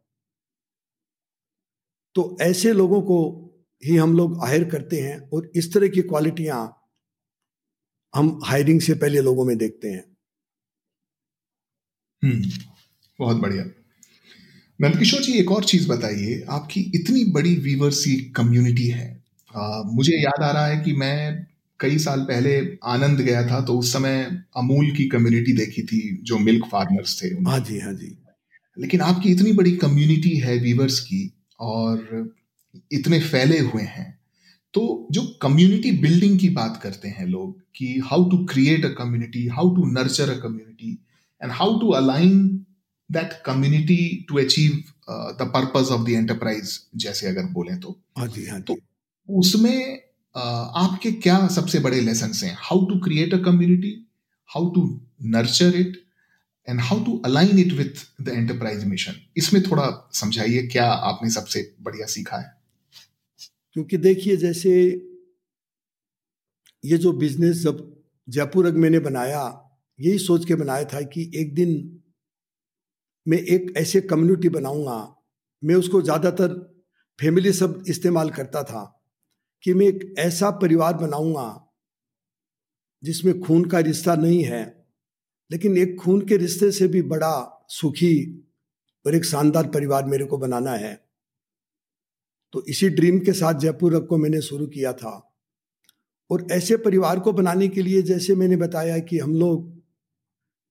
तो 2.14 2.36
ऐसे 2.40 2.72
लोगों 2.72 3.02
को 3.02 3.18
ही 3.84 3.96
हम 3.96 4.16
लोग 4.16 4.44
हायर 4.44 4.64
करते 4.64 5.00
हैं 5.00 5.28
और 5.28 5.52
इस 5.56 5.74
तरह 5.74 5.88
की 5.88 6.02
क्वालिटियाँ 6.02 6.80
हम 8.14 8.40
हायरिंग 8.44 8.80
से 8.80 8.94
पहले 8.94 9.20
लोगों 9.20 9.44
में 9.44 9.58
देखते 9.58 9.88
हैं। 9.88 10.16
हम्म 12.24 12.50
बहुत 13.18 13.36
बढ़िया। 13.36 13.64
नंदकिशोर 14.80 15.20
जी 15.20 15.32
एक 15.32 15.50
और 15.50 15.64
चीज़ 15.64 15.88
बताइए 15.88 16.44
आपकी 16.48 16.80
इतनी 16.94 17.24
बड़ी 17.24 17.54
वीवर्सी 17.54 18.16
कम्युनिटी 18.16 18.88
है। 18.88 19.24
आ, 19.56 19.82
मुझे 19.82 20.12
याद 20.12 20.42
आ 20.42 20.50
रहा 20.50 20.66
है 20.66 20.84
कि 20.84 20.92
मैं 20.92 21.46
कई 21.80 21.98
साल 21.98 22.20
पहले 22.20 22.78
आनंद 22.84 23.20
गया 23.20 23.46
था 23.46 23.60
तो 23.60 23.78
उस 23.78 23.92
समय 23.92 24.44
अमूल 24.56 24.90
की 24.90 25.08
कम्युनिटी 25.08 25.52
देखी 25.52 25.82
थी 25.82 26.18
जो 26.22 26.38
मिल्क 26.38 26.66
फार्मर्स 26.66 27.22
थे 27.22 27.26
हाँ 27.26 27.58
जी 27.60 27.78
हाँ 27.78 27.92
जी। 27.92 28.18
लेकिन 28.78 29.00
आपकी 29.00 29.28
इतनी 29.28 29.52
बड़ी 29.52 29.76
कम्युनिटी 29.76 30.36
है 30.36 30.58
वीवर्स 30.58 31.00
की 31.00 31.32
और 31.60 32.32
इतने 32.92 33.20
फैले 33.20 33.58
हुए 33.58 33.82
हैं 33.82 34.18
तो 34.72 35.08
जो 35.10 35.22
कम्युनिटी 35.42 35.90
बिल्डिंग 35.92 36.38
की 36.38 36.48
बात 36.48 36.80
करते 36.82 37.08
हैं 37.08 37.26
लोग 37.26 37.60
कि 37.76 38.00
how 38.04 38.30
to 38.30 38.44
create 38.44 38.84
a 38.84 38.88
community 38.88 39.46
how 39.46 39.76
to 39.76 39.86
nurture 39.86 40.30
a 40.30 40.36
community 40.36 40.98
and 41.42 41.52
how 41.52 41.78
to 41.80 41.88
align 41.88 42.48
that 43.12 43.42
community 43.46 44.26
to 44.28 44.38
achieve 44.38 44.82
the 45.10 45.50
purpose 45.54 45.90
of 45.90 46.06
the 46.06 46.08
enterprise 46.08 46.80
जैसे 46.96 47.26
अगर 47.26 47.44
बोले 47.44 47.76
तो। 47.76 48.00
हाँ 48.18 48.28
जी 48.28 48.46
हाँ 48.46 48.60
तो 48.62 48.78
उसमें 49.28 50.03
आपके 50.35 51.12
क्या 51.12 51.47
सबसे 51.49 51.78
बड़े 51.78 52.01
लेसन 52.01 52.32
हैं? 52.45 52.57
How 52.61 52.85
to 52.87 52.99
create 53.01 53.35
a 53.35 53.39
community 53.45 53.95
how 54.51 54.70
to 54.70 54.82
nurture 55.22 55.76
it 55.76 56.03
and 56.68 56.80
how 56.80 57.05
to 57.05 57.16
align 57.24 57.59
it 57.59 57.72
with 57.72 58.05
the 58.22 58.28
enterprise 58.28 58.85
mission 58.85 59.14
इसमें 59.37 59.62
थोड़ा 59.62 60.11
समझाइए 60.12 60.66
क्या 60.66 60.87
आपने 60.87 61.30
सबसे 61.30 61.74
बढ़िया 61.80 62.07
सीखा 62.07 62.37
है? 62.37 62.53
क्योंकि 63.72 63.97
देखिए, 63.97 64.37
जैसे 64.37 64.70
ये 66.85 66.97
जो 66.99 67.12
बिज़नेस 67.12 67.57
जब 67.57 67.91
जयपुर 68.28 68.66
अग 68.66 68.76
मैंने 68.76 68.99
बनाया, 68.99 69.61
यही 69.99 70.18
सोच 70.18 70.45
के 70.45 70.55
बनाया 70.55 70.85
था 70.85 71.01
कि 71.01 71.30
एक 71.37 71.55
दिन 71.55 72.01
मैं 73.26 73.39
एक 73.39 73.72
ऐसे 73.76 74.01
कम्युनिटी 74.01 74.49
बनाऊँगा। 74.49 75.24
मैं 75.62 75.74
उसको 75.74 76.03
ज़्यादातर 76.03 76.55
फैमिली 77.18 77.53
सब 77.53 77.82
इस्तेमाल 77.89 78.30
करता 78.30 78.62
था। 78.62 78.93
कि 79.64 79.74
मैं 79.74 79.86
एक 79.86 80.14
ऐसा 80.18 80.50
परिवार 80.50 80.94
बनाऊँगा 80.94 81.74
जिसमें 83.02 83.40
खून 83.40 83.64
का 83.64 83.78
रिश्ता 83.78 84.14
नहीं 84.14 84.44
है, 84.44 84.86
लेकिन 85.50 85.78
एक 85.78 85.96
खून 86.00 86.26
के 86.26 86.36
रिश्ते 86.36 86.70
से 86.72 86.88
भी 86.88 87.02
बड़ा 87.02 87.66
सुखी 87.68 88.44
और 89.06 89.14
एक 89.14 89.24
शानदार 89.24 89.66
परिवार 89.66 90.04
मेरे 90.04 90.24
को 90.24 90.38
बनाना 90.38 90.72
है। 90.72 91.08
तो 92.52 92.64
इसी 92.68 92.88
ड्रीम 92.88 93.18
के 93.20 93.32
साथ 93.32 93.54
जयपुर 93.54 94.00
को 94.00 94.16
मैंने 94.16 94.40
शुरू 94.40 94.66
किया 94.66 94.92
था। 94.92 95.36
और 96.30 96.46
ऐसे 96.52 96.76
परिवार 96.76 97.20
को 97.20 97.32
बनाने 97.32 97.68
के 97.68 97.82
लिए 97.82 98.02
जैसे 98.02 98.34
मैंने 98.34 98.56
बताया 98.56 98.98
कि 98.98 99.18
हम 99.18 99.34
लोग 99.34 99.82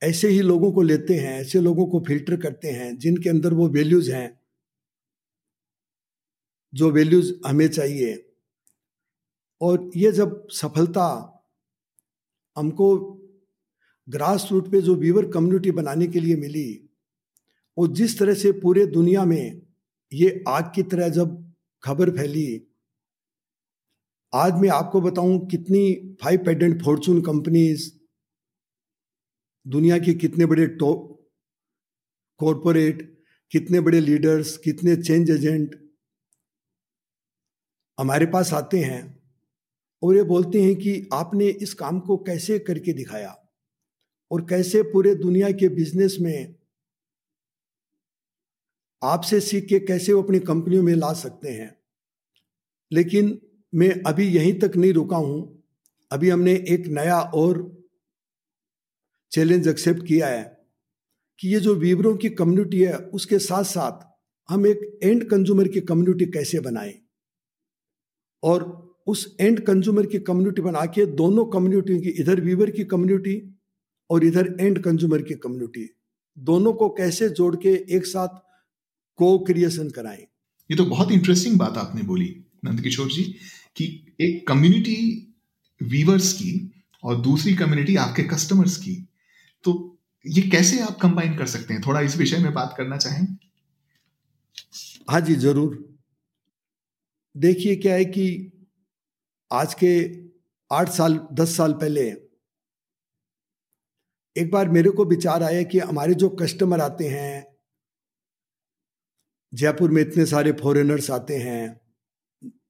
ऐसे 0.03 0.27
ही 0.27 0.41
लोगों 0.41 0.71
को 0.71 0.81
लेते 0.81 1.13
हैं, 1.13 1.41
ऐसे 1.41 1.59
लोगों 1.59 1.87
को 1.87 1.99
फ़िल्टर 1.99 2.37
करते 2.37 2.67
हैं 2.67 2.97
जिनके 2.97 3.29
अंदर 3.29 3.53
वो 3.53 3.69
वैल्यूज़ 3.69 4.11
हैं, 4.11 4.39
जो 6.73 6.91
वैल्यूज़ 6.91 7.33
हमें 7.47 7.67
चाहिए। 7.67 8.32
और 9.64 9.89
ये 9.95 10.11
जब 10.11 10.47
सफलता 10.51 11.05
हमको 12.57 12.95
ग्रास 14.07 14.47
रूट 14.51 14.72
पे 14.72 14.82
जो 14.82 14.95
वीवर 14.95 15.30
कम्युनिटी 15.32 15.72
बनाने 15.72 16.07
के 16.07 16.20
लिए 16.20 16.36
मिली, 16.36 16.89
और 17.78 17.88
जिस 17.88 18.18
तरह 18.20 18.34
से 18.34 18.51
पूरे 18.51 18.86
दुनिया 18.86 19.26
में 19.26 19.61
ये 20.11 20.43
आग 20.47 20.72
की 20.76 20.84
तरह 20.84 21.09
जब 21.09 21.55
खबर 21.84 22.09
फैली, 22.18 22.68
आज 24.34 24.53
मैं 24.53 24.70
आपको 24.70 25.01
बताऊँ 25.01 25.39
कितनी 25.47 26.16
फाइव 26.24 26.43
पेडेंट 26.45 26.84
फॉर्चून 26.84 27.22
कंपनीज़ 27.22 27.89
दुनिया 29.66 29.97
के 29.99 30.14
कितने 30.14 30.45
बड़े 30.45 30.68
टॉप 30.68 31.09
कॉरपोरेट 32.39 33.01
कितने 33.51 33.80
बड़े 33.80 33.99
लीडर्स 33.99 34.57
कितने 34.57 34.95
चेंज 34.95 35.30
एजेंट 35.32 35.76
हमारे 37.97 38.26
पास 38.26 38.53
आते 38.53 38.80
हैं। 38.80 39.22
और 40.03 40.15
ये 40.15 40.23
बोलते 40.23 40.61
हैं 40.61 40.75
कि 40.75 41.09
आपने 41.13 41.47
इस 41.47 41.73
काम 41.73 41.99
को 41.99 42.17
कैसे 42.17 42.59
करके 42.59 42.93
दिखाया? 42.93 43.49
और 44.31 44.41
कैसे 44.41 44.81
पूरे 44.81 45.15
दुनिया 45.15 45.51
के 45.51 45.69
बिज़नेस 45.69 46.17
में 46.21 46.55
आपसे 49.03 49.39
सीख 49.39 49.65
के 49.65 49.79
कैसे 49.79 50.13
वो 50.13 50.23
अपनी 50.23 50.39
कंपनियों 50.39 50.83
में 50.83 50.95
ला 50.95 51.13
सकते 51.13 51.49
हैं? 51.49 51.77
लेकिन 52.91 53.41
मैं 53.75 54.03
अभी 54.07 54.27
यहीं 54.27 54.59
तक 54.59 54.71
नहीं 54.75 54.93
रुका 54.93 55.17
हूँ। 55.17 55.63
अभी 56.11 56.29
हमने 56.29 56.53
एक 56.53 56.87
नया 56.87 57.21
और 57.21 57.83
चैलेंज 59.31 59.67
एक्सेप्ट 59.67 60.07
किया 60.07 60.27
है 60.27 60.67
कि 61.39 61.49
ये 61.49 61.59
जो 61.59 61.75
वीवरों 61.75 62.15
की 62.15 62.29
कम्युनिटी 62.29 62.83
है, 62.83 62.97
उसके 62.97 63.39
साथ 63.39 63.63
साथ 63.63 64.17
हम 64.51 64.67
एक 64.67 64.99
एंड 65.03 65.29
कंज्यूमर 65.29 65.67
की 65.67 65.81
कम्युनिटी 65.81 66.25
कैसे 66.25 66.59
बनाएँ? 66.59 66.93
और 68.43 68.82
उस 69.07 69.35
एंड 69.41 69.59
कंज्यूमर 69.59 70.05
की 70.05 70.19
कम्युनिटी 70.19 70.61
बना 70.61 70.85
के 70.85 71.05
दोनों 71.05 71.45
कम्युनिटी 71.45 72.01
की 72.01 72.09
इधर 72.09 72.41
वीवर 72.41 72.69
की 72.69 72.83
कम्युनिटी 72.83 73.55
और 74.09 74.23
इधर 74.23 74.57
एंड 74.59 74.83
कंज्यूमर 74.83 75.21
की 75.21 75.33
कम्युनिटी 75.33 75.89
दोनों 76.37 76.73
को 76.73 76.89
कैसे 76.89 77.29
जोड़ 77.29 77.55
के 77.55 77.95
एक 77.95 78.05
साथ 78.05 78.27
को 79.15 79.39
क्रिएशन 79.39 79.89
कराएँ? 79.89 80.21
ये 80.71 80.75
तो 80.75 80.85
बहुत 80.85 81.11
इंटरेस्टिंग 81.11 81.57
बात 81.59 81.77
आपने 81.77 82.01
बोली 82.01 82.43
नंदकिशोर 82.65 83.07
जी 83.07 83.23
कि 83.75 84.15
एक 84.21 84.47
कम्युनिटी 84.47 85.27
वीवर्स 85.83 86.33
की 86.33 86.71
और 87.03 87.21
दूसरी 87.21 87.55
कम्युनिटी 87.55 87.95
आपके 87.95 88.23
कस्टमर्स 88.23 88.77
की। 88.77 89.07
तो 89.63 89.97
ये 90.27 90.41
कैसे 90.41 90.79
आप 90.79 90.97
कंबाइन 91.01 91.37
कर 91.37 91.45
सकते 91.45 91.73
हैं? 91.73 91.81
थोड़ा 91.87 92.01
इस 92.01 92.17
विषय 92.17 92.37
में 92.37 92.53
बात 92.53 92.73
करना 92.77 92.97
चाहें? 92.97 93.37
हाँ 95.09 95.21
जी 95.21 95.35
ज़रूर। 95.35 95.97
देखिए 97.37 97.75
क्या 97.75 97.93
है 97.93 98.05
कि 98.05 98.52
आज 99.53 99.73
के 99.73 99.93
आठ 100.71 100.89
साल, 100.89 101.19
दस 101.33 101.55
साल 101.57 101.73
पहले, 101.73 102.03
एक 104.35 104.51
बार 104.51 104.69
मेरे 104.69 104.89
को 104.89 105.05
विचार 105.05 105.43
आया 105.43 105.63
कि 105.63 105.79
हमारे 105.79 106.13
जो 106.13 106.29
कस्टमर 106.29 106.81
आते 106.81 107.07
हैं, 107.07 107.45
जयपुर 109.53 109.91
में 109.91 110.01
इतने 110.01 110.25
सारे 110.25 110.51
फॉरेनर्स 110.51 111.11
आते 111.11 111.37
हैं, 111.37 111.79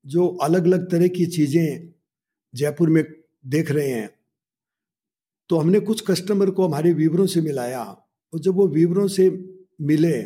जो 0.06 0.28
अलग 0.28 0.66
अलग 0.66 0.92
तरह 0.92 1.08
की 1.08 1.26
चीज़ें 1.26 1.94
जयपुर 2.54 2.90
में 2.90 3.04
देख 3.46 3.72
रहे 3.72 3.90
हैं 3.90 4.10
तो 5.50 5.58
हमने 5.58 5.80
कुछ 5.80 6.04
कस्टमर 6.12 6.50
को 6.50 6.68
हमारे 6.68 6.94
वीवरों 6.94 7.26
से 7.28 7.42
मिलाया 7.42 7.84
और 7.84 8.40
जब 8.40 8.56
वो 8.56 8.68
वीवरों 8.68 9.08
से 9.08 9.30
मिले 9.82 10.22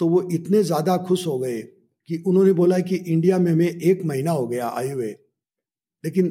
तो 0.00 0.08
वो 0.08 0.28
इतने 0.32 0.62
ज़्यादा 0.62 0.96
खुश 0.96 1.26
हो 1.26 1.38
गए 1.38 1.62
कि 2.08 2.22
उन्होंने 2.26 2.52
बोला 2.52 2.78
कि 2.80 2.96
इंडिया 2.96 3.38
में 3.38 3.50
हमें 3.52 3.68
एक 3.68 4.04
महीना 4.04 4.30
हो 4.30 4.46
गया 4.48 4.68
आए 4.70 4.90
हुए। 4.90 5.10
लेकिन 6.04 6.28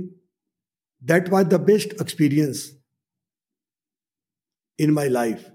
that 1.02 1.30
was 1.30 1.46
the 1.46 1.62
best 1.64 2.02
experience 2.02 2.70
in 4.80 4.92
my 4.92 5.10
life 5.10 5.46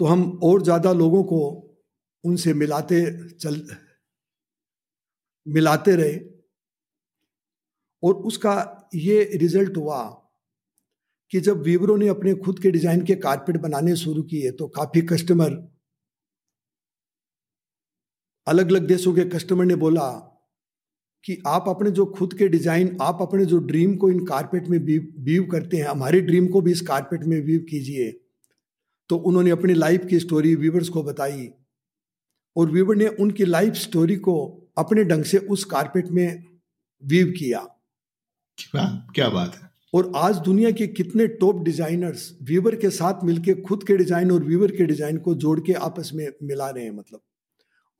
तो 0.00 0.04
हम 0.04 0.28
और 0.44 0.62
ज़्यादा 0.62 0.92
लोगों 0.92 1.22
को 1.24 1.40
उनसे 2.24 2.54
मिलाते 2.54 3.00
चल, 3.32 3.62
मिलाते 5.46 5.94
रहे। 5.96 6.16
और 8.02 8.14
उसका 8.26 8.54
ये 8.94 9.22
रिज़ल्ट 9.34 9.76
हुआ 9.76 10.02
कि 11.32 11.40
जब 11.40 11.62
वीवरों 11.62 11.96
ने 11.98 12.08
अपने 12.08 12.34
खुद 12.34 12.58
के 12.62 12.70
डिज़ाइन 12.70 13.04
के 13.04 13.14
कारपेट 13.16 13.56
बनाने 13.56 13.96
शुरू 13.96 14.22
किए 14.22 14.50
तो 14.50 14.68
काफ़ी 14.68 15.02
कस्टमर 15.02 15.50
अलग 18.48 18.70
अलग 18.70 18.86
देशों 18.86 19.12
के 19.14 19.24
कस्टमर 19.28 19.64
ने 19.64 19.74
बोला 19.76 20.08
कि 21.24 21.36
आप 21.46 21.64
अपने 21.68 21.90
जो 21.90 22.04
खुद 22.08 22.34
के 22.34 22.48
डिज़ाइन 22.48 22.96
आप 23.02 23.18
अपने 23.22 23.44
जो 23.46 23.58
ड्रीम 23.66 23.96
को 23.96 24.10
इन 24.10 24.24
कारपेट 24.26 24.68
में 24.68 24.78
वीव 24.78 25.46
करते 25.52 25.76
हैं 25.76 25.86
हमारे 25.86 26.20
ड्रीम 26.22 26.46
को 26.48 26.60
भी 26.60 26.72
इस 26.72 26.80
कारपेट 26.82 27.24
में 27.24 27.40
वीव 27.40 27.66
कीजिए। 27.70 28.10
तो 29.10 29.16
उन्होंने 29.18 29.50
अपनी 29.50 29.74
लाइफ 29.74 30.06
की 30.06 30.18
स्टोरी 30.20 30.54
व्यूवर्स 30.56 30.88
को 30.88 31.02
बताई 31.02 31.48
और 32.56 32.70
व्यूवर 32.70 32.96
ने 32.96 33.06
उनकी 33.18 33.44
लाइफ 33.44 33.74
स्टोरी 33.76 34.16
को 34.18 34.34
अपने 34.78 35.04
ढंग 35.04 35.24
से 35.24 35.38
उस 35.48 35.64
कारपेट 35.66 36.08
में 36.10 36.44
वीव 37.02 37.32
किया। 37.38 37.60
क्या 38.58 38.84
क्या 39.14 39.28
बात 39.30 39.54
है। 39.54 39.70
और 39.94 40.12
आज 40.16 40.38
दुनिया 40.44 40.70
के 40.70 40.86
कितने 40.88 41.26
टॉप 41.36 41.62
डिजाइनर्स 41.64 42.32
व्यूवर 42.42 42.74
के 42.76 42.90
साथ 42.92 43.24
मिलकर 43.24 43.60
खुद 43.62 43.84
के 43.84 43.96
डिज़ाइन 43.96 44.32
और 44.32 44.44
व्यूवर 44.44 44.70
के 44.72 44.86
डिज़ाइन 44.86 45.18
को 45.18 45.34
जोड़ 45.36 45.58
के 45.60 45.72
आपस 45.86 46.10
में 46.14 46.26
मिला 46.42 46.68
रहे 46.70 46.84
हैं 46.84 46.90
मतलब। 46.92 47.20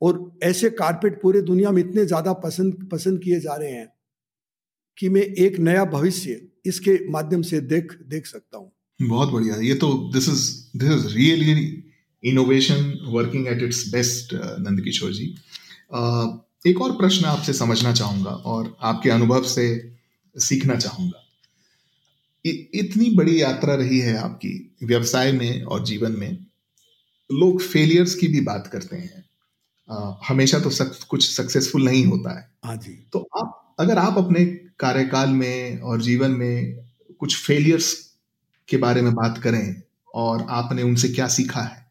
और 0.01 0.39
ऐसे 0.43 0.69
कारपेट 0.69 1.21
पूरे 1.21 1.41
दुनिया 1.41 1.71
में 1.71 1.81
इतने 1.81 2.05
ज़्यादा 2.05 2.33
पसंद 2.33 2.87
पसंद 2.91 3.21
किए 3.23 3.39
जा 3.39 3.55
रहे 3.55 3.71
हैं 3.71 3.87
कि 4.97 5.09
मैं 5.09 5.21
एक 5.21 5.59
नया 5.59 5.85
भविष्य 5.85 6.41
इसके 6.65 6.97
माध्यम 7.11 7.41
से 7.41 7.59
देख 7.61 7.93
देख 8.07 8.25
सकता 8.25 8.57
हूँ। 8.57 8.71
बहुत 8.99 9.29
बढ़िया। 9.29 9.55
ये 9.55 9.73
तो 9.75 9.93
this 10.13 10.29
is 10.29 10.49
this 10.77 10.91
is 10.91 11.07
really 11.15 11.83
innovation 12.23 12.93
working 13.07 13.47
at 13.47 13.61
its 13.63 13.87
best 13.91 14.33
Nand 14.33 14.81
Kishore 14.83 15.13
ji. 15.13 15.33
Uh, 15.95 16.27
एक 16.65 16.81
और 16.81 16.91
प्रश्न 16.91 17.25
आपसे 17.25 17.53
समझना 17.53 17.93
चाहूँगा 17.93 18.31
और 18.31 18.75
आपके 18.81 19.09
अनुभव 19.09 19.43
से 19.43 19.65
सीखना 20.35 20.75
चाहूँगा। 20.75 21.23
इतनी 22.45 23.09
बड़ी 23.15 23.41
यात्रा 23.41 23.75
रही 23.75 23.99
है 23.99 24.15
आपकी 24.17 24.51
व्यवसाय 24.83 25.31
में 25.31 25.63
और 25.63 25.85
जीवन 25.85 26.11
में। 26.11 26.45
लोग 27.29 27.61
फेलियर्स 27.61 28.15
की 28.15 28.27
भी 28.27 28.41
बात 28.41 28.67
करते 28.67 28.95
हैं। 28.95 29.23
हमेशा 30.29 30.59
तो 30.59 30.69
सक, 30.69 30.99
कुछ 31.09 31.29
सक्सेसफुल 31.29 31.85
नहीं 31.85 32.05
होता 32.05 32.39
है। 32.39 32.51
हाँ 32.65 32.75
जी। 32.75 33.09
तो 33.13 33.29
आप 33.37 33.75
अगर 33.79 33.97
आप 33.97 34.17
अपने 34.17 34.45
कार्यकाल 34.79 35.29
में 35.29 35.79
और 35.79 36.01
जीवन 36.01 36.31
में 36.31 36.85
कुछ 37.19 37.45
फेलियर्स 37.45 38.15
के 38.69 38.77
बारे 38.77 39.01
में 39.01 39.13
बात 39.13 39.37
करें 39.37 39.81
और 40.15 40.45
आपने 40.49 40.83
उनसे 40.83 41.09
क्या 41.09 41.27
सीखा 41.27 41.61
है 41.61 41.85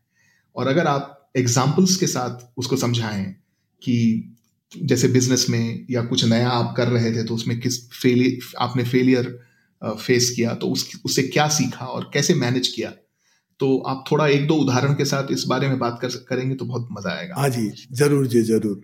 और 0.56 0.66
अगर 0.66 0.86
आप 0.86 1.30
एग्जाम्पल्स 1.36 1.96
के 1.96 2.06
साथ 2.06 2.52
उसको 2.56 2.76
समझाएँ 2.76 3.24
कि 3.82 4.24
जैसे 4.82 5.08
बिज़नेस 5.08 5.46
में 5.50 5.86
या 5.90 6.02
कुछ 6.02 6.24
नया 6.24 6.48
आप 6.48 6.74
कर 6.76 6.88
रहे 6.88 7.12
थे 7.12 7.24
तो 7.24 7.34
उसमें 7.34 7.60
किस 7.60 7.90
फेलियर 7.90 8.38
आपने 8.58 8.84
फेलियर 8.84 9.40
फेस 9.84 10.32
किया 10.36 10.54
तो 10.54 10.68
उस 10.68 11.00
उससे 11.04 11.22
क्या 11.22 11.48
सीखा 11.48 11.86
और 11.86 12.10
कैसे 12.14 12.34
मैनेज 12.34 12.68
किया 12.68 12.92
तो 13.60 13.76
आप 13.88 14.04
थोड़ा 14.10 14.26
एक 14.28 14.46
दो 14.46 14.54
उदाहरण 14.54 14.94
के 14.94 15.04
साथ 15.04 15.32
इस 15.32 15.44
बारे 15.48 15.68
में 15.68 15.78
बात 15.78 15.98
कर 16.02 16.08
करेंगे 16.28 16.54
तो 16.54 16.64
बहुत 16.64 16.88
मज़ा 16.92 17.10
आएगा। 17.10 17.34
हाँ 17.34 17.48
जी, 17.48 17.70
ज़रूर 17.92 18.26
जी, 18.26 18.42
ज़रूर। 18.42 18.80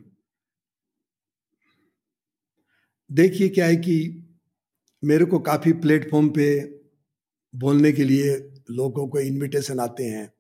देखिए 3.11 3.49
क्या 3.49 3.67
है 3.67 3.77
कि 3.77 3.97
मेरे 5.03 5.25
को 5.25 5.39
काफ़ी 5.39 5.73
प्लेटफॉर्म 5.73 6.29
पे 6.29 6.49
बोलने 7.55 7.93
के 7.93 8.05
लिए 8.05 8.35
लोगों 8.71 9.07
को 9.09 9.21
इनविटेशन 9.21 9.81
आते 9.81 10.05
हैं। 10.05 10.33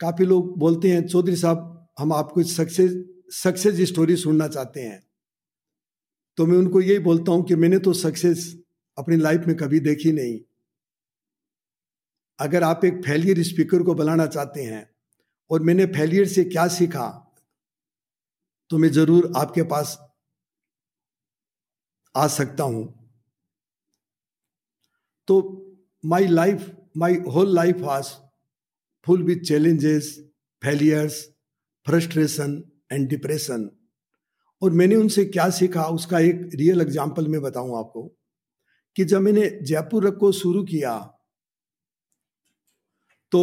काफ़ी 0.00 0.24
लोग 0.26 0.56
बोलते 0.58 0.90
हैं, 0.90 1.06
चौधरी 1.06 1.36
साहब, 1.36 1.88
हम 1.98 2.12
आपको 2.12 2.42
सक्सेस 2.42 2.92
सक्सेस 3.34 3.80
स्टोरी 3.88 4.16
सुनना 4.16 4.48
चाहते 4.48 4.80
हैं। 4.80 5.02
तो 6.38 6.46
मैं 6.46 6.56
उनको 6.58 6.80
यही 6.80 6.98
बोलता 6.98 7.32
हूँ 7.32 7.44
कि 7.44 7.54
मैंने 7.54 7.78
तो 7.78 7.92
सक्सेस 7.92 8.44
अपनी 8.98 9.16
लाइफ 9.16 9.44
में 9.46 9.56
कभी 9.56 9.80
देखी 9.80 10.12
नहीं। 10.12 10.38
अगर 12.38 12.62
आप 12.62 12.84
एक 12.84 13.00
फेलियर 13.04 13.42
स्पीकर 13.42 13.82
को 13.82 13.94
बुलाना 13.94 14.26
चाहते 14.26 14.62
हैं 14.62 14.88
और 15.50 15.62
मैंने 15.62 15.86
फेलियर 15.86 16.26
से 16.28 16.44
क्या 16.44 16.66
सीखा 16.68 17.06
तो 18.70 18.78
मैं 18.78 18.90
ज़रूर 18.90 19.32
आपके 19.36 19.62
पास 19.62 19.96
आ 22.14 22.26
सकता 22.26 22.64
हूँ। 22.64 22.84
तो 25.28 25.40
my 26.04 26.26
life 26.26 26.70
my 26.96 27.16
whole 27.34 27.54
life 27.54 27.76
was 27.76 28.08
full 29.06 29.22
with 29.22 29.44
challenges 29.44 30.14
failures 30.62 31.22
frustration 31.86 32.62
and 32.92 33.08
depression 33.08 33.68
और 34.62 34.70
मैंने 34.70 34.96
उनसे 34.96 35.24
क्या 35.24 35.48
सीखा, 35.50 35.82
उसका 35.82 36.18
एक 36.20 36.50
रियल 36.54 36.80
एग्ज़ाम्पल 36.80 37.28
मैं 37.28 37.40
बताऊँ 37.42 37.78
आपको 37.78 38.02
कि 38.96 39.04
जब 39.04 39.20
मैंने 39.20 39.48
जयपुर 39.62 40.06
रख 40.06 40.16
को 40.16 40.32
शुरू 40.32 40.62
किया 40.64 40.96
तो 43.32 43.40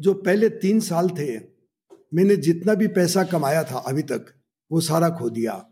जो 0.00 0.14
पहले 0.14 0.48
तीन 0.48 0.80
साल 0.80 1.08
थे, 1.08 1.38
मैंने 2.14 2.36
जितना 2.36 2.74
भी 2.74 2.86
पैसा 2.88 3.24
कमाया 3.24 3.64
था 3.64 3.78
अभी 3.78 4.02
तक, 4.02 4.34
वो 4.72 4.80
सारा 4.80 5.08
खो 5.08 5.30
दिया। 5.30 5.70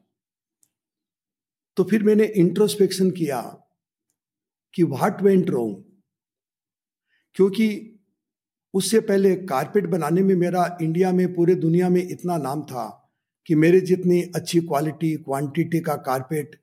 तो 1.77 1.85
फिर 1.85 2.03
मैंने 2.03 2.25
इंट्रोस्पेक्शन 2.25 3.11
किया 3.11 3.41
कि 4.75 4.83
वाट 4.83 5.23
वेंट 5.23 5.51
रोंग 5.51 5.77
क्योंकि 7.35 7.93
उससे 8.75 9.01
पहले 9.01 9.37
कारपेट 9.37 9.87
बनाने 9.87 10.23
में 10.23 10.35
मेरा 10.35 10.79
इंडिया 10.83 11.13
में, 11.13 11.35
पूरे 11.35 11.55
दुनिया 11.55 11.89
में 11.89 12.09
इतना 12.09 12.37
नाम 12.37 12.63
था 12.63 13.13
कि 13.47 13.55
मेरे 13.55 13.81
जितनी 13.81 14.23
अच्छी 14.23 14.61
क्वालिटी 14.61 15.17
क्वांटिटी 15.17 15.81
का 15.81 15.97
कारपेट 15.97 16.61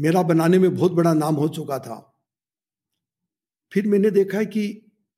मेरा 0.00 0.22
बनाने 0.22 0.58
में 0.58 0.74
बहुत 0.74 0.92
बड़ा 0.92 1.14
नाम 1.14 1.34
हो 1.34 1.48
चुका 1.48 1.78
था। 1.78 2.07
फिर 3.72 3.86
मैंने 3.86 4.10
देखा 4.10 4.38
है 4.38 4.46
कि 4.46 4.66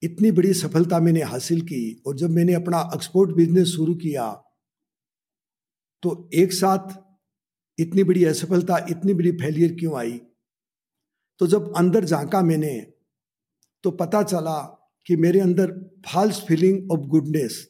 इतनी 0.02 0.30
बड़ी 0.30 0.52
सफलता 0.54 0.98
मैंने 1.00 1.22
हासिल 1.22 1.60
की 1.60 2.02
और 2.06 2.16
जब 2.16 2.30
मैंने 2.30 2.54
अपना 2.54 2.88
एक्सपोर्ट 2.94 3.36
बिज़नेस 3.36 3.68
शुरू 3.68 3.94
किया 3.94 4.26
तो 6.02 6.30
एक 6.34 6.52
साथ 6.52 6.98
इतनी 7.78 8.04
बड़ी 8.04 8.24
असफलता 8.24 8.78
इतनी 8.90 9.14
बड़ी 9.14 9.32
फेलियर 9.32 9.72
क्यों 9.72 9.98
आई 9.98 10.20
तो 11.40 11.46
जब 11.46 11.72
अंदर 11.76 12.04
झांका 12.04 12.40
मैंने 12.42 12.74
तो 13.84 13.90
पता 13.90 14.22
चला 14.22 14.58
कि 15.06 15.16
मेरे 15.16 15.40
अंदर 15.40 15.72
फॉल्स 16.08 16.40
फीलिंग 16.40 16.90
ऑफ़ 16.92 17.00
गुडनेस 17.00 17.66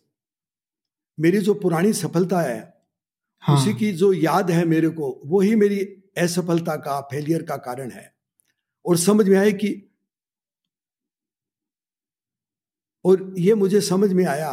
मेरी 1.19 1.39
जो 1.39 1.55
पुरानी 1.55 1.93
सफलता 1.93 2.41
है 2.41 2.59
हाँ। 3.43 3.57
उसी 3.57 3.75
की 3.75 3.93
जो 3.93 4.13
याद 4.13 4.51
है 4.51 4.65
मेरे 4.65 4.89
को 4.89 5.21
वो 5.25 5.41
ही 5.41 5.55
मेरी 5.55 5.79
असफलता 6.19 6.77
का 6.77 7.01
फेलियर 7.01 7.43
का 7.43 7.57
कारण 7.57 7.91
है 7.91 8.13
और 8.85 8.97
समझ 8.97 9.29
में 9.29 9.37
आए 9.39 9.53
कि 9.53 9.71
और 13.05 13.35
ये 13.39 13.55
मुझे 13.55 13.81
समझ 13.81 14.13
में 14.13 14.25
आया 14.27 14.53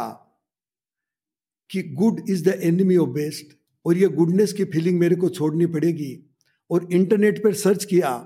कि 1.70 1.82
good 1.82 2.20
is 2.30 2.48
the 2.48 2.60
enemy 2.62 2.96
of 2.96 3.08
best 3.10 3.56
और 3.84 3.96
ये 3.96 4.08
गुडनेस 4.08 4.52
की 4.52 4.64
फीलिंग 4.64 4.98
मेरे 5.00 5.16
को 5.16 5.28
छोड़नी 5.28 5.66
पड़ेगी। 5.66 6.24
और 6.70 6.88
इंटरनेट 6.92 7.42
पर 7.44 7.54
सर्च 7.54 7.84
किया 7.84 8.16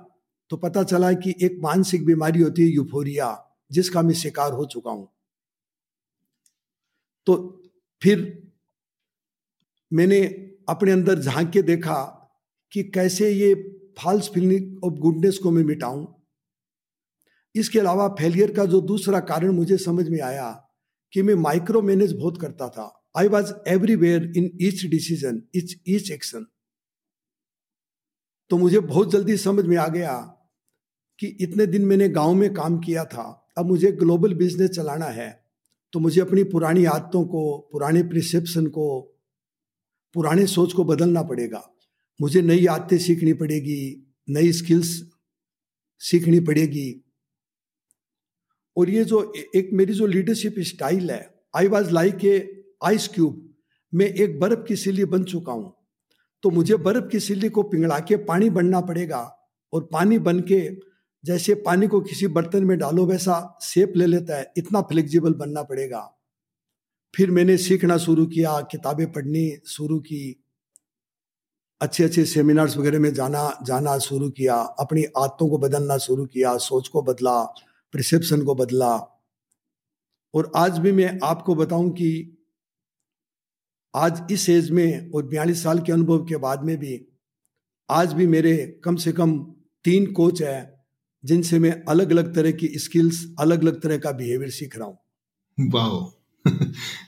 तो 0.50 0.56
पता 0.56 0.82
चला 0.82 1.12
कि 1.12 1.34
एक 1.42 1.58
मानसिक 1.62 2.04
बीमारी 2.06 2.40
होती 2.42 2.62
है 2.62 2.68
यूफोरिया 2.68 3.28
जिसका 3.72 4.02
मैं 4.02 4.14
शिकार 4.14 4.52
हो 4.52 4.64
चुका 4.64 4.90
हूँ। 4.90 5.08
तो 7.26 7.34
फिर 8.02 8.20
मैंने 9.92 10.20
अपने 10.68 10.92
अंदर 10.92 11.18
झाँक 11.18 11.50
के 11.50 11.62
देखा 11.62 12.02
कि 12.72 12.82
कैसे 12.84 13.30
ये 13.30 13.54
फॉल्स 14.02 14.28
फीलिंग 14.28 14.84
ऑफ़ 14.84 14.94
गुडनेस 14.94 15.38
को 15.38 15.50
मैं 15.50 15.64
मिटाऊं। 15.64 16.06
इसके 17.54 17.78
अलावा 17.78 18.08
फेलियर 18.18 18.52
का 18.54 18.64
जो 18.64 18.80
दूसरा 18.80 19.20
कारण 19.22 19.50
मुझे 19.50 19.76
समझ 19.78 20.08
में 20.08 20.20
आया 20.20 20.50
कि 21.12 21.22
मैं 21.22 21.34
माइक्रो 21.36 21.82
मैनेज 21.82 22.12
बहुत 22.12 22.40
करता 22.40 22.68
था। 22.68 22.86
I 23.16 23.28
was 23.28 23.52
everywhere 23.68 24.32
in 24.36 24.50
each 24.62 24.84
decision 24.86 25.42
each 25.56 25.74
each 25.88 26.10
action 26.10 26.46
तो 28.50 28.58
मुझे 28.58 28.80
बहुत 28.80 29.10
जल्दी 29.12 29.36
समझ 29.36 29.64
में 29.64 29.76
आ 29.76 29.86
गया 29.88 30.14
कि 31.18 31.26
इतने 31.40 31.66
दिन 31.66 31.84
मैंने 31.84 32.08
गाँव 32.08 32.34
में 32.34 32.52
काम 32.54 32.78
किया 32.78 33.04
था, 33.04 33.48
अब 33.58 33.66
मुझे 33.66 33.92
ग्लोबल 33.92 34.34
बिज़नेस 34.34 34.70
चलाना 34.70 35.06
है 35.06 35.30
तो 35.92 36.00
मुझे 36.00 36.20
अपनी 36.20 36.42
पुरानी 36.44 36.84
आदतों 36.84 37.24
को, 37.24 37.68
पुराने 37.72 38.02
प्रिसेप्शन 38.02 38.66
को, 38.66 39.00
पुराने 40.14 40.46
सोच 40.46 40.72
को 40.72 40.84
बदलना 40.84 41.22
पड़ेगा। 41.22 41.62
मुझे 42.20 42.42
नई 42.42 42.66
आदतें 42.66 42.98
सीखनी 42.98 43.32
पड़ेगी, 43.32 44.14
नई 44.28 44.52
स्किल्स 44.52 44.90
सीखनी 46.00 46.40
पड़ेगी। 46.40 47.04
और 48.76 48.90
ये 48.90 49.04
जो 49.04 49.32
एक 49.54 49.70
मेरी 49.72 49.92
जो 49.92 50.06
लीडरशिप 50.06 50.54
स्टाइल 50.58 51.10
है 51.10 51.34
I 51.56 51.68
was 51.68 51.90
like 51.90 52.24
a 52.24 52.64
ice 52.84 53.08
cube 53.08 53.48
मैं 53.92 54.06
एक 54.06 54.38
बर्फ़ 54.40 54.64
की 54.64 54.76
सिल्ली 54.76 55.04
बन 55.04 55.24
चुका 55.24 55.52
हूँ। 55.52 55.72
तो 56.42 56.50
मुझे 56.50 56.76
बर्फ़ 56.76 57.08
की 57.08 57.20
सिल्ली 57.20 57.48
को 57.48 57.62
पिघला 57.62 57.98
के 57.98 58.16
पानी 58.16 58.50
बनना 58.50 58.80
पड़ेगा 58.80 59.20
और 59.72 59.88
पानी 59.92 60.18
बन 60.18 60.40
के 60.40 60.60
जैसे 61.24 61.54
पानी 61.54 61.86
को 61.86 62.00
किसी 62.00 62.26
बर्तन 62.26 62.64
में 62.64 62.78
डालो, 62.78 63.06
वैसा 63.06 63.58
सेप 63.60 63.92
ले 63.96 64.06
लेता 64.06 64.36
है। 64.36 64.52
इतना 64.56 64.80
फ्लेक्सिबल 64.80 65.34
बनना 65.34 65.62
पड़ेगा। 65.62 66.00
फिर 67.14 67.30
मैंने 67.30 67.56
सीखना 67.56 67.96
शुरू 67.96 68.26
किया, 68.26 68.60
किताबें 68.60 69.12
पढ़नी 69.12 69.50
शुरू 69.66 69.98
की 69.98 70.44
अच्छे 71.80 72.04
अच्छे 72.04 72.24
सेमिनार्स 72.24 72.76
वगैरह 72.76 72.98
में 72.98 73.12
जाना 73.14 73.58
जाना 73.66 73.98
शुरू 73.98 74.30
किया, 74.30 74.54
अपनी 74.54 75.04
आदतों 75.18 75.48
को 75.48 75.58
बदलना 75.58 75.98
शुरू 75.98 76.26
किया, 76.26 76.56
सोच 76.56 76.88
को 76.88 77.02
बदला। 77.02 77.54
प्रिसेप्शन 77.92 78.42
को 78.42 78.54
बदला। 78.54 79.22
और 80.34 80.52
आज 80.56 80.78
भी 80.78 80.92
मैं 80.92 81.20
आपको 81.24 81.54
बताऊँ 81.54 81.90
कि 81.90 82.38
आज 83.96 84.22
इस 84.30 84.48
एज 84.48 84.70
में 84.70 85.10
और 85.10 85.26
बयालीस 85.26 85.62
साल 85.62 85.78
के 85.78 85.92
अनुभव 85.92 86.24
के 86.24 86.36
बाद 86.36 86.62
में 86.62 86.76
भी 86.76 87.06
आज 87.90 88.12
भी 88.12 88.26
मेरे 88.26 88.80
कम 88.84 88.96
से 88.96 89.12
कम 89.12 89.54
तीन 89.84 90.12
कोच 90.12 90.42
है 90.42 90.84
जिनसे 91.24 91.58
मैं 91.58 91.84
अलग 91.84 92.10
अलग 92.10 92.34
तरह 92.34 92.52
की 92.52 92.68
स्किल्स 92.68 93.34
अलग 93.40 93.62
अलग 93.62 93.82
तरह 93.82 93.98
का 93.98 94.12
बिहेवियर 94.12 94.50
सीख 94.50 94.76
रहा 94.76 94.86
हूँ। 94.86 94.98
Wow 95.60 96.12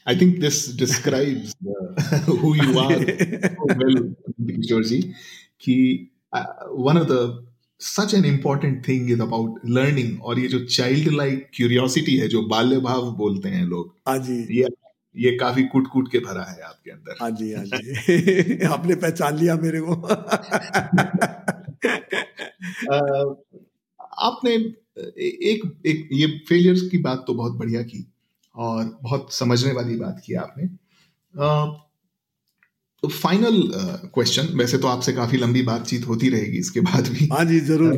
I 0.09 0.15
think 0.15 0.37
this 0.39 0.69
describes 0.69 1.55
uh, 1.67 2.19
who 2.27 2.55
you 2.55 2.79
are. 2.79 3.05
So 3.41 3.67
well, 3.81 4.15
Kishore 5.61 6.11
one 6.71 6.97
of 6.97 7.09
the 7.09 7.47
such 7.85 8.15
an 8.15 8.25
important 8.25 8.87
thing 8.87 9.09
is 9.09 9.21
about 9.21 9.69
learning 9.69 10.21
और 10.21 10.39
ये 10.39 10.49
जो 10.49 10.65
चाइल्ड 10.65 11.13
लाइक 11.13 11.51
क्यूरियोसिटी 11.55 12.17
है 12.17 12.29
जो 12.29 12.43
बाल्य 12.43 12.79
भाव 12.79 13.13
बोलते 13.13 13.49
हैं 13.49 13.67
लोग 13.67 13.95
हाँ 14.09 14.19
जी। 14.19 14.59
ये 14.59 14.69
ये 15.17 15.37
काफ़ी 15.37 15.65
कूट 15.65 15.87
कूट 15.87 16.13
के 16.13 16.19
भरा 16.19 16.43
है 16.43 16.61
आपके 16.61 16.91
अंदर। 16.91 17.17
हाँ 17.21 17.31
जी 17.31 17.53
हाँ 17.53 17.65
जी। 17.65 18.65
आपने 18.65 18.95
पहचान 18.95 19.37
लिया 19.37 19.57
मेरे 19.57 19.81
को। 19.81 19.95
आपने 24.19 24.75
एक 25.19 25.83
एक 25.87 26.09
ये 26.13 26.43
फेलियर्स 26.49 26.89
की 26.89 26.99
बात 26.99 27.25
तो 27.27 27.35
बहुत 27.35 27.53
बढ़िया 27.53 27.83
की 27.83 28.13
और 28.57 28.99
बहुत 29.03 29.33
समझने 29.33 29.73
वाली 29.73 29.97
बात 29.97 30.23
की 30.27 30.35
आपने। 30.35 30.65
तो 33.05 33.09
फाइनल 33.11 33.57
क्वेश्चन 34.15 34.47
वैसे 34.59 34.79
तो 34.79 34.89
आपसे 34.89 35.13
काफ़ी 35.13 35.39
लंबी 35.39 35.63
बातचीत 35.63 36.07
होती 36.09 36.29
रहेगी 36.31 36.59
इसके 36.59 36.81
बाद 36.81 37.09
भी। 37.13 37.27
हाँ 37.33 37.45
जी 37.45 37.59
ज़रूर। 37.61 37.97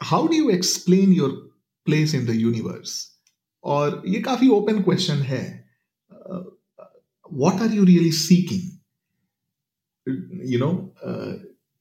How 0.00 0.26
do 0.26 0.34
you 0.34 0.48
explain 0.50 1.12
your 1.12 1.30
place 1.86 2.14
in 2.14 2.26
the 2.26 2.34
universe 2.36 2.90
और 3.64 4.02
ये 4.06 4.20
काफ़ी 4.22 4.48
ओपन 4.50 4.82
क्वेश्चन 4.82 5.22
है। 5.30 5.42
What 7.30 7.62
are 7.62 7.74
you 7.74 7.84
really 7.84 8.10
seeking 8.12 8.64
you 10.52 10.58
know 10.58 10.70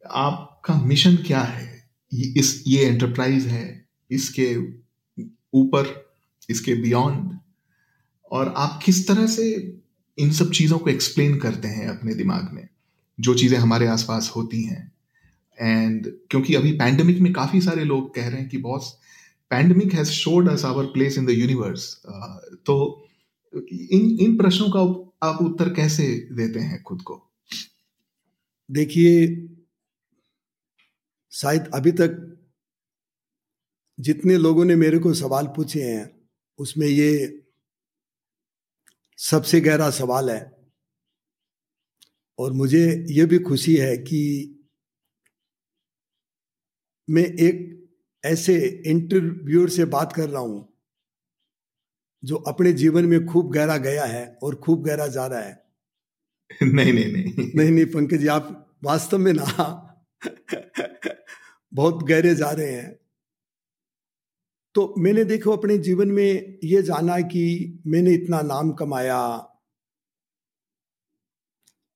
आपका 0.04 0.76
मिशन 0.84 1.16
क्या 1.28 1.42
है? 1.42 1.68
इस 2.12 2.64
ये 2.68 2.86
एंटरप्राइज 2.86 3.48
है 3.48 3.66
इसके 4.12 4.48
ऊपर 5.54 5.92
इसके 6.50 6.76
बियॉन्ड 6.84 7.38
और 8.32 8.54
आप 8.58 8.80
किस 8.86 9.08
तरह 9.08 9.28
से 9.28 9.46
इन 10.18 10.32
सब 10.32 10.52
चीज़ों 10.52 10.78
को 10.80 10.90
एक्सप्लेन 10.90 11.38
करते 11.40 11.68
हैं 11.68 11.88
अपने 11.90 12.14
दिमाग 12.16 12.54
में, 12.54 12.68
जो 13.20 13.34
चीज़ें 13.36 13.58
हमारे 13.60 13.88
आसपास 13.88 14.32
होती 14.36 14.64
हैं। 14.64 14.92
एंड 15.58 16.12
क्योंकि 16.32 16.56
अभी 16.56 16.72
पैंडमिक 16.78 17.20
में 17.20 17.32
काफ़ी 17.34 17.62
सारे 17.62 17.84
लोग 17.86 18.14
कह 18.16 18.28
रहे 18.28 18.40
हैं 18.40 18.50
कि 18.50 18.58
boss 18.60 18.92
pandemic 19.52 19.94
has 19.94 20.10
showed 20.12 20.50
us 20.50 20.66
our 20.66 20.86
place 20.88 21.18
in 21.18 21.26
the 21.26 21.30
universe 21.30 21.90
तो 22.66 22.76
इन 23.54 24.18
इन 24.22 24.38
प्रश्नों 24.38 24.70
का 24.70 24.80
आप 25.24 25.42
उत्तर 25.42 25.70
कैसे 25.74 26.08
देते 26.32 26.60
हैं 26.60 26.82
खुद 26.84 27.02
को? 27.02 27.22
देखिए, 28.70 29.28
शायद 31.34 31.70
अभी 31.74 31.92
तक 31.92 32.24
जितने 34.00 34.38
लोगों 34.38 34.66
ने 34.66 34.76
मेरे 34.76 35.00
को 35.00 35.14
सवाल 35.14 35.48
पूछे 35.56 35.84
हैं, 35.84 36.10
उसमें 36.60 36.88
ये 36.88 37.10
सबसे 39.18 39.62
गहरा 39.62 39.90
सवाल 39.90 40.30
है। 40.30 40.58
और 42.40 42.52
मुझे 42.54 43.06
ये 43.10 43.26
भी 43.26 43.40
खुशी 43.40 43.76
है 43.76 43.98
कि 43.98 44.20
मैं 47.10 47.24
एक 47.24 47.90
ऐसे 48.26 48.56
इंटरव्यूअर 48.86 49.70
से 49.70 49.86
बात 49.86 50.14
कर 50.14 50.30
रहा 50.30 50.42
हूँ 50.42 50.74
जो 52.24 52.36
अपने 52.36 52.74
जीवन 52.74 53.06
में 53.06 53.26
खूब 53.26 53.52
गहरा 53.52 53.78
गया 53.78 54.06
है 54.06 54.38
और 54.44 54.56
खूब 54.56 54.84
गहरा 54.84 55.08
जा 55.08 55.28
रहा 55.28 55.40
है। 55.40 55.64
नहीं 56.64 56.94
नहीं 56.94 57.14
नहीं। 57.14 57.52
नहीं 57.56 57.72
नहीं 57.72 57.86
पंकज 57.86 58.18
जी 58.18 58.28
आप 58.28 58.78
वास्तव 58.84 59.18
में 59.18 59.34
ना 59.34 59.46
बहुत 61.74 62.04
गहरे 62.04 62.36
जा 62.36 62.52
रहे 62.52 62.72
हैं। 62.72 63.00
तो 64.78 64.94
मैंने 64.98 65.24
देखो 65.24 65.52
अपने 65.52 65.78
जीवन 65.78 66.08
में 66.08 66.60
ये 66.64 66.82
जाना 66.82 67.20
कि 67.20 67.44
मैंने 67.88 68.14
इतना 68.14 68.42
नाम 68.42 68.72
कमाया, 68.72 69.48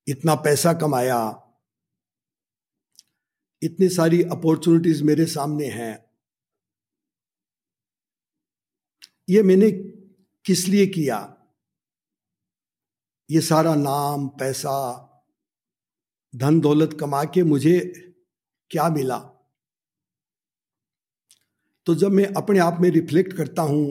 इतना 0.07 0.35
पैसा 0.35 0.73
कमाया, 0.73 1.47
इतनी 3.61 3.89
सारी 3.89 4.23
अपॉर्चुनिटीज़ 4.23 5.03
मेरे 5.03 5.25
सामने 5.25 5.67
हैं। 5.67 6.05
ये 9.29 9.43
मैंने 9.43 9.71
किस 10.45 10.67
लिए 10.67 10.87
किया? 10.87 11.37
ये 13.31 13.41
सारा 13.41 13.75
नाम, 13.75 14.27
पैसा 14.27 14.77
धन 16.35 16.59
दौलत 16.59 16.97
कमा 16.99 17.23
के 17.23 17.43
मुझे 17.43 17.79
क्या 18.69 18.89
मिला? 18.89 19.30
तो 21.87 21.95
जब 21.95 22.11
मैं 22.11 22.25
अपने 22.33 22.59
आप 22.59 22.77
में 22.81 22.89
रिफ्लेक्ट 22.89 23.33
करता 23.33 23.61
हूँ, 23.61 23.85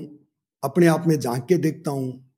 अपने 0.62 0.86
आप 0.86 1.04
में 1.06 1.18
झाँक 1.18 1.46
के 1.48 1.56
देखता 1.56 1.90
हूँ, 1.90 2.30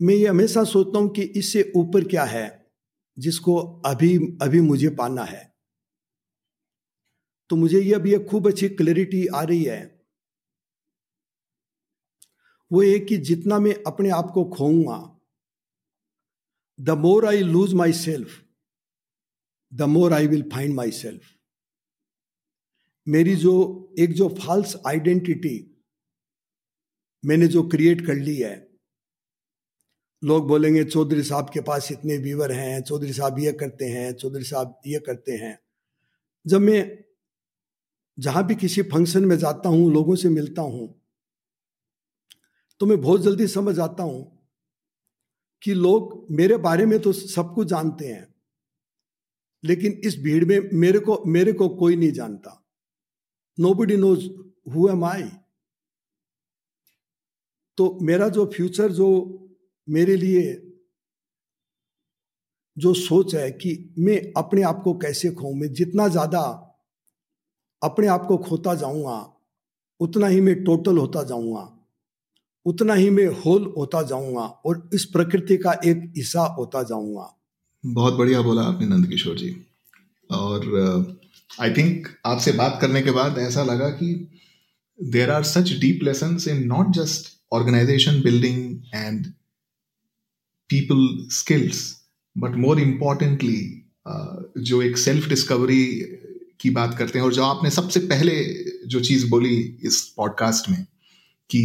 मैं 0.00 0.14
ये 0.14 0.26
हमेशा 0.26 0.64
सोचता 0.64 0.98
हूँ 0.98 1.08
कि 1.08 1.22
इससे 1.22 1.72
ऊपर 1.76 2.04
क्या 2.04 2.24
है, 2.24 2.46
जिसको 3.18 3.56
अभी 3.86 4.16
अभी 4.42 4.60
मुझे 4.60 4.88
पाना 4.90 5.24
है। 5.24 5.44
तो 7.50 7.56
मुझे 7.56 7.80
ये 7.80 7.94
अभी 7.94 8.18
खूब 8.24 8.48
अच्छी 8.48 8.68
क्लैरिटी 8.68 9.26
आ 9.26 9.42
रही 9.42 9.62
है। 9.64 9.82
वो 12.70 12.82
ये 12.82 12.98
कि 13.00 13.16
जितना 13.16 13.58
मैं 13.58 13.74
अपने 13.86 14.10
आप 14.10 14.30
को 14.34 14.44
खोऊँगा 14.44 14.98
the 16.78 16.98
more 16.98 17.26
I 17.26 17.42
lose 17.42 17.74
my 17.74 17.92
self 17.92 18.42
the 19.72 19.82
more 19.82 20.12
I 20.12 20.26
will 20.26 20.48
find 20.52 20.74
my 20.74 20.90
self 20.90 21.35
मेरी 23.06 23.34
जो, 23.36 23.94
एक 23.98 24.12
जो 24.12 24.28
फॉल्स 24.36 24.76
आइडेंटिटी 24.86 25.56
मैंने 27.24 27.46
जो 27.48 27.62
क्रिएट 27.68 28.06
कर 28.06 28.14
ली 28.16 28.36
है, 28.36 28.54
लोग 30.22 30.46
बोलेंगे, 30.48 30.84
चौधरी 30.84 31.22
साहब 31.22 31.50
के 31.50 31.60
पास 31.62 31.90
इतने 31.92 32.16
व्यूवर 32.18 32.52
हैं, 32.52 32.82
चौधरी 32.82 33.12
साहब 33.12 33.38
ये 33.38 33.52
करते 33.54 33.84
हैं, 33.86 34.12
चौधरी 34.14 34.44
साहब 34.44 34.78
ये 34.86 34.98
करते 35.06 35.32
हैं। 35.34 35.58
जब 36.46 36.60
मैं 36.60 37.04
जहाँ 38.18 38.46
भी 38.46 38.54
किसी 38.56 38.82
फ़ंक्शन 38.84 39.24
में 39.24 39.36
जाता 39.38 39.68
हूँ, 39.68 39.92
लोगों 39.92 40.14
से 40.16 40.28
मिलता 40.30 40.62
हूँ 40.62 40.94
तो 42.80 42.86
मैं 42.86 43.00
बहुत 43.00 43.22
जल्दी 43.22 43.46
समझ 43.46 43.78
आता 43.80 44.02
हूँ 44.02 44.22
कि 45.62 45.74
लोग 45.74 46.26
मेरे 46.30 46.56
बारे 46.58 46.86
में 46.86 46.98
तो 47.00 47.12
सब 47.12 47.52
कुछ 47.54 47.68
जानते 47.68 48.06
हैं, 48.06 48.26
लेकिन 49.64 50.00
इस 50.04 50.18
भीड़ 50.20 50.44
में 50.44 50.70
मेरे 50.74 50.98
को 50.98 51.22
मेरे 51.28 51.52
को 51.52 51.68
कोई 51.68 51.96
नहीं 51.96 52.12
जानता। 52.12 52.62
Nobody 53.74 53.96
knows 53.96 54.26
who 54.74 54.88
am 54.90 55.04
I 55.04 55.22
तो 57.78 57.98
मेरा 58.02 58.28
जो 58.28 58.44
फ्यूचर 58.54 58.92
जो 58.92 59.08
मेरे 59.88 60.16
लिए 60.16 60.42
जो 62.76 62.92
सोच 62.94 63.34
है 63.34 63.50
कि 63.52 63.70
मैं 63.98 64.20
अपने 64.36 64.62
आप 64.62 64.80
को 64.84 64.92
कैसे 64.94 65.30
खोऊं, 65.30 65.54
मैं 65.54 65.72
जितना 65.72 66.08
ज़्यादा 66.08 66.40
अपने 67.82 68.06
आप 68.06 68.24
को 68.28 68.36
खोता 68.38 68.74
जाऊँगा, 68.74 69.16
उतना 70.00 70.26
ही 70.26 70.40
मैं 70.40 70.62
टोटल 70.64 70.98
होता 70.98 71.22
जाऊँगा, 71.22 71.62
उतना 72.66 72.94
ही 72.94 73.10
मैं 73.10 73.26
होल 73.36 73.72
होता 73.76 74.02
जाऊँगा 74.02 74.44
और 74.66 74.88
इस 74.94 75.04
प्रकृति 75.04 75.56
का 75.56 75.72
एक 75.84 76.12
हिस्सा 76.16 76.42
होता 76.58 76.82
जाऊँगा। 76.82 77.32
बहुत 77.84 78.14
बढ़िया 78.14 78.40
बोला 78.42 78.62
आपने 78.62 78.86
नंद 78.86 79.06
किशोर 79.06 79.36
जी। 79.36 79.50
और 80.30 80.60
आई 81.50 81.70
थिंक 81.70 82.08
आपसे 82.26 82.52
बात 82.52 82.78
करने 82.80 83.02
के 83.02 83.10
बाद 83.10 83.38
ऐसा 83.38 83.62
लगा 83.62 83.88
कि 83.90 84.12
there 84.98 85.30
are 85.30 85.42
such 85.44 85.72
deep 85.80 86.02
lesson 86.02 86.38
in 86.50 86.66
not 86.66 86.92
just 86.94 87.32
organization 87.52 88.20
building 88.22 88.94
and 88.94 89.26
people 90.70 91.06
skills 91.30 91.82
but 92.36 92.56
more 92.56 92.80
importantly 92.80 93.58
जो 94.60 94.82
एक 94.82 94.98
सेल्फ 94.98 95.28
डिस्कवरी 95.28 95.84
की 96.60 96.70
बात 96.70 96.96
करते 96.98 97.18
हैं 97.18 97.26
और 97.26 97.34
जो 97.34 97.42
आपने 97.42 97.70
सबसे 97.70 98.00
पहले 98.00 98.34
जो 98.86 99.00
चीज़ 99.00 99.28
बोली 99.30 99.56
इस 99.84 100.00
पॉडकास्ट 100.16 100.68
में 100.70 100.84
कि 101.50 101.62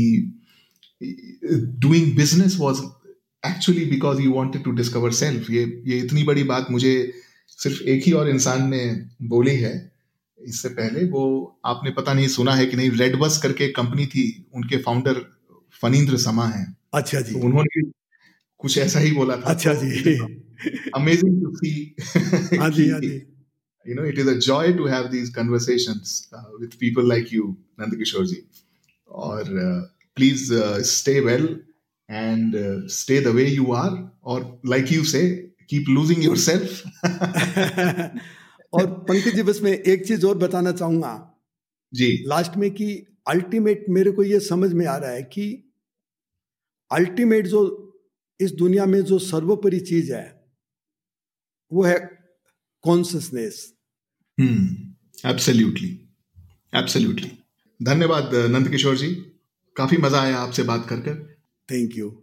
doing 1.82 2.16
business 2.16 2.58
was 2.60 2.82
actually 3.44 3.86
because 3.86 4.22
you 4.22 4.32
wanted 4.32 4.64
to 4.64 4.72
discover 4.72 5.12
self 5.12 5.50
ये 5.52 5.64
ये 5.86 5.98
इतनी 5.98 6.24
बड़ी 6.24 6.44
बात 6.44 6.68
मुझे 6.72 6.94
सिर्फ़ 7.60 7.82
एक 7.84 8.04
ही 8.06 8.12
और 8.12 8.30
इंसान 8.30 8.70
ने 8.70 8.84
बोली 9.22 9.56
है 9.56 9.74
इससे 10.39 10.70
पहले 10.70 11.06
वो 11.06 11.24
आपने 11.66 11.91
पता 11.91 12.14
नहीं 12.14 12.28
सुना 12.28 12.54
है 12.56 12.66
कि 12.66 12.78
नहीं 12.78 12.91
रेड 12.91 13.16
बस 13.20 13.39
करके 13.43 13.68
कंपनी 13.72 14.06
थी 14.06 14.24
उनके 14.56 14.78
फाउंडर 14.78 15.26
फनीन्द्र 15.82 16.18
समा 16.18 16.47
है। 16.47 16.66
अच्छा 16.93 17.22
जी। 17.22 17.34
तो 17.34 17.39
उन्होंने 17.39 17.82
कुछ 18.58 18.78
ऐसा 18.78 18.99
ही 18.99 19.12
बोला 19.12 19.36
था। 19.36 19.54
अच्छा 19.54 19.74
जी। 19.74 20.16
Amazing 20.95 21.41
to 21.43 21.56
see 21.56 21.70
you 23.86 23.95
know 23.95 24.06
it 24.06 24.20
is 24.20 24.30
a 24.30 24.34
joy 24.34 24.74
to 24.74 24.88
have 24.88 25.08
these 25.08 25.30
conversations 25.30 26.30
with 26.62 26.74
people 26.80 27.08
like 27.10 27.34
you 27.34 27.47
Nand 27.80 27.95
Kishore 27.95 28.26
ji 28.28 28.41
और 29.10 29.43
please 30.16 30.54
stay 30.89 31.20
well 31.20 31.47
and 32.10 32.56
stay 32.91 33.22
the 33.22 33.28
way 33.28 33.47
you 33.47 33.72
are 33.74 34.12
और 34.24 34.62
like 34.66 34.91
you 34.91 35.04
say 35.04 35.51
keep 35.72 35.88
losing 35.88 36.22
yourself. 36.22 36.82
और 38.74 38.86
पंकज 38.86 39.36
जी 39.36 39.43
बस 39.43 39.61
मैं 39.61 39.72
एक 39.72 40.07
चीज़ 40.07 40.26
और 40.26 40.38
बताना 40.38 40.72
चाहूँगा। 40.72 41.39
जी। 41.93 42.24
Last 42.28 42.57
में 42.57 42.72
कि 42.72 43.05
अल्टीमेट 43.28 43.86
मेरे 43.89 44.11
को 44.11 44.24
ये 44.24 44.39
समझ 44.39 44.74
में 44.74 44.86
आ 44.86 44.97
रहा 44.97 45.11
है 45.11 45.24
कि 45.24 45.74
अल्टीमेट 46.91 47.47
जो 47.47 47.88
इस 48.39 48.51
दुनिया 48.51 48.86
में 48.86 49.01
जो 49.01 49.19
सर्वोपरि 49.19 49.80
चीज़ 49.80 50.13
है 50.13 50.41
वो 51.74 51.84
है 51.84 51.99
कॉन्सियसनेस 52.84 53.74
एब्सोल्युटली 55.26 56.09
एब्सोल्युटली 56.76 57.32
धन्यवाद 57.82 58.36
नंद 58.36 58.69
किशोर 58.69 58.97
जी। 58.97 59.13
काफ़ी 59.76 59.97
मज़ा 59.97 60.22
आया 60.22 60.38
आपसे 60.38 60.63
बात 60.63 60.89
कर 60.89 60.99
कर 60.99 61.38
थैंक 61.72 61.97
यू 61.97 62.20